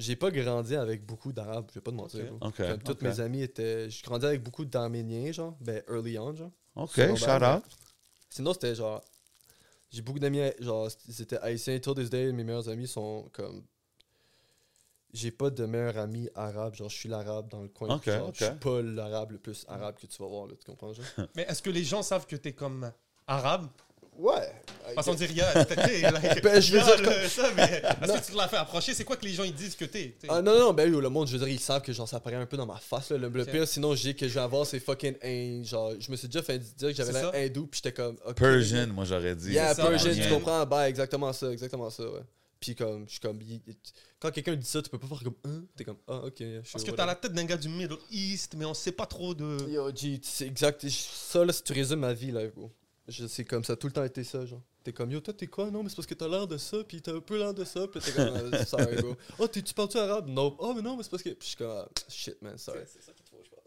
[0.00, 2.24] J'ai pas grandi avec beaucoup d'arabes, je vais pas te mentir.
[2.40, 3.02] Comme tous ok.
[3.02, 3.90] mes amis étaient.
[3.90, 5.56] J'ai grandi avec beaucoup d'Arméniens, genre.
[5.60, 6.50] Ben, early on, genre.
[6.74, 7.64] Ok, Secondaire, shout out.
[8.30, 9.02] Sinon, c'était genre.
[9.90, 11.78] J'ai beaucoup d'amis, genre, c'était haïtiens.
[11.78, 13.62] Till this day, mes meilleurs amis sont comme.
[15.12, 18.00] J'ai pas de meilleur ami arabe, genre, je suis l'arabe dans le coin.
[18.00, 18.32] Genre.
[18.32, 21.04] Je suis pas l'arabe le plus arabe que tu vas voir, là, tu comprends, genre?
[21.36, 22.90] Mais est-ce que les gens savent que t'es comme
[23.26, 23.66] arabe?
[24.20, 24.52] Ouais.
[24.94, 25.44] Parce qu'on dit rien.
[25.54, 27.62] Ben, je veux dire, ça, mais
[28.02, 29.84] est-ce que tu te l'as fait approcher C'est quoi que les gens ils disent que
[29.84, 32.08] t'es Ah non, non, ben oui, le monde, je veux dire, ils savent que genre
[32.08, 33.10] ça apparaît un peu dans ma face.
[33.10, 33.18] Là.
[33.18, 35.14] Le, le pire, sinon, j'ai que je vais avoir, c'est fucking.
[35.22, 38.16] un- genre, je me suis déjà fait dire que j'avais l'air hindou, puis j'étais comme.
[38.26, 38.34] ok.
[38.36, 39.52] Persian, moi, j'aurais dit.
[39.52, 40.66] Yeah, ça, Persian, tu comprends?
[40.66, 42.20] Bah, exactement ça, exactement ça, ouais.
[42.58, 43.40] Puis comme, je suis comme.
[43.40, 43.76] il- il-
[44.18, 45.36] Quand quelqu'un dit ça, tu peux pas faire comme.
[45.46, 45.62] Hein?
[45.76, 46.34] T'es comme, ah, ok.
[46.40, 48.92] je suis Parce que t'as la tête d'un gars du Middle East, mais on sait
[48.92, 49.56] pas trop de.
[49.70, 50.84] Yo, G, c'est exact.
[50.90, 52.70] Ça, là, si tu résumes ma vie, là, gros.
[53.10, 54.62] Je- C'est comme ça, tout le temps été ça, genre.
[54.82, 55.70] T'es comme, yo, toi, t'es quoi?
[55.70, 57.64] Non, mais c'est parce que t'as l'air de ça, puis t'as un peu l'air de
[57.64, 59.14] ça, puis t'es comme, euh, sorry, bro.
[59.38, 60.28] Oh, t'es- tu parles-tu arabe?
[60.28, 60.56] Non.
[60.58, 61.28] Oh, mais non, mais c'est parce que.
[61.30, 62.80] Puis je suis comme, ah, shit, man, sorry.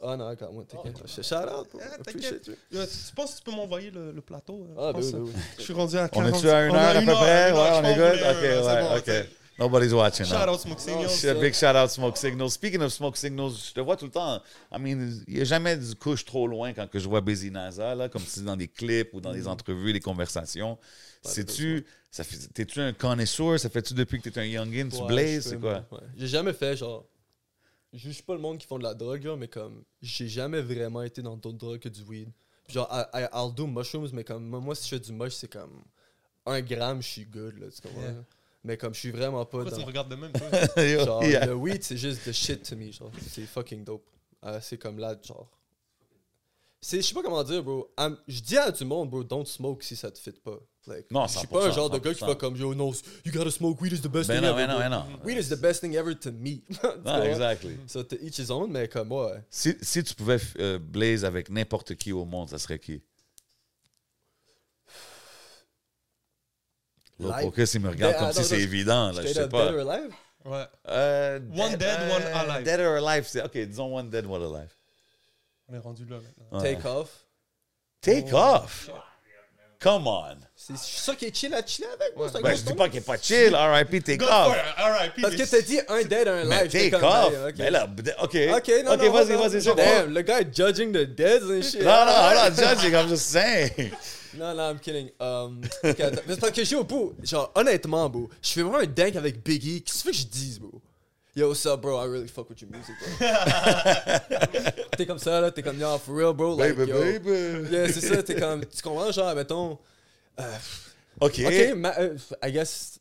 [0.01, 1.07] Ah, non, quand moi, t'inquiète.
[1.07, 1.79] Shout out, bro.
[1.81, 2.47] Ah, t'inquiète.
[2.47, 2.55] you.
[2.71, 5.19] Tu penses que tu peux m'envoyer le, le plateau euh, Ah, je ben pense, oui,
[5.35, 5.41] oui.
[5.57, 6.35] Je suis rendu à On 40.
[6.35, 7.51] est-tu à une On heure à peu près?
[7.51, 8.13] Ouais, je on est pense good?
[8.13, 9.29] Ok, c'est ouais, bon, ok.
[9.59, 10.25] Nobody's watching.
[10.25, 11.19] Shout out Smoke Signals.
[11.19, 12.53] Shit, big shout out Smoke Signals.
[12.53, 14.41] Speaking of Smoke Signals, je te vois tout le temps.
[14.71, 17.51] I mean, il n'y a jamais de couche trop loin quand que je vois Busy
[17.51, 19.35] NASA, là, comme si dans des clips ou dans Mm.
[19.35, 20.77] des entrevues, des conversations.
[21.23, 21.45] Fait,
[22.53, 23.59] t'es-tu un connoisseur?
[23.59, 24.89] Ça fait-tu depuis que t'es un youngin?
[24.89, 25.43] Tu Ouais, blazes?
[25.45, 25.85] je C'est quoi?
[25.91, 25.99] ouais.
[26.17, 27.05] J'ai jamais fait, genre.
[27.93, 29.83] Je juge pas le monde qui font de la drogue, là, mais comme.
[30.01, 32.29] J'ai jamais vraiment été dans d'autres drogues que du weed.
[32.65, 34.43] Puis genre, I, I- I'll do mushrooms, mais comme.
[34.47, 35.83] Moi, si je fais du mush, c'est comme.
[36.45, 38.01] Un gramme, je suis good, là, tu comprends?
[38.01, 38.23] Yeah.
[38.63, 39.87] Mais comme, je suis vraiment pas Pourquoi tu me dans.
[39.87, 40.49] regardes de même, toi?
[40.83, 41.45] Yo, Genre, yeah.
[41.45, 43.11] le weed, c'est juste the shit to me, genre.
[43.29, 44.05] C'est fucking dope.
[44.45, 45.49] Euh, c'est comme là, genre.
[46.79, 47.89] C'est, je sais pas comment dire, bro.
[48.27, 50.59] Je dis à tout le monde, bro, don't smoke si ça te fit pas.
[50.85, 52.27] Like, Non, je suis pas un 100%, genre de gars qui 100%.
[52.29, 52.93] fait comme, yo, no,
[53.25, 54.67] you gotta smoke weed is the best Ben thing non, ever.
[54.67, 55.05] ben ben non.
[55.23, 56.61] Weed is the best thing ever to me.
[57.05, 57.77] Non, exactly.
[57.87, 59.41] So, to each his own, mais comme, ouais.
[59.49, 63.01] Si, si tu pouvais euh, blaze avec n'importe qui au monde, ça serait qui?
[67.19, 67.41] Live.
[67.41, 69.65] Focus, il me regarde Ben, comme si c'est évident, là, je sais pas.
[69.71, 70.11] dead or alive?
[70.45, 70.63] Ouais.
[70.89, 72.63] Euh, One dead, euh, one alive.
[72.65, 73.41] Dead or alive, c'est...
[73.41, 74.69] OK, disons one dead, one alive.
[75.69, 76.59] On est rendu là maintenant.
[76.61, 76.75] Ouais.
[76.75, 77.09] Take off?
[78.01, 78.89] Take Oh, off!
[79.79, 80.37] Come on!
[80.55, 82.29] C'est ça qui est chill à chiller avec, moi.
[82.41, 84.01] Ben, je dis pas qu'il est pas chill, R.I.P.
[84.17, 84.55] Take off!
[84.77, 87.33] right, Parce que t'as dit un dead, un j'étais take off!
[87.57, 87.85] Mais là,
[88.21, 88.37] OK.
[88.53, 89.75] Ok, non, OK, non, vas-y, vas-y, c'est bon.
[89.75, 91.81] Damn, le gars est judging the dead and shit.
[91.81, 93.91] Non, non, I'm not judging, I'm just saying.
[94.37, 95.09] Non, non, I'm kidding.
[95.19, 96.21] Um, ok, attends.
[96.27, 97.13] Mais c'est parce que j'ai au bout.
[97.23, 99.81] Genre, honnêtement, bro, je fais vraiment un dank avec Biggie.
[99.83, 100.81] Qu'est-ce que tu veux que je dise, bro?
[101.35, 101.99] Yo, what's up, bro?
[101.99, 103.27] I really fuck with your music, bro.
[104.97, 106.55] t'es comme ça, là, t'es comme, yo, for real, bro.
[106.57, 106.99] Like, Baby, yo.
[106.99, 107.69] baby.
[107.71, 109.77] Yeah, c'est ça, t'es comme, tu comprends, genre, mettons.
[111.19, 111.41] OK.
[111.45, 112.92] Ok, ma- euh, I guess.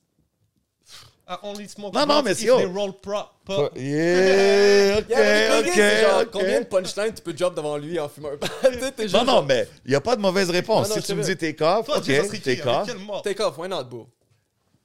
[1.33, 2.59] I only smoke Non, non, mais yo.
[2.59, 3.31] they roll prop.
[3.45, 3.73] pop.
[3.77, 8.31] Yeah, OK, Yeah, OK, genre, combien de punchlines tu peux drop devant lui en fumant
[8.33, 8.37] un
[8.91, 10.89] t'es Non, non, genre, mais il n'y a pas de mauvaise réponse.
[10.91, 12.95] Non, non, si tu me dis take off, Toi, OK, take off.
[12.97, 13.23] mort?
[13.23, 14.09] Take off, why not, bro?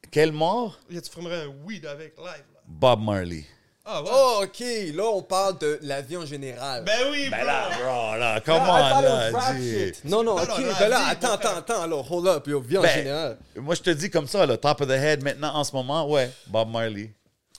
[0.10, 0.80] Quelle mort?
[0.90, 2.26] Yeah, tu fumerais un weed avec live.
[2.54, 2.62] Là.
[2.66, 3.46] Bob Marley.
[3.90, 4.10] Ah ouais.
[4.12, 4.60] Oh, ok,
[4.96, 6.84] là, on parle de la vie en général.
[6.84, 7.46] Ben oui, Ben bro.
[7.48, 8.46] là, bro, là, it
[9.34, 10.04] là, shit.
[10.04, 12.78] Non, non, ok, non, ben là, vie, attends, attends, attends, alors, hold up, yo, vie
[12.78, 13.38] en Ben, général.
[13.56, 16.06] Moi, je te dis comme ça, le top of the head, maintenant, en ce moment,
[16.10, 17.14] ouais, Bob Marley.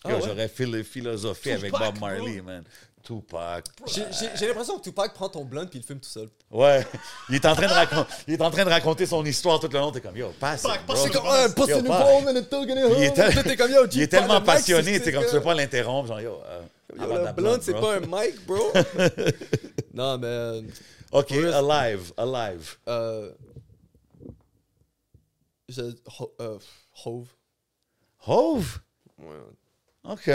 [0.05, 0.20] Ah ouais?
[0.24, 2.45] J'aurais philo- philosophé avec Bob Marley, bro.
[2.45, 2.64] man.
[3.09, 3.64] Tupac.
[3.86, 6.28] J'ai- l'impression que Tupac prend ton blunt puis il fume tout seul.
[6.50, 6.86] Ouais,
[7.30, 9.68] il est, en train de racon- il est en train de raconter son histoire tout
[9.72, 9.90] le long.
[9.90, 10.66] T'es comme, yo, passe.
[10.94, 14.02] C'est comme, passe Yo, une bombe, and gonna Il est, tel- t'es comme, yo, il
[14.02, 16.38] est tellement passionné, sais, comme tu veux pas l'interrompre, genre, yo.
[16.44, 16.62] euh,
[16.98, 18.72] Yo, le blunt, c'est pas un mic, bro.
[19.94, 20.62] non, mais.
[21.11, 22.76] Ok, alive, alive.
[22.88, 23.32] Euh.
[25.70, 25.82] Je.
[26.18, 26.59] Ho- euh,
[27.06, 27.28] Hove.
[28.26, 28.78] Hove?
[29.18, 29.36] Ouais.
[30.04, 30.30] Ok.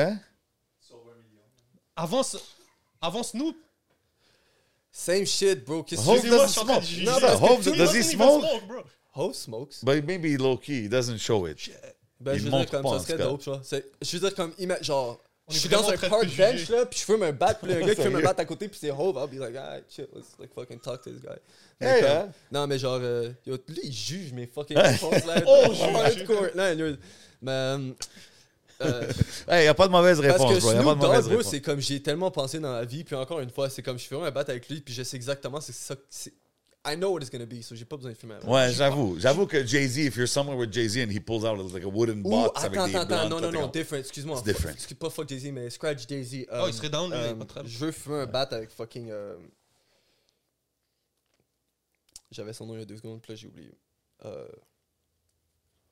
[1.96, 2.38] Avant, ce-
[3.04, 3.56] avant Snoop.
[4.92, 5.84] Same shit, bro.
[5.84, 7.64] Qu'est-ce que Excuse-moi, doesn't smoke.
[7.64, 8.68] tout le does He smoke?
[8.68, 8.84] bro.
[9.16, 9.84] Hove smokes.
[9.84, 11.58] But maybe low key, he doesn't show it.
[12.20, 13.62] Ben, Il je veux montre dire, comme ça serait dope, tu vois.
[14.02, 17.06] Je veux dire, comme, genre, On je suis dans un park bench, là, puis je
[17.06, 19.18] fume un bat, puis un gars qui fume un bat à côté, puis c'est Hove,
[19.18, 21.36] I'll be like, alright, chill, let's like fucking talk to this guy.
[21.82, 22.32] Mais Hey, comme- hein?
[22.52, 25.42] Non, mais genre, euh, yo, lui, il juge mes fucking réponses, là.
[25.46, 26.50] Oh, hardcore.
[26.56, 26.98] Non,
[27.42, 27.86] mais,
[28.86, 29.04] euh,
[29.50, 30.70] euh, Hey, y a pas de mauvaise parce réponse, que bro.
[30.70, 33.40] A pas Snoop Dogg, bro, c'est comme j'ai tellement pensé dans la vie, puis encore
[33.40, 35.74] une fois, c'est comme je fais un bat avec lui, puis je sais exactement c'est
[35.74, 35.96] ça.
[36.86, 38.46] I know what it's gonna be, so j'ai pas besoin de fumer avec.
[38.46, 39.18] Ouais, j'avoue.
[39.18, 42.20] J'avoue que Jay-Z, if you're somewhere with Jay-Z and he pulls out like a wooden
[42.26, 44.36] Ou, box attends, avec des attends, attends, non, non, non, different, excuse-moi.
[44.36, 44.74] It's different.
[44.76, 46.46] Excuse pas fuck Jay-Z, mais scratch Jay-Z.
[46.52, 47.68] Oh, il serait down, lui, pas de trouble.
[47.70, 49.10] Je veux fumer un bat avec fucking.
[49.12, 49.36] euh,
[52.32, 53.72] J'avais son nom il y a deux secondes, puis là j'ai oublié.
[54.26, 54.46] Euh,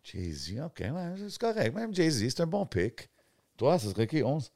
[0.03, 1.75] Jay-Z, ok, ouais, c'est correct.
[1.75, 3.09] Même Jay-Z, c'est un bon pick.
[3.57, 4.51] Toi, ça serait qui, 11?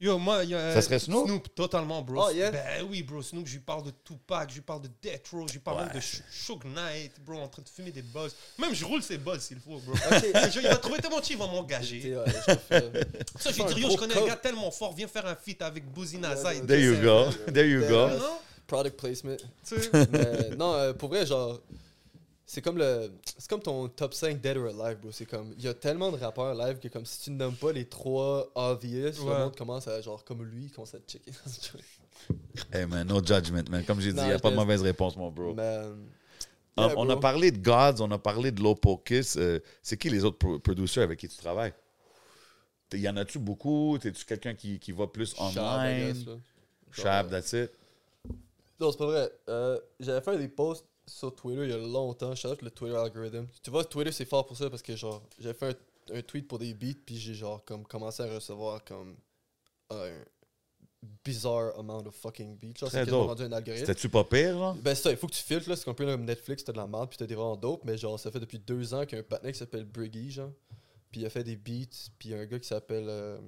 [0.00, 0.74] Yo, moi, il y a.
[0.74, 1.26] Ça serait Snoop?
[1.26, 2.26] Snoop, totalement, bro.
[2.26, 2.50] Oh, yeah?
[2.50, 3.22] Ben oui, bro.
[3.22, 5.78] Snoop, je lui parle de Tupac, je lui parle de Death Row, je lui parle
[5.78, 5.84] Ouais.
[5.86, 8.34] même de Sh- Suge Knight, bro, en train de fumer des buzz.
[8.58, 9.94] Même je roule ses buzz s'il faut, bro.
[10.10, 12.16] Je- il va trouver tellement cheap, il va m'engager.
[12.16, 12.90] ouais, je te fais-
[13.38, 15.62] Ça, je lui dis, yo, je connais un gars tellement fort, viens faire un feat
[15.62, 16.54] avec Boozy Naza.
[16.54, 17.30] et There you go.
[17.52, 18.08] There you go.
[18.08, 18.20] Yeah.
[18.66, 19.36] Product placement.
[19.66, 19.90] Tu sais.
[20.10, 21.60] Mais non, euh, pour vrai, genre.
[22.46, 23.10] C'est comme le.
[23.38, 25.10] C'est comme ton top 5 Dead or Alive, bro.
[25.12, 25.54] C'est comme.
[25.56, 27.86] Il y a tellement de rappeurs live que, comme si tu ne nommes pas les
[27.86, 29.38] trois obvious, le Ouais.
[29.38, 31.32] monde commence à, genre, comme lui, il commence à te checker.
[32.72, 33.84] Hey, man, no judgment, man.
[33.84, 35.54] Comme j'ai dit, il n'y a pas de mauvaise réponse, mon bro.
[35.54, 35.62] Mais.
[35.62, 35.94] euh,
[36.76, 39.34] Um, yeah, on a parlé de Gods, on a parlé de Lopokis.
[39.36, 41.72] Euh, c'est qui les autres pro- producers avec qui tu travailles?
[42.88, 43.96] T'es- Y en a-tu beaucoup?
[44.00, 46.16] T'es-tu quelqu'un qui, qui va plus online?
[46.90, 47.70] Shab, that's it?
[48.80, 49.30] Non, c'est pas vrai.
[49.48, 52.34] Euh, J'avais fait des posts sur Twitter il y a longtemps.
[52.34, 53.46] Je le Twitter algorithm.
[53.62, 55.78] Tu vois, Twitter, c'est fort pour ça parce que, genre, j'avais fait
[56.10, 59.16] un, un tweet pour des beats, puis j'ai, genre, comme, commencé à recevoir, comme,
[59.90, 60.24] un
[61.22, 62.88] bizarre amount of fucking beats.
[62.90, 63.86] C'est rendu un algorithme.
[63.86, 64.74] C'était-tu pas pire, genre?
[64.76, 65.76] Ben, ça, il faut que tu filtres, là.
[65.76, 67.96] C'est un peu comme Netflix, t'as de la merde, puis t'as des vraiment dope, mais
[67.98, 70.50] genre, ça fait depuis deux ans qu'il y a un patinet qui s'appelle Briggy, genre.
[71.10, 73.06] puis il a fait des beats, puis il y a un gars qui s'appelle.
[73.08, 73.38] euh,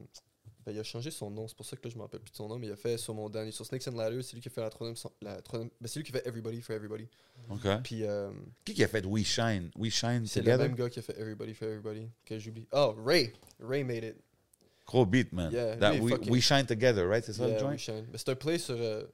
[0.67, 2.33] ben, il a changé son nom, c'est pour ça que là je me rappelle plus
[2.33, 4.35] de son nom, mais il a fait sur mon dernier, sur Snakes and Ladders, c'est
[4.35, 4.97] lui qui a fait la troisième.
[5.23, 7.09] La troisième ben, c'est lui qui fait Everybody for Everybody.
[7.49, 7.67] OK.
[7.85, 8.31] Puis euh,
[8.64, 9.71] Qui qui a fait We Shine?
[9.77, 12.67] We Shine c'est le même gars qui a fait Everybody for Everybody, que j'oublie.
[12.73, 13.33] Oh, Ray!
[13.61, 14.17] Ray made it.
[14.87, 15.51] Gros beat, man.
[15.53, 17.25] Yeah, That we, fucking- we Shine Together, right?
[17.25, 17.71] C'est ça le Yeah, joint?
[17.73, 18.07] We Shine.
[18.11, 18.77] Mais c'est un play sur.
[18.77, 19.05] euh,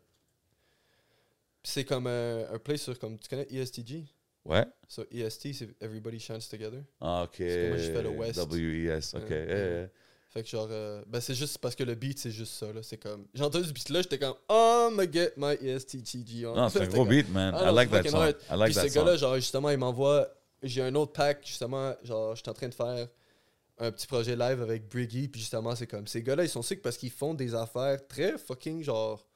[1.62, 2.98] c'est comme un, un play sur.
[2.98, 4.05] Comme, tu connais ESTG?
[4.44, 4.66] Ouais.
[4.88, 6.82] So EST, c'est Everybody Shines Together.
[7.00, 7.36] Ah, OK.
[7.38, 8.38] que moi, j'ai fait le West.
[8.50, 9.30] WES, OK.
[9.30, 9.44] Yeah,
[9.80, 9.88] yeah.
[10.32, 12.82] Fait que genre, euh, ben c'est juste parce que le beat c'est juste ça là,
[12.82, 16.54] c'est comme, j'ai entendu ce beat là, j'étais comme, oh my get my ESTTG on.
[16.54, 17.54] Non, c'est un gros comme, beat, man.
[17.54, 18.20] Ah I like that song.
[18.20, 18.36] hard.
[18.50, 20.26] I like Puis that ce gars-là, genre justement, il m'envoie,
[20.62, 23.08] j'ai un autre pack justement, genre j'étais en train de faire
[23.78, 26.80] un petit projet live avec Briggy, puis justement c'est comme, ces gars-là ils sont sick
[26.80, 29.26] parce qu'ils font des affaires très fucking genre,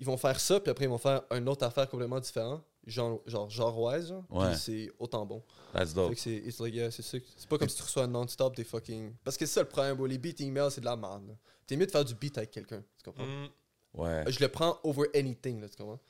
[0.00, 3.20] ils vont faire ça puis après ils vont faire une autre affaire complètement différente, genre
[3.26, 4.50] genre genre wise, genre, Ouais.
[4.50, 5.42] puis c'est autant bon.
[5.72, 6.14] That's dope.
[6.16, 7.18] c'est it's like, yeah, c'est ça.
[7.36, 9.12] C'est pas comme si tu reçois non-stop des fucking.
[9.24, 10.06] Parce que c'est ça le problème, bro.
[10.06, 11.28] Les beats email, c'est de la merde.
[11.28, 11.34] là.
[11.66, 12.82] T'es mieux de faire du beat avec quelqu'un.
[12.98, 13.24] Tu comprends?
[13.26, 13.48] Mm.
[13.94, 14.24] Ouais.
[14.30, 16.00] Je le prends over anything, là, tu comprends?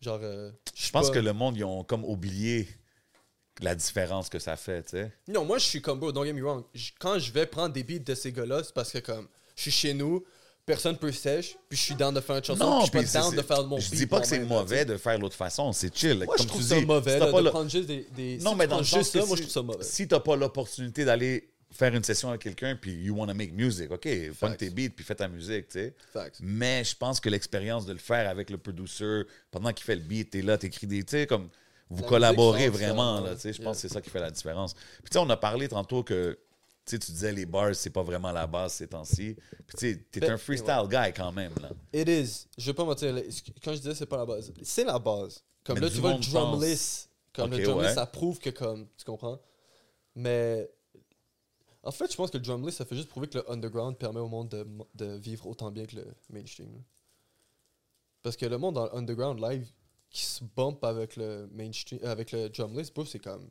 [0.00, 0.18] Genre.
[0.22, 2.66] euh, Je pense pas- que le monde, ils ont comme oublié
[3.60, 5.12] la différence que ça fait, tu sais.
[5.28, 6.64] Non, moi, je suis comme, bro, don't get me wrong.
[6.72, 9.62] J- Quand je vais prendre des beats de ces gars-là, c'est parce que, comme, je
[9.62, 10.24] suis chez nous,
[10.70, 13.20] personne peut sèche, puis je suis down de faire une chanson, puis je suis pas
[13.22, 15.94] down de faire mon Je dis pas que c'est mauvais de faire l'autre façon, c'est
[15.96, 16.18] chill.
[16.18, 17.86] Moi, Comme je tu trouve dis, ça mauvais, si là, pas de le- prendre juste
[17.86, 18.06] des.
[18.16, 19.84] des Non, si mais dans le sens juste ça, moi, si- je trouve ça mauvais.
[19.84, 23.52] Si t'as pas l'opportunité d'aller faire une session avec quelqu'un puis you want to make
[23.52, 24.58] music, OK, Facts.
[24.58, 25.94] tes beats puis fais ta musique, tu sais.
[26.12, 26.36] Facts.
[26.40, 30.02] Mais je pense que l'expérience de le faire avec le producer, pendant qu'il fait le
[30.02, 31.48] beat, t'es là, t'écris des, tu sais, comme
[31.88, 33.52] vous La collaborez ça, vraiment, ça, là, tu sais.
[33.52, 34.74] Je pense que c'est ça qui fait la différence.
[34.74, 36.38] Puis tu sais, on a parlé tantôt que,
[36.90, 39.36] sais, tu disais les bars, c'est pas vraiment la base ces temps-ci.
[39.66, 41.70] Puis tu sais, t'es Ben, un freestyle guy quand même, là.
[41.92, 42.46] It is.
[42.58, 43.14] Je vais pas mentir.
[43.62, 45.42] Quand je disais c'est pas la base, c'est la base.
[45.64, 46.64] Comme Mais là, tu vois le monde drum pense.
[46.64, 47.10] list.
[47.32, 47.84] Comme le drum ouais.
[47.84, 48.86] list, ça prouve que comme.
[48.96, 49.38] Tu comprends?
[50.14, 50.70] Mais.
[51.82, 53.96] En fait, je pense que le drum list, ça fait juste prouver que le underground
[53.96, 54.66] permet au monde de,
[54.96, 56.70] de vivre autant bien que le mainstream.
[56.72, 56.80] là.
[58.22, 59.66] Parce que le monde dans le underground live
[60.10, 63.48] qui se bump avec le mainstream, avec le drum list, bro, c'est comme.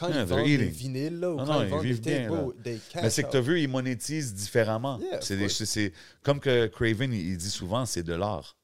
[0.00, 1.88] Quand Yeah, ils vendent des vinyles, là, ou Non, quand non, ils ils vendent des
[1.88, 4.98] vivent bien, tapes, bro, they Mais c'est que tu as vu, ils monétisent différemment.
[4.98, 5.92] Yeah, c'est des- c'est- c'est-
[6.22, 8.56] comme que Craven, il, il dit souvent, c'est de l'art.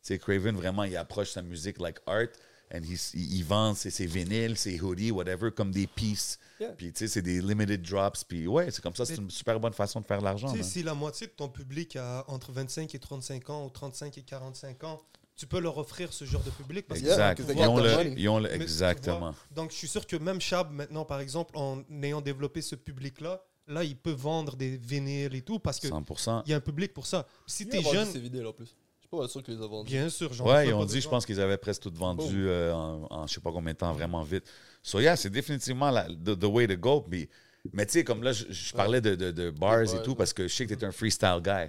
[0.00, 2.28] Sais, Craven, vraiment, il approche sa musique like art,
[2.72, 6.38] and he's- il, il vend ses, ses vinyles, ses hoodies, whatever, comme des pieces.
[6.60, 6.70] Yeah.
[6.72, 8.24] Puis, tu sais, c'est des limited drops.
[8.24, 10.52] Puis, ouais, c'est comme ça, c'est une super bonne façon de faire de l'argent.
[10.52, 13.70] Tu sais, si la moitié de ton public a entre 25 et 35 ans ou
[13.70, 15.02] 35 et 45 ans,
[15.38, 16.86] tu peux leur offrir ce genre de public.
[16.88, 17.36] Parce Exact.
[17.38, 19.34] que because Ils ont le- ils ont le- tu exactement.
[19.54, 23.40] donc, je suis sûr que même Chab, maintenant, par exemple, en ayant développé ce public-là,
[23.68, 26.42] là, il peut vendre des vinyles et tout parce qu'il 100%.
[26.46, 27.26] y a un public pour ça.
[27.46, 28.66] Si tu a es vendu jeune, ses vinyles en plus.
[28.66, 29.90] Je suis pas sûr qu'ils les a vendus.
[29.92, 32.34] bien sûr, j'en Ouais, ils ont dit, je pense qu'ils avaient presque tout vendu Boom.
[32.48, 34.44] euh, en, en je sais pas combien de temps, vraiment vite.
[34.82, 37.06] So, yeah, c'est définitivement la, the, the way to go.
[37.08, 37.28] Mais,
[37.72, 40.16] mais tu sais, comme là, je, je parlais de, de, de bars et tout ouais.
[40.16, 41.68] parce que je sais que t'es un freestyle guy.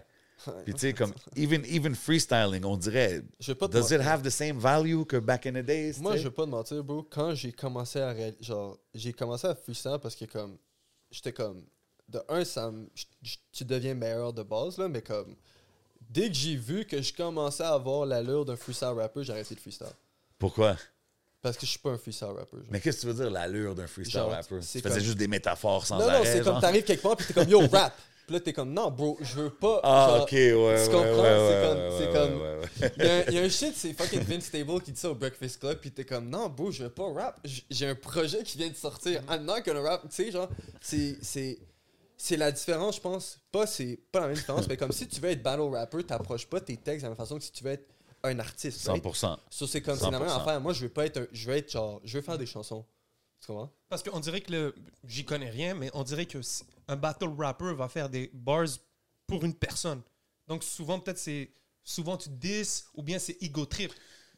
[0.64, 4.02] Puis tu sais, comme, even, even freestyling, on dirait, Je vais pas te does it
[4.02, 6.00] have the same value que back in the days?
[6.00, 7.04] Moi, je vais pas te mentir, bro.
[7.04, 10.58] Quand j'ai commencé à genre, j'ai commencé à freestyle parce que comme,
[11.12, 11.64] j'étais comme,
[12.08, 12.72] de un, ça
[13.52, 15.36] tu deviens meilleur de base là, mais comme,
[16.10, 19.56] dès que j'ai vu que je commençais à avoir l'allure d'un freestyle rapper, j'ai arrêté
[19.56, 19.88] de freestyle.
[20.38, 20.78] Pourquoi?
[21.42, 22.58] Parce que je suis pas un freestyle rapper.
[22.58, 22.66] genre.
[22.70, 24.60] Mais qu'est-ce que tu veux dire, l'allure d'un freestyle Genre, rapper?
[24.60, 27.16] Tu faisais comme- juste des métaphores sans non, non, arrêt, c'est comme t'arrives quelque part
[27.16, 27.94] puis t'es comme yo rap.
[28.30, 29.80] Puis là t'es comme non bro, je veux pas.
[29.82, 31.24] Ah, genre, ok, ouais, ouais, Tu comprends?
[31.24, 32.94] ouais, C'est ouais, comme- ouais, c'est ouais, comme- ouais, ouais.
[33.00, 35.00] Il y, a un- il y a un shit, c'est fucking Vince Stable qui dit
[35.00, 37.40] ça au Breakfast Club, puis t'es comme, non, bro, je vais pas rap.
[37.72, 39.24] J'ai un projet qui vient de sortir.
[39.28, 40.04] I'm not gonna rap.
[40.04, 40.48] Tu sais, genre,
[40.80, 41.18] c'est.
[41.24, 41.58] c'est
[42.22, 43.40] c'est la différence, je pense.
[43.52, 46.46] Pas, c'est pas la même différence, mais comme si tu veux être battle rapper, t'approches
[46.46, 47.88] pas tes textes de la même façon que si tu veux être
[48.24, 48.86] un artiste.
[48.90, 49.02] right?
[49.04, 49.38] 100%.
[49.50, 50.42] So, c'est comme, c'est la même 100%.
[50.42, 50.60] affaire.
[50.62, 52.02] Moi, je veux pas être un- Je veux être genre.
[52.04, 52.86] Je veux faire des chansons.
[53.40, 53.72] Tu comprends?
[53.88, 54.76] Parce qu'on dirait que le.
[55.08, 58.68] J'y connais rien, mais on dirait que si- un battle rapper va faire des bars
[59.28, 60.02] pour une personne.
[60.48, 61.54] Donc souvent, peut-être c'est.
[61.84, 63.92] Souvent tu dis ou bien c'est ego trip.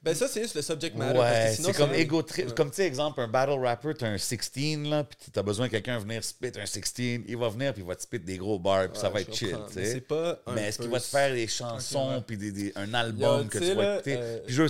[0.03, 1.19] Ben, ça, c'est juste le subject matter.
[1.19, 2.47] Ouais, c'est comme ego trip.
[2.47, 2.53] Ouais.
[2.55, 5.71] Comme tu sais, exemple, un battle rapper, t'as un 16 là, puis t'as besoin de
[5.71, 6.93] quelqu'un venir spit un 16,
[7.27, 9.31] il va venir puis il va te spit des gros bars, puis ça va être
[9.31, 9.91] chill, tu Mais sais.
[9.91, 12.73] c'est pas un Mais est-ce qu'il va te faire des chansons Ok, puis des, des-
[12.75, 14.15] un album Yo, que tu vas écouter?
[14.17, 14.67] euh, Puis je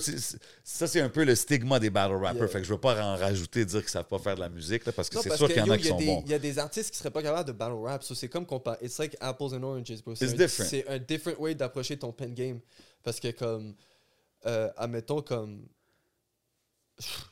[0.66, 2.36] ça, c'est un peu le stigma des battle rappers.
[2.36, 2.48] Yeah.
[2.50, 4.86] Fait que je veux pas en rajouter, dire qu'ils savent pas faire de la musique,
[4.86, 6.24] là, parce que c'est sûr qu'il y en a qui sont bons.
[6.26, 8.04] Il y a des artistes qui seraient pas capables de battle rap.
[8.04, 8.78] C'est comme comparer.
[8.82, 10.14] It's like apples and oranges, bro.
[10.16, 12.60] C'est un different way d'approcher ton pen game.
[13.04, 13.74] Parce que, comme.
[14.46, 15.68] Euh, admettons, comme.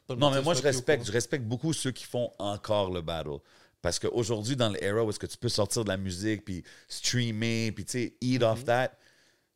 [0.09, 3.39] Non, mais moi, je respecte, je respecte beaucoup ceux qui font encore le battle.
[3.81, 7.71] Parce qu'aujourd'hui, dans l'era où est-ce que tu peux sortir de la musique, puis streamer,
[7.71, 8.91] puis tu sais, eat off that,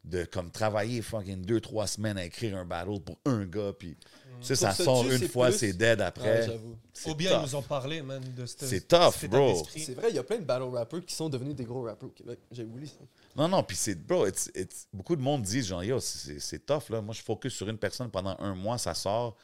[0.03, 3.97] de comme travailler fucking deux, trois semaines à écrire un battle pour un gars, puis
[4.41, 6.47] tu sais, ça ce sort une fois, plus- c'est dead Ouais, après.
[6.93, 9.65] C'est Ou bien ils nous ont parlé, man, de cette- C'est tough, bro.
[9.75, 12.07] C'est vrai, il y a plein de battle rappers qui sont devenus des gros rappers
[12.07, 12.39] au Québec.
[12.51, 13.03] J'ai oublié ça.
[13.35, 16.89] Non, non, puis c'est, bro, it's- it's- beaucoup de monde disent, genre, yo, c'est, tough,
[16.89, 17.01] là.
[17.01, 19.35] Moi, je focus sur une personne pendant un mois, ça sort.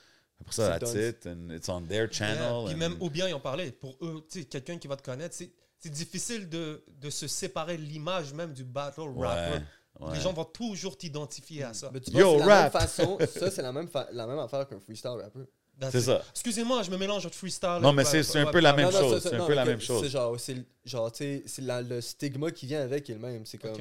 [0.42, 1.04] Après ça, that's done.
[1.10, 2.66] it, and it's on their Yeah, channel.
[2.66, 3.72] Puis and- même ou bien ils ont parlé.
[3.72, 5.52] Pour eux, tu sais, quelqu'un qui va te connaître, c'est
[5.82, 9.64] c'est difficile de, de se séparer de l'image même du battle rapper.
[10.00, 10.14] Ouais.
[10.16, 11.90] Les gens vont toujours t'identifier à ça.
[11.94, 12.74] Mais tu Yo, vois, c'est la rap.
[12.74, 13.18] même façon.
[13.40, 15.40] Ça, c'est la même, fa- la même affaire qu'un freestyle rapper.
[15.80, 16.06] That's C'est it.
[16.06, 16.22] ça.
[16.32, 17.80] Excusez-moi, je me mélange entre freestyle.
[17.82, 18.78] Non, et mais rap- c'est- c'est un rap- peu la rap.
[18.80, 20.02] même chose, c'est un peu la même chose.
[20.04, 23.46] C'est genre, c'est genre, tu sais, le stigma qui vient avec est le même.
[23.46, 23.78] C'est comme,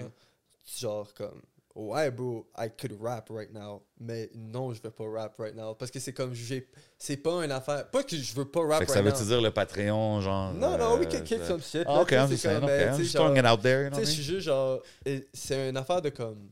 [0.79, 1.41] genre, comme,
[1.79, 5.75] ouais, bro, I could rap right now, mais non, je veux pas rap right now.
[5.75, 6.69] Parce que c'est comme, j'ai,
[6.99, 9.11] c'est pas une affaire, pas que je veux pas rap Fait right ça now.
[9.11, 10.53] veut-tu dire le Patreon, genre.
[10.55, 11.85] Non, non, we euh, can kick some shit.
[11.87, 12.77] Là, ok, I'm c'est just saying, comme, ok.
[12.77, 14.83] ben, I'm sais, just throwing it out there, you know what je suis juste genre.
[15.33, 16.51] C'est une affaire de comme.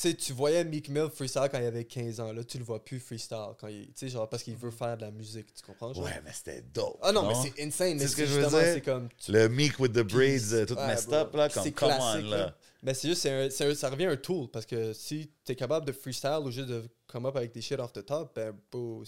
[0.00, 2.32] Tu sais, tu voyais Meek Mill freestyle quand il avait 15 ans.
[2.32, 3.48] Là, tu le vois plus freestyle.
[3.60, 5.52] quand il, Tu sais, genre, parce qu'il veut faire de la musique.
[5.52, 5.92] Tu comprends?
[5.92, 6.04] genre?
[6.04, 6.98] Ouais, mais c'était dope.
[7.02, 7.98] Ah non, mais c'est insane.
[7.98, 8.84] C'est ce que je veux dire?
[8.84, 9.08] comme.
[9.18, 11.16] tu- Le meek with the braids, euh, tout Ouais, messed bro.
[11.16, 12.56] up, là, comme, C'est come on, là.
[12.84, 14.46] Mais c'est juste, c'est un- c'est un- ça revient à un tool.
[14.52, 17.80] Parce que si t'es capable de freestyle ou juste de come up avec des shit
[17.80, 19.02] off the top, ben, bro,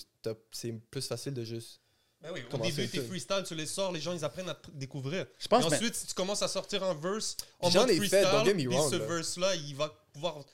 [0.50, 1.80] c'est- plus facile de juste.
[2.20, 3.04] Ben oui, au Comment début, tes ça?
[3.06, 5.24] freestyles, tu les sors, les gens, ils apprennent à te découvrir.
[5.38, 7.92] Je pense, Et mais- ensuite, si tu commences à sortir un verse en mode ai
[7.92, 9.06] fait, freestyle, don't get me puis wrong, ce là.
[9.06, 10.44] verse-là, il va pouvoir...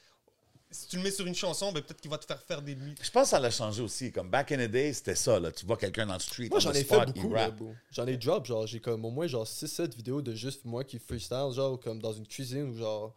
[0.77, 2.77] Si tu le mets sur une chanson, ben peut-être qu'il va te faire faire des
[2.77, 2.95] nuits.
[3.01, 4.13] Je pense que ça l'a changé aussi.
[4.13, 5.51] Comme back in the day, c'était ça, là.
[5.51, 7.51] Tu vois quelqu'un dans le street, Moi, j'en ai spot, fait beaucoup, là.
[7.91, 10.99] J'en ai drop, genre, j'ai comme au moins genre 6-7 vidéos de juste moi qui
[10.99, 13.15] freestyle, genre, comme dans une cuisine ou genre.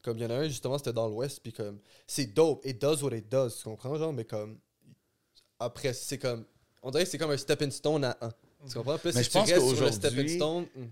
[0.00, 1.80] Comme il y en a un, justement, c'était dans l'Ouest, puis comme.
[2.06, 4.58] C'est dope, it does what it does, tu comprends, genre, mais comme.
[5.58, 6.44] Après, c'est comme.
[6.82, 8.30] On dirait que c'est comme un stepping stone à 1.
[8.68, 8.92] Tu comprends?
[8.92, 10.66] Là, Mais si je pense tu restes sur le stepping stone.
[10.74, 10.86] hmm.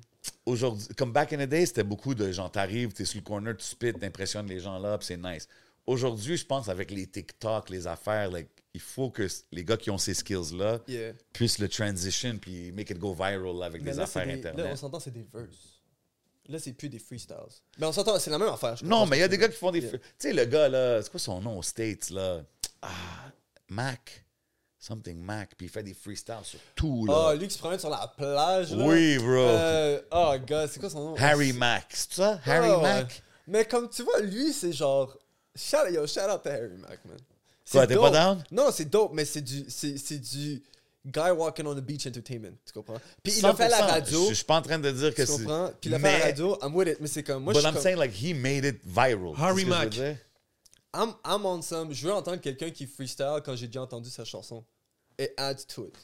[0.44, 3.56] Aujourd'hui, comme back in the day, c'était beaucoup de gens, t'arrives, t'es sur le corner,
[3.56, 5.46] tu spit, t'impressionnes les gens là, puis c'est nice.
[5.90, 9.90] Aujourd'hui, je pense avec les TikTok, les affaires, like, il faut que les gars qui
[9.90, 11.12] ont ces skills-là Yeah.
[11.32, 14.36] puissent le transition puis make it go viral là, avec Mais des là, affaires des-
[14.40, 14.76] là, on internet.
[14.76, 15.80] s'entend, c'est des verses.
[16.48, 17.36] Là, c'est plus des freestyles.
[17.78, 18.76] Mais on s'entend, c'est la même affaire.
[18.76, 19.80] je Non, mais il y a des gars qui font des.
[19.80, 19.92] Yeah.
[19.98, 22.42] Tu sais, le gars là, c'est quoi son nom aux States là?
[22.82, 23.32] Ah,
[23.68, 24.24] Mac.
[24.78, 25.54] Something Mac.
[25.56, 27.12] Puis il fait des freestyles sur tout veux.
[27.12, 27.34] Ah, là.
[27.34, 28.84] lui qui se promène sur la plage, là.
[28.86, 29.26] oui, bro.
[29.28, 31.14] Euh, oh, gars, c'est quoi son nom?
[31.18, 31.86] Harry Mac.
[31.90, 32.40] C'est ça?
[32.46, 32.82] Harry Ah, ouais.
[33.02, 33.22] Mac?
[33.48, 35.16] Mais comme tu vois, lui, c'est genre.
[35.56, 37.18] Shout, yo, shout out to Harry Mac, man.
[37.64, 38.44] C'est Quoi, t'es pas down?
[38.50, 40.62] Non, c'est dope, mais c'est du, c'est, c'est du
[41.06, 42.56] guy walking on the beach entertainment.
[42.66, 43.00] Tu comprends?
[43.22, 43.90] Puis il a fait à la 100%.
[43.90, 44.24] radio.
[44.24, 45.38] Je je suis pas en train de dire que Tu c'est.
[45.38, 45.70] comprends?
[45.80, 46.58] Puis il a fait à la radio.
[46.62, 46.98] I'm with it.
[47.00, 47.42] Mais c'est comme.
[47.44, 47.82] Moi, But je suis I'm comme.
[47.82, 49.34] saying like he made it viral.
[49.36, 49.94] Harry Mack.
[50.92, 51.92] I'm, I'm on some.
[51.92, 54.64] Je veux entendre quelqu'un qui freestyle quand j'ai déjà entendu sa chanson.
[55.18, 55.94] Et add to it.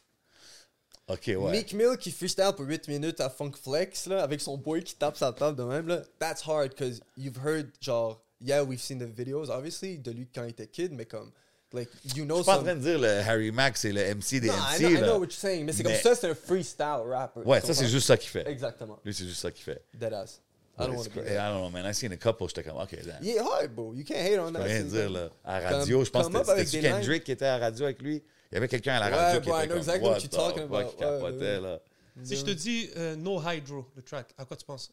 [1.09, 1.51] Ok, ouais.
[1.53, 4.95] Meek Mill qui freestyle pour 8 minutes à Funk Flex, là, avec son boy qui
[4.97, 6.03] tape sa table de même, là.
[6.19, 10.45] That's hard, because you've heard, genre, yeah, we've seen the videos, obviously, de lui quand
[10.45, 11.31] il était kid, mais comme,
[11.73, 14.03] like, you know Je suis pas en train de dire le Harry Mack, c'est le
[14.15, 14.79] MC des Non, I MC.
[14.81, 15.01] know, I là.
[15.07, 17.41] know what you're saying, mais c'est Mais- comme ça, c'est un freestyle rapper.
[17.45, 18.49] Ouais, tu ça c'est juste ça qu'il fait.
[18.49, 18.99] Exactement.
[19.05, 19.83] Lui, c'est juste ça qu'il fait.
[19.95, 20.41] Deadass.
[20.79, 21.87] I don't want to be I don't know, man.
[21.91, 23.23] I seen a couple, j'étais comme, ok, damn.
[23.23, 23.95] Yeah, hard, bro.
[23.95, 24.59] You can't hate on Je that.
[24.59, 25.31] peux rien dire, là.
[25.43, 28.23] À radio, je pense que c'était Kendrick qui était à la radio avec lui?
[28.53, 30.03] Il y avait quelqu'un à la Ouais, radio qui bro, I était know comme, exactly
[30.05, 30.91] what what you're the talking fuck, about.
[30.97, 31.61] qui Ouais, capotait, ouais.
[31.61, 31.81] là.
[32.23, 34.93] Si je te dis euh, No Hydro, le track, à quoi tu penses?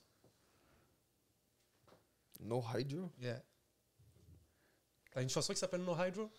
[2.44, 3.12] No hydro?
[3.20, 3.42] Yeah.
[5.12, 6.30] T'as une chanson qui s'appelle No Hydro?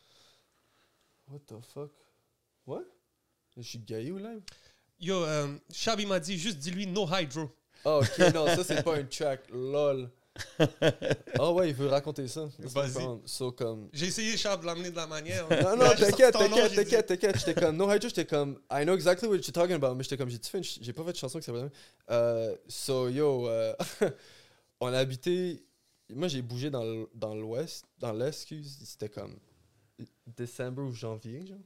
[1.28, 1.90] What the fuck?
[2.66, 2.82] What?
[3.56, 4.42] Je suis gay ou live?
[4.98, 7.50] Yo, euh, Chabi m'a dit juste dis-lui No Hydro.
[7.84, 10.10] Oh, ok, non, ça c'est pas un track, lol.
[11.38, 12.48] Ah ouais, il veut raconter ça.
[12.58, 13.04] Vas-y.
[13.26, 13.88] So, comme...
[13.92, 15.48] J'ai essayé, Chab, de l'amener de la manière.
[15.48, 17.38] Non, non, j'ai t'inquiète, t'inquiète, j'ai t'inquiète, t'inquiète.
[17.38, 20.16] J'étais comme, no hydro, j'étais comme, I know exactly what you're talking about, mais j'étais
[20.16, 21.70] comme, j'ai-tu fait une ch- j'ai pas fait de chanson qui s'appelle.
[22.10, 23.74] Euh, so, yo, euh,
[24.80, 25.64] on a habité.
[26.10, 28.78] Moi, j'ai bougé dans l'ouest, dans l'est, excuse.
[28.84, 29.38] C'était comme
[30.26, 31.58] décembre ou janvier, genre.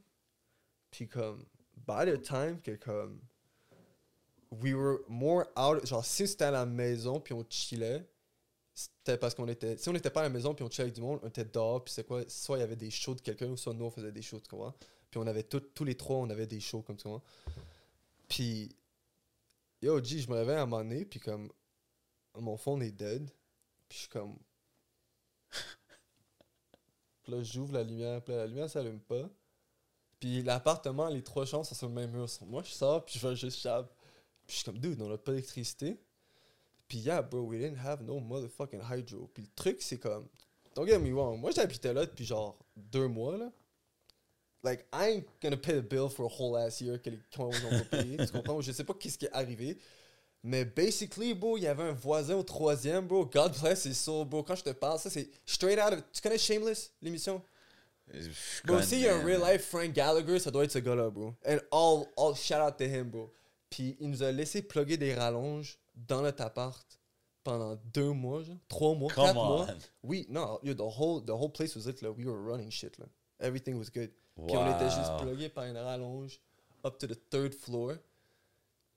[0.91, 1.45] Puis comme,
[1.87, 3.19] by the time que comme,
[4.51, 8.07] we were more out, genre, si c'était à la maison, puis on chillait,
[8.73, 9.77] c'était parce qu'on était.
[9.77, 11.45] Si on n'était pas à la maison puis on chillait avec du monde, on était
[11.45, 13.85] dehors, puis c'est quoi Soit il y avait des shows de quelqu'un, ou soit nous
[13.85, 14.73] on faisait des shows, tu comprends?
[15.11, 17.21] Puis on avait tout- tous les trois, on avait des shows, comme comprends?
[18.27, 18.69] Puis,
[19.81, 21.51] yo, G, je me réveille à un moment donné, puis comme,
[22.35, 23.29] mon phone est dead,
[23.89, 24.37] puis je suis comme.
[27.23, 29.29] puis là, j'ouvre la lumière, là, la lumière s'allume pas.
[30.19, 32.27] Puis l'appartement, les trois chambres sont sur le même mur.
[32.47, 33.87] Moi, je sors, puis je vais juste chab.
[34.45, 35.99] Puis je suis comme, dude, on n'a pas d'électricité.
[36.87, 39.29] Puis yeah, bro, we didn't have no motherfucking hydro.
[39.33, 40.27] Puis le truc, c'est comme,
[40.75, 43.51] don't get me wrong, moi j'habitais là depuis genre deux mois, là.
[44.61, 47.49] Like, I ain't gonna pay the bill for a whole ass year que les cons
[47.49, 48.61] ont payé, tu?
[48.61, 49.77] Je sais pas qu'est-ce qui est arrivé.
[50.43, 53.25] Mais basically, bro, il y avait un voisin au troisième, bro.
[53.25, 54.41] God bless his soul, bro.
[54.43, 56.03] Quand je te parle, ça, c'est straight out of.
[56.13, 57.41] Tu connais Shameless, l'émission?
[58.65, 61.33] Bro, s'il y a un real life Frank Gallagher, ça doit être ce gars-là, bro.
[61.47, 63.31] And all, all shout out to him, bro.
[63.69, 66.85] Puis il nous a laissé plugger des rallonges dans notre appart
[67.43, 68.55] pendant deux mois, genre.
[68.67, 69.45] Trois mois, Come quatre on.
[69.45, 69.67] mois.
[70.03, 72.09] Oui, non, yo, the whole, the whole place was lit, là.
[72.11, 73.05] We were running shit, là.
[73.39, 74.09] Everything was good.
[74.47, 75.21] Puis on était juste Wow.
[75.25, 76.39] plugué par une rallonge
[76.85, 77.93] up to the third floor.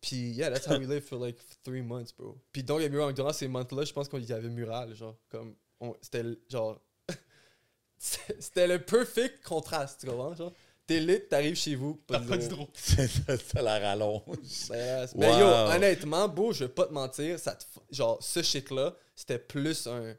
[0.03, 2.37] Puis, yeah, that's how we lived for like three months, bro.
[2.53, 4.51] Puis, donc, il y a me wrong, durant ces months-là, je pense qu'il y avait
[4.51, 6.79] mural, genre, comme, on- c'était le- genre,
[7.99, 10.53] c'était le perfect contraste, tu comprends, genre?
[10.85, 12.69] T'es lit, t'arrives chez vous, T'as de pas dit zéro.
[12.75, 14.23] C'est la rallonge.
[14.69, 15.39] Ben, Mais Wow.
[15.39, 19.87] yo, honnêtement, beau, je vais pas te mentir, ça te genre, ce shit-là, c'était plus
[19.87, 20.17] un.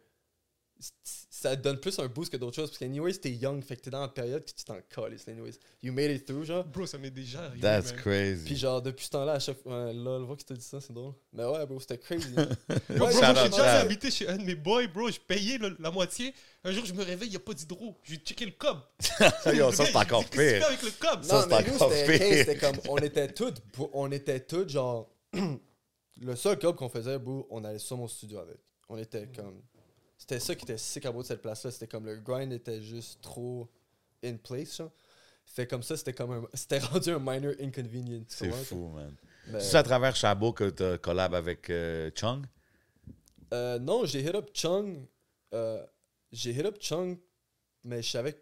[1.43, 2.69] Ça te donne plus un boost que d'autres choses.
[2.69, 5.59] Parce qu'anyways, t'es young, fait que t'es dans la période que tu t'en colles, anyways.
[5.81, 6.63] You made it through, genre.
[6.63, 7.59] Bro, ça m'est déjà arrivé.
[7.59, 8.01] That's man.
[8.01, 8.45] crazy.
[8.45, 9.87] Puis genre, depuis ce temps-là, à chaque fois.
[9.87, 11.13] Ouais, lol, vois que tu dit ça, c'est drôle.
[11.33, 12.33] Mais ouais, bro, c'était crazy.
[12.37, 15.11] Ouais, bro, j'ai déjà habité chez un de mes boys, bro.
[15.11, 16.33] Je payais le- la moitié.
[16.63, 17.97] Un jour, je me réveille, il n'y a pas d'hydro.
[18.03, 18.79] Je vais checker le cob.
[19.53, 20.65] Yo, ça, c'est encore que pire.
[20.65, 22.21] avec le cob Ça, non, c'est mais nous, encore c'était pire.
[22.25, 22.77] hey, c'était comme.
[22.87, 23.53] On était tous.
[23.73, 25.09] bro, On était tous, genre.
[26.21, 28.57] le seul job qu'on faisait, bro, on allait sur mon studio avec.
[28.87, 29.61] On était comme.
[30.25, 31.69] C'était ça qui était sick à bout de cette place-là.
[31.69, 33.67] C'était comme le grind était juste trop
[34.23, 34.89] in place, genre.
[35.45, 36.47] Fait comme ça, c'était comme un.
[36.53, 38.27] C'était rendu un minor inconvenience.
[38.29, 39.13] C'est fou, man.
[39.47, 42.45] Mais- C'est à travers Chabot que tu collab avec euh, Chung?
[43.53, 45.05] Euh, non, j'ai hit up Chung.
[45.53, 45.85] euh,
[46.31, 47.19] j'ai hit up Chung,
[47.83, 48.41] mais je savais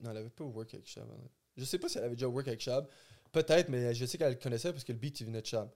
[0.00, 1.04] Non, elle avait pas work avec Chab.
[1.10, 1.28] hein.
[1.56, 2.86] Je sais pas si elle avait déjà work avec Chab.
[3.32, 5.70] Peut-être, mais je sais qu'elle le connaissait parce que le beat il venait de Chab.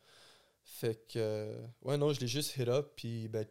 [0.63, 1.19] Fait que.
[1.19, 3.47] euh, ouais, non, je l'ai juste hit up, puis ben,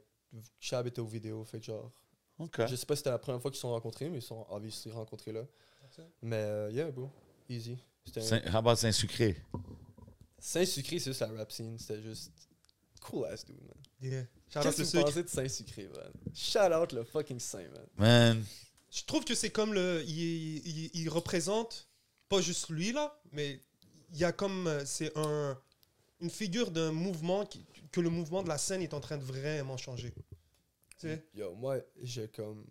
[0.60, 1.44] Chab était aux vidéos.
[1.46, 1.92] Fait genre.
[2.40, 2.62] OK.
[2.68, 4.28] Je sais pas si c'était la première fois qu'ils se sont rencontrés, mais ils se
[4.30, 5.44] sont obviously rencontrés là.
[6.22, 7.10] Mais euh, yeah, bro.
[7.50, 7.78] Easy.
[8.06, 9.38] C'était un- Saint- How about Saint-Sucré?
[10.40, 11.78] Saint-Sucré, c'est juste la rap scene.
[11.80, 12.32] C'était juste.
[13.02, 13.76] Cool ass dude, man.
[14.02, 14.24] Yeah.
[14.50, 15.04] Shout out Qu'est-ce le que sucre.
[15.06, 16.12] pensez de Saint-Sucré, man?
[16.34, 17.86] Shout out le fucking Saint, man.
[17.96, 18.44] Man,
[18.92, 20.04] Je trouve que c'est comme le.
[20.06, 21.88] Il, il- il représente
[22.30, 23.62] pas juste lui, là, mais
[24.12, 24.68] il y a comme.
[24.68, 25.58] euh, C'est un,
[26.20, 29.24] une figure d'un mouvement qui- que le mouvement de la scène est en train de
[29.24, 30.14] vraiment changer.
[31.00, 31.24] Tu sais?
[31.34, 32.66] Yo, moi, j'ai comme.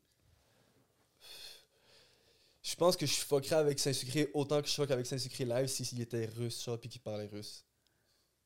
[2.62, 6.00] Je pense que je fuckerais avec Saint-Sucré autant que je fuck avec Saint-Sucré live s'il
[6.00, 7.64] était russe, genre, puis qu'il parlait russe.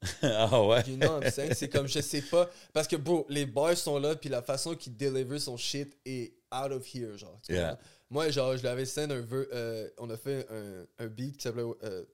[0.23, 0.83] ah ouais?
[0.87, 1.21] You know?
[1.31, 2.51] C'est comme, je sais pas.
[2.73, 6.35] Parce que, bro, les bars sont là, puis la façon qu'il deliver son shit est
[6.55, 7.41] out of here, genre.
[7.43, 7.79] tu Yeah.
[8.11, 11.43] Moi, genre, je l'avais send un ver- euh, on a fait un, un beat qui
[11.43, 12.05] s'appelait euh,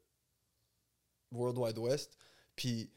[1.33, 2.17] World Wide West,
[2.57, 2.91] puis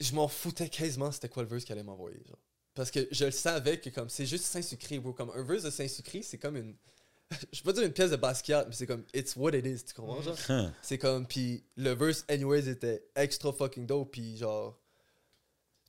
[0.00, 2.38] je m'en foutais quasiment c'était quoi le verse qu'il allait m'envoyer, genre.
[2.74, 5.14] Parce que je le savais que comme c'est juste Saint-Sucré, bro.
[5.14, 6.76] Comme un verse de Saint-Sucré, c'est comme une.
[7.52, 9.84] je peux pas dire une pièce de Basquiat, mais c'est comme It's what it is,
[9.84, 10.36] tu comprends, genre?
[10.48, 10.70] Huh.
[10.82, 14.78] C'est comme, puis le verse, anyways, était extra fucking dope, puis genre.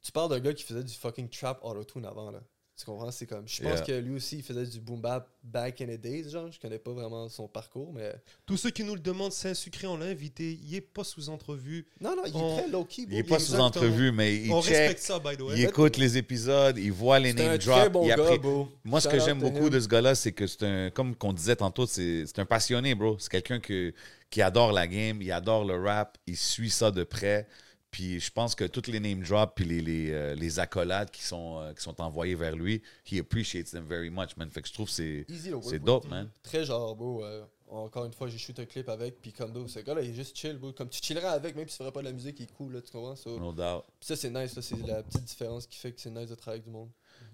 [0.02, 2.41] Tu parles d'un gars qui faisait du fucking trap auto-tune avant, là.
[2.80, 3.10] Tu comprends?
[3.10, 3.48] C'est comme.
[3.48, 3.82] Je pense Yeah.
[3.82, 6.52] que lui aussi, il faisait du boom bap back in the days, genre.
[6.52, 8.14] Je connais pas vraiment son parcours, mais.
[8.45, 10.60] Tous ceux qui nous le demandent, c'est un sucré, on l'a invité.
[10.64, 11.88] Il est pas sous entrevue.
[11.99, 14.78] Non, non, il est très low-key, Il est pas sous entrevue, mais il on check,
[14.78, 15.54] respecte ça, by the way.
[15.58, 18.40] il écoute les épisodes, il voit les name très drops.
[18.41, 18.70] bon.
[18.84, 19.70] Moi, ce que j'aime beaucoup him.
[19.72, 22.94] de ce gars-là, c'est que c'est un, comme qu'on disait tantôt, c'est c'est un passionné,
[22.94, 23.18] bro.
[23.18, 23.91] C'est quelqu'un que-
[24.30, 27.48] qui adore la game, il adore le rap, il suit ça de près.
[27.91, 31.23] Puis je pense que toutes les name drops puis les, les, euh, les accolades qui
[31.23, 34.49] sont, euh, qui sont envoyées vers lui, he appreciates them very much, man.
[34.51, 36.30] Fait que je trouve que c'est dope, man.
[36.43, 39.80] Très genre, euh, encore une fois, j'ai shoot un clip avec, puis comme bro, ce
[39.80, 40.73] gars-là, il est juste chill, bro.
[40.73, 42.73] Comme tu chillerais avec, même si tu ferais pas de la musique, il est cool,
[42.73, 43.15] là, tu comprends?
[43.15, 43.85] So, No doubt.
[43.99, 44.61] Puis ça, c'est nice, là.
[44.61, 46.89] C'est la petite différence qui fait que c'est nice de travailler avec du monde.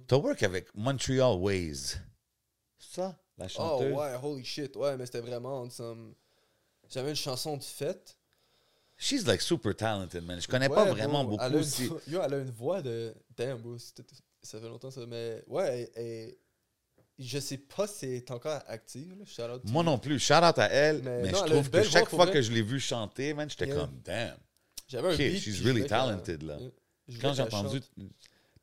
[0.07, 1.95] T'as work avec Montreal Ways.
[2.77, 3.93] C'est ça, la Oh chanteuse?
[3.95, 5.67] ouais, holy shit, ouais, mais c'était vraiment.
[6.89, 8.17] J'avais une chanson de fête.
[9.03, 10.39] She's like super talented, man.
[10.39, 11.43] Je connais Ouais, pas bro, vraiment elle beaucoup.
[11.43, 13.13] a une si- Yo, elle a une voix de...
[13.35, 16.37] Damn, bro, ça fait longtemps ça, mais ouais, et-
[17.19, 19.25] je sais pas si elle est encore active, là.
[19.25, 20.19] Shout out to Moi non plus.
[20.19, 22.33] Shout out à elle, Mais mais, non, je elle trouve que chaque fois vrai.
[22.33, 23.75] que je l'ai vue chanter, man, j'étais Yeah.
[23.75, 24.37] comme damn.
[24.87, 26.57] J'avais un Ok, beat, she's really talented, là.
[27.07, 27.81] Je Quand j'ai entendu.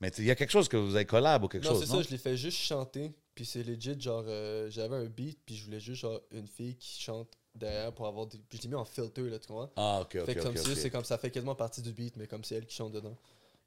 [0.00, 1.92] Mais il y a quelque chose que vous avez collab ou quelque Non, chose, c'est
[1.92, 1.96] non?
[2.00, 3.12] ça, je l'ai fait juste chanter.
[3.34, 6.76] Puis c'est legit, genre, euh, j'avais un beat, puis je voulais juste, genre, une fille
[6.76, 8.38] qui chante derrière pour avoir des.
[8.48, 9.70] Puis je l'ai mis en filter, là, tu comprends?
[9.76, 10.66] Ah, ok, ok, fait que comme ok.
[10.74, 13.16] c'est comme ça fait quasiment partie du beat, mais comme c'est elle qui chante dedans.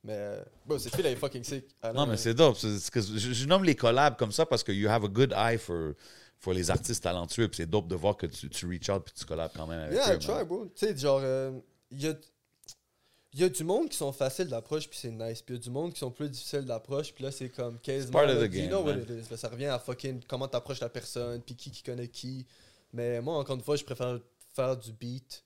[0.05, 1.63] Mais, euh, bon, cette fille, elle est fucking sick.
[1.81, 2.57] Elle Non, mais c'est dope.
[2.59, 5.93] Je, je nomme les collabs comme ça parce que you have a good eye for,
[6.39, 7.47] for les artistes talentueux.
[7.47, 9.79] Puis c'est dope de voir que tu, tu reach out puis tu collabs quand même
[9.79, 10.17] avec Yeah, eux.
[10.17, 10.65] I try, bro.
[10.75, 11.51] Tu sais, genre, euh,
[11.91, 12.15] il y a.
[13.35, 15.41] Y a du monde qui sont faciles d'approche, puis c'est nice.
[15.41, 17.79] Puis il y a du monde qui sont plus difficiles d'approche, puis là, c'est comme
[17.79, 18.11] quasiment.
[18.11, 19.31] part of the you game, know what it is.
[19.31, 22.45] Là, ça revient à fucking comment t'approches la personne, puis qui qui connaît qui.
[22.93, 24.19] Mais moi, encore une fois, je préfère
[24.53, 25.43] faire du beat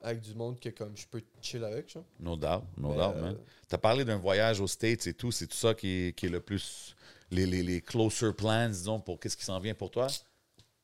[0.00, 2.04] avec du monde que comme je peux chill avec, genre.
[2.18, 3.38] No doubt, no Mais, doubt, euh, man.
[3.68, 6.30] T'as parlé d'un voyage aux States et tout, c'est tout ça qui est, qui est
[6.30, 6.96] le plus.
[7.30, 10.06] Les, les, les closer plans, disons, pour qu'est-ce qui s'en vient pour toi?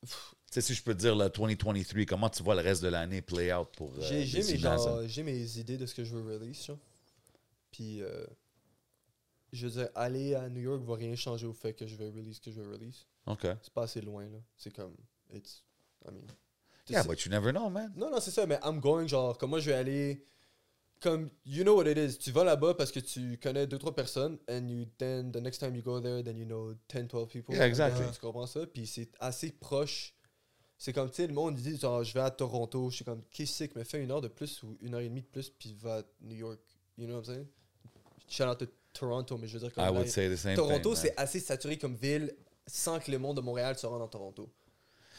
[0.01, 0.07] Tu
[0.49, 3.21] sais, si je peux te dire le 2023, comment tu vois le reste de l'année
[3.21, 3.91] play out pour.
[3.93, 6.79] euh, J'ai mes, genre, j'ai mes idées de ce que je veux release, genre.
[7.71, 8.25] Puis, euh,
[9.51, 12.07] je veux dire, aller à New York va rien changer au fait que je vais
[12.09, 13.05] release ce que je veux release.
[13.27, 13.41] OK.
[13.61, 14.39] C'est pas assez loin, là.
[14.57, 14.95] C'est comme,
[15.33, 15.63] it's,
[16.07, 16.25] I mean...
[16.87, 17.93] Yeah, but you never know, man.
[17.95, 20.25] Non, non, c'est ça, mais I'm going, genre, comme moi, je vais aller...
[21.01, 22.17] Comme, you know what it is.
[22.17, 25.59] Tu vas là-bas parce que tu connais deux, trois personnes, and you, then, the next
[25.59, 27.55] time you go there, then you know 10, 12 people.
[27.55, 28.05] Yeah, exactly.
[28.11, 28.65] Tu comprends ça?
[28.65, 30.13] Puis c'est assez proche.
[30.77, 32.89] C'est comme, tu sais, le monde, dit, genre, je vais à Toronto.
[32.89, 35.07] Je suis comme, qu'est-ce que mais fais une heure de plus ou une heure et
[35.07, 36.59] demie de plus, puis va à New York.
[36.97, 37.47] You know what I'm saying?
[38.27, 40.55] Shout out to Toronto, mais je veux dire, comme I là, would say the same
[40.55, 42.35] Toronto, c'est assez saturé comme ville
[42.67, 44.51] sans que le monde de Montréal se rende dans Toronto.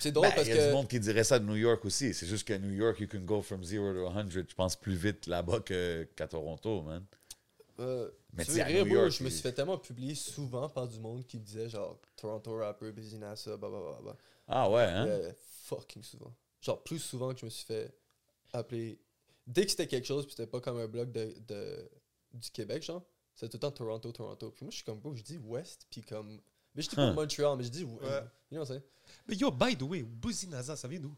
[0.01, 0.67] C'est drôle Ben, parce il y a que.
[0.69, 2.13] du monde qui dirait ça de New York aussi.
[2.15, 4.95] C'est juste qu'à New York, you can go from zero to 100, je pense, plus
[4.97, 7.05] vite là-bas que- qu'à Toronto, man.
[7.79, 10.69] Euh, Mais tu veux rire, New bro, York, je me suis fait tellement publier souvent
[10.69, 14.17] par du monde qui me disait genre Toronto rapper, Busy NASA, blablabla.
[14.49, 15.07] Ah ouais, hein?
[15.07, 16.35] Ouais, fucking souvent.
[16.61, 17.95] Genre plus souvent que je me suis fait
[18.53, 18.99] appeler.
[19.47, 21.89] Dès que c'était quelque chose, puis c'était pas comme un blog de, de-
[22.35, 23.03] du Québec, genre,
[23.35, 24.51] c'était tout le temps Toronto, Toronto.
[24.51, 26.41] Puis moi, je suis comme, bro, je dis West, puis comme.
[26.75, 27.15] Mais je dis pas Huh.
[27.15, 27.85] Montreal, mais je dis.
[27.85, 27.91] Ouais.
[28.51, 28.81] You know what I'm
[29.31, 31.15] Mais yo, by the way, Buzzy NASA, ça vient d'où?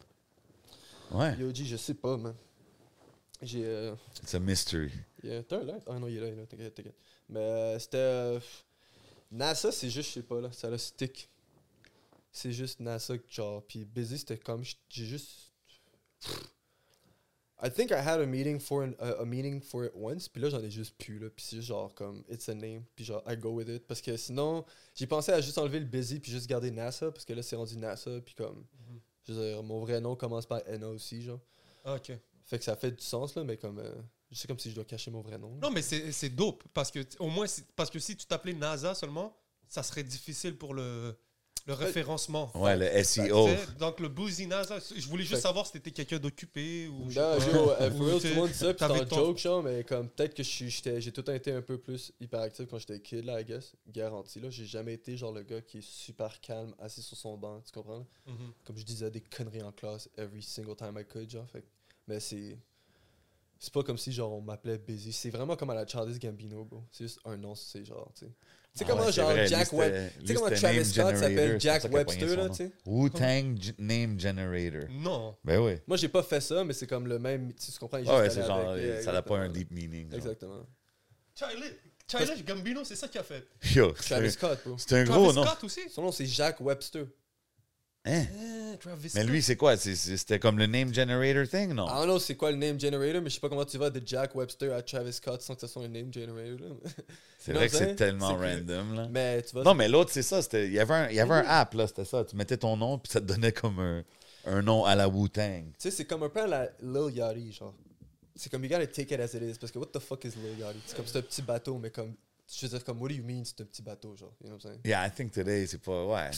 [1.11, 1.35] Ouais.
[1.39, 2.35] Yo, G, je sais pas, man.
[3.41, 3.65] J'ai.
[3.65, 4.93] euh, It's a mystery.
[5.25, 5.83] Yeah, t'as un light?
[5.87, 6.95] Ah non, il est là, il est là, t'inquiète, t'inquiète.
[7.31, 7.97] Mais euh, c'était.
[7.97, 8.41] euh,
[9.31, 11.31] NASA, c'est juste, je sais pas, là, ça le stick.
[12.31, 13.63] C'est juste NASA, genre.
[13.67, 14.63] Puis Busy, c'était comme.
[14.91, 15.51] J'ai juste.
[17.65, 20.43] I think I had a meeting for an, a, a meeting for it once, puis
[20.43, 23.05] là j'en ai juste plus là, puis c'est juste genre comme it's a name, puis
[23.05, 24.65] genre I go with it parce que sinon
[24.95, 27.57] j'ai pensé à juste enlever le busy puis juste garder NASA parce que là c'est
[27.57, 28.65] rendu NASA puis comme
[29.25, 31.41] je veux dire mon vrai nom commence par NA aussi genre.
[31.85, 32.13] Ah, Ok.
[32.45, 33.95] Fait que ça fait du sens là mais comme euh,
[34.33, 35.53] je sais comme si je dois cacher mon vrai nom.
[35.53, 35.59] là.
[35.63, 36.65] Non, mais c'est dope.
[36.73, 39.37] Parce que, au moins, parce que si tu t'appelais NASA seulement,
[39.69, 41.15] ça serait difficile pour le,
[41.67, 42.51] le référencement.
[42.57, 43.49] Ouais, le SEO.
[43.79, 44.09] Donc, le
[44.47, 47.09] NASA, je voulais juste savoir si t'étais quelqu'un d'occupé ou.
[47.09, 49.17] je sais Non, yo, euh, for real, tout le monde dit ça, puis c'est ton-
[49.17, 51.63] joke, genre, mais comme peut-être que je suis- j'étais- j'ai tout le temps été un
[51.63, 53.75] peu plus hyperactif quand j'étais kid, là, I guess.
[53.89, 54.51] Garanti, là.
[54.51, 57.73] J'ai jamais été, genre, le gars qui est super calme, assis sur son banc, tu
[57.73, 58.07] comprends?
[58.27, 58.53] Mhm.
[58.65, 61.49] Comme je disais des conneries en classe, every single time I could, genre.
[61.49, 61.65] Fait,
[62.09, 62.59] mais c'est.
[63.59, 65.13] C'est pas comme si, genre, on m'appelait Busy.
[65.13, 66.83] C'est vraiment comme à la Childish Gambino, bro.
[66.91, 68.33] C'est juste un nom, c'est genre, tu sais.
[68.75, 69.93] Tu sais Ah comment, c'est genre, Jack c'était- Web.
[69.95, 72.73] lui, Tu sais comment Travis Name Scott Generator, s'appelle Jack Webster, là, tu sais?
[72.87, 74.89] Wu-Tang Name Generator.
[74.91, 75.37] Non.
[75.45, 75.75] Ben oui.
[75.87, 77.53] Moi, j'ai pas fait ça, mais c'est comme le même.
[77.53, 77.99] Tu comprends?
[78.07, 79.49] Ah ouais, c'est genre, ça n'a pas un exactement.
[79.53, 80.11] deep meaning.
[80.11, 80.19] genre.
[80.19, 80.67] Exactement.
[82.09, 83.47] Childish Gambino, c'est ça qu'il a fait.
[83.75, 84.75] Yo, Travis Scott, bro.
[84.79, 85.45] c'est un Travis gros nom.
[85.47, 85.81] Scott aussi?
[85.91, 87.07] Son nom, c'est Jack Webster.
[88.05, 88.25] Hein?
[88.75, 89.77] Eh, Travis Mais lui, c'est quoi?
[89.77, 91.87] C'était comme le Name Generator thing, non?
[91.87, 93.91] I don't know c'est quoi le name generator, mais je sais pas comment tu vas
[93.91, 96.77] de Jack Webster à Travis Scott sans que ce soit un name generator.
[97.39, 99.09] C'est vrai que c'est- tellement random, là.
[99.11, 100.41] mais tu vois, Non, mais l'autre, c'est ça.
[100.53, 102.25] Il y avait un, y avait un app, là, c'était ça.
[102.25, 104.05] Tu mettais ton nom, puis ça te donnait comme un,
[104.47, 105.65] un nom à la Wu-Tang.
[105.65, 107.75] tu sais, c'est comme un peu à la Lil Yachty, genre.
[108.37, 110.31] C'est comme, you gotta take it as it is, parce que what the fuck is
[110.37, 110.79] Lil Yachty?
[110.87, 112.15] C'est comme, c'est un petit bateau, mais comme,
[112.49, 114.55] je veux dire, comme, what do you mean, c'est un petit bateau, genre, you know
[114.57, 114.81] what I'm saying?
[114.85, 116.05] Yeah, I think today, c'est pas...
[116.07, 116.31] Ouais.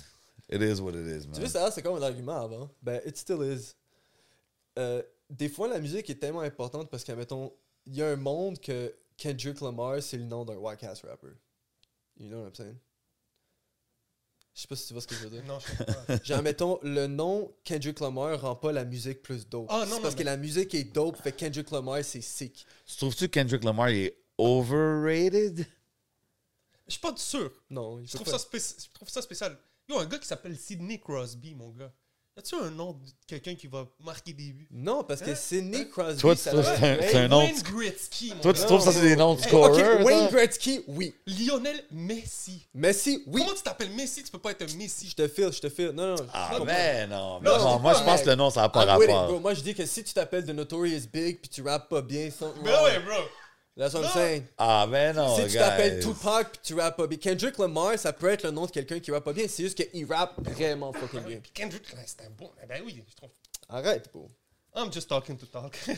[0.51, 1.40] It is what it is, Tu man.
[1.40, 2.70] veux savoir, c'est comme un argument avant?
[2.82, 3.74] Ben, it still is.
[4.78, 7.52] Euh, des fois, la musique est tellement importante parce que, mettons,
[7.86, 11.28] il y a un monde que Kendrick Lamar, c'est le nom d'un white ass rapper.
[12.19, 12.77] You know what I'm saying?
[14.55, 15.44] Je sais pas si tu vois ce que je veux dire.
[15.47, 16.23] Non, je sais pas.
[16.23, 19.66] Genre, mettons, le nom Kendrick Lamar rend pas la musique plus dope.
[19.69, 22.05] Ah, non, C'est non, parce mais- que la musique est dope, fait que Kendrick Lamar,
[22.05, 22.65] c'est sick.
[22.86, 25.66] Tu trouves-tu que Kendrick Lamar il est overrated?
[26.86, 27.51] Je suis pas sûr.
[27.70, 28.39] Non, il Je trouve, pas.
[28.39, 29.59] ça spéci- je trouve ça spécial.
[29.89, 31.93] Yo, un gars qui s'appelle Sidney Crosby, mon gars.
[32.36, 32.98] Y a-tu un nom de
[33.28, 34.66] quelqu'un qui va marquer des buts?
[34.73, 35.35] Non, parce que Hein?
[35.36, 38.52] Sidney Crosby, Toi, ça toi, l'a- c'est un- Hey, c'est un nom Wayne Gretzky, Toi,
[38.55, 40.28] tu trouves ça, c'est des noms de Hey, Wayne?
[40.31, 41.15] Gretzky, oui.
[41.28, 42.66] Lionel Messi.
[42.74, 43.40] Messi, oui.
[43.44, 44.24] Comment tu t'appelles Messi?
[44.24, 45.09] Tu peux pas être un Messi.
[45.11, 45.90] Je te file, je te file.
[45.90, 46.27] Non, non.
[46.32, 47.39] Ah, mais non.
[47.40, 49.28] mais Non, non, je moi, je pense que le nom, ça n'a pas I'm rapport.
[49.28, 49.39] bro.
[49.40, 52.31] Moi, je dis que si tu t'appelles The Notorious Big puis tu rappes pas bien,
[52.32, 52.85] something Mais wrong.
[52.85, 53.23] ouais, bro.
[53.76, 54.44] That's what I'm saying.
[54.56, 57.18] Ah, mais non, si tu t'appelles Tupac puis tu rappes pas bien.
[57.18, 59.46] Kendrick Lamar, ça peut être le nom de quelqu'un qui rappe pas bien.
[59.48, 61.38] C'est juste qu'il rappe vraiment fucking bien.
[61.40, 62.51] Puis Kendrick, c'est un bon.
[62.62, 63.30] Eh Ben oui, je trouve.
[63.68, 64.30] Arrête, bro.
[64.76, 65.76] I'm just talking to talk.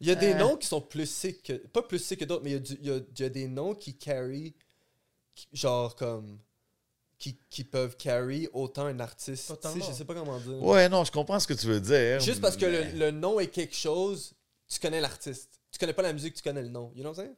[0.00, 1.52] Il y a des noms qui sont plus sick que.
[1.54, 3.24] Pas plus sick que d'autres, mais il y a du- il y, a, il y
[3.24, 4.54] a des noms qui carry.
[5.52, 6.38] genre comme.
[7.18, 9.52] Qui, qui peuvent carry autant un artiste.
[9.62, 10.60] Tu sais, je sais pas comment dire.
[10.60, 12.18] Ouais, non, je comprends ce que tu veux dire.
[12.20, 14.32] Juste parce que le nom est quelque chose,
[14.68, 15.60] tu connais l'artiste.
[15.72, 16.92] Tu connais pas la musique, tu connais le nom.
[16.94, 17.36] You know what I'm saying?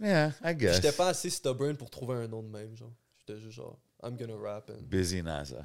[0.00, 0.76] Yeah, I guess.
[0.76, 2.92] J'étais pas assez stubborn pour trouver un nom de même, genre.
[3.18, 4.68] J'étais juste genre, I'm gonna rap.
[4.70, 4.82] And...
[4.82, 5.64] Busy NASA.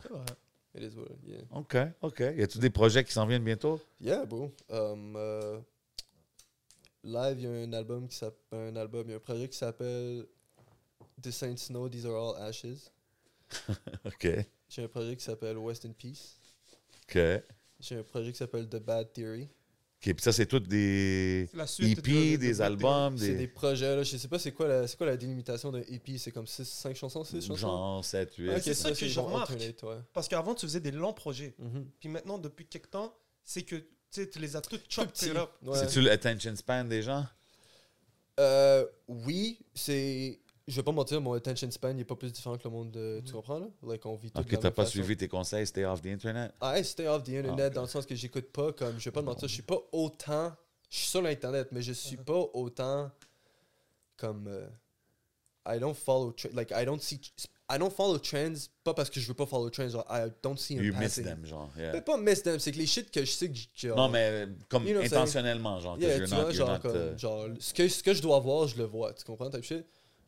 [0.75, 1.41] It is what, yeah.
[1.51, 2.19] OK, OK.
[2.19, 3.79] Y a-tu des projets qui s'en viennent bientôt?
[4.01, 4.51] Yeah, bro.
[4.69, 5.59] Um, euh,
[7.03, 9.57] live, il y a un album qui s'appelle un album, y a un projet qui
[9.57, 10.25] s'appelle
[11.21, 12.91] The Saints Know These Are All Ashes.
[14.05, 14.27] OK,
[14.67, 16.39] J'ai un projet qui s'appelle West in Peace.
[17.03, 17.17] OK.
[17.79, 19.47] J'ai un projet qui s'appelle The Bad Theory.
[20.07, 23.17] OK, puis ça, c'est toutes des C'est la suite EP, de- de- des de- albums,
[23.17, 23.47] C'est des des...
[23.47, 26.31] projets, là, je sais pas c'est quoi la, c'est quoi la délimitation d'un EP, c'est
[26.31, 27.55] comme 5 chansons, 6 chansons?
[27.55, 28.49] Genre 7, 8.
[28.49, 29.51] Ouais, c'est ça que c'est je genre remarque.
[29.51, 29.97] ouais.
[30.13, 31.55] Parce qu'avant, tu faisais des longs projets.
[31.57, 31.87] Mhm.
[31.99, 34.81] Puis maintenant, depuis quelques temps, c'est que tu sais, tu les as toutes
[35.23, 35.49] it up.
[35.63, 35.77] Ouais.
[35.77, 37.25] C'est-tu l'attention span des gens?
[38.39, 40.39] Euh, oui, c'est.
[40.67, 42.89] Je vais pas mentir, mon attention span il est pas plus différent que le monde
[42.91, 43.21] de.
[43.23, 43.67] Tu comprends là?
[43.83, 44.93] Like, on vit tout OK, t'as pas façon.
[44.93, 46.53] suivi tes conseils, stay off the internet?
[46.61, 47.73] I stay off the internet ok.
[47.73, 48.97] dans le sens que j'écoute pas comme.
[48.99, 50.51] Je vais pas te mentir, je suis pas autant.
[50.89, 53.11] Je suis sur l'internet, mais je suis pas autant
[54.17, 54.47] comme.
[54.47, 54.67] euh,
[55.67, 56.33] I don't follow.
[56.53, 57.21] Like, I don't see.
[57.69, 60.57] I don't follow trends, pas parce que je veux pas follow trends, genre, I don't
[60.57, 61.23] see them You miss passing.
[61.25, 61.71] them, genre.
[61.77, 61.93] yeah.
[61.93, 63.57] Mais pas miss them, c'est que les shit que je sais que.
[63.81, 65.97] que- Non, mais euh, comme You know intentionnellement, genre.
[65.99, 68.39] Yeah, you're tu not- genre, not, comme, euh, genre ce, que, ce que je dois
[68.39, 69.85] voir, je le vois, tu comprends, type shit?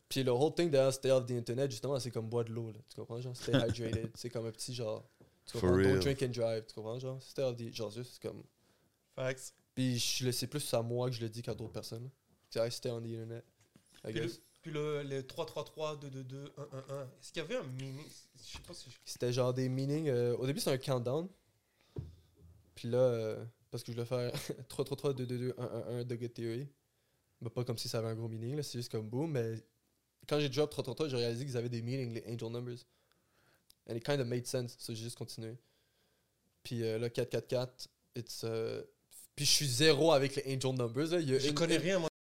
[0.09, 2.71] Puis le whole thing derrière stay off the internet, justement, c'est comme boire de l'eau,
[2.71, 5.05] là, tu comprends, genre, stay hydrated, c'est comme un petit genre,
[5.45, 5.93] tu For comprends, real.
[5.95, 8.41] don't drink and drive, tu comprends, genre, stay off the, genre, juste comme,
[9.15, 9.53] Facts.
[9.75, 12.09] puis je le sais plus à moi que je le dis qu'à d'autres personnes,
[12.49, 13.43] c'est I stay on the internet,
[14.05, 14.41] I Puis le, guess.
[14.61, 17.01] puis le, les 3-3-3, 2-2-2, 1-1-1.
[17.21, 18.05] Est-ce qu'il y avait un meaning?
[18.37, 18.89] Je sais pas si.
[18.89, 21.27] je- C'était genre des meanings, euh, au début c'était un countdown,
[22.75, 24.31] puis là, euh, parce que je voulais faire
[24.69, 26.69] 3 3 3 2 2 2 1 1 1 de Good Theory,
[27.41, 29.55] mais pas comme si ça avait un gros meaning, là, c'est juste comme boom, mais
[30.27, 32.79] quand j'ai drop 3 3 3, j'ai réalisé qu'ils avaient des meanings, les angel numbers.
[33.89, 35.55] And it kind of made sense, so j'ai juste continué.
[36.63, 38.43] Puis euh, là, 4 4 4, it's.
[38.43, 38.83] euh,
[39.35, 41.19] puis je suis zéro avec les angel numbers, là.
[41.19, 42.09] Il y a Je une- connais rien, moi.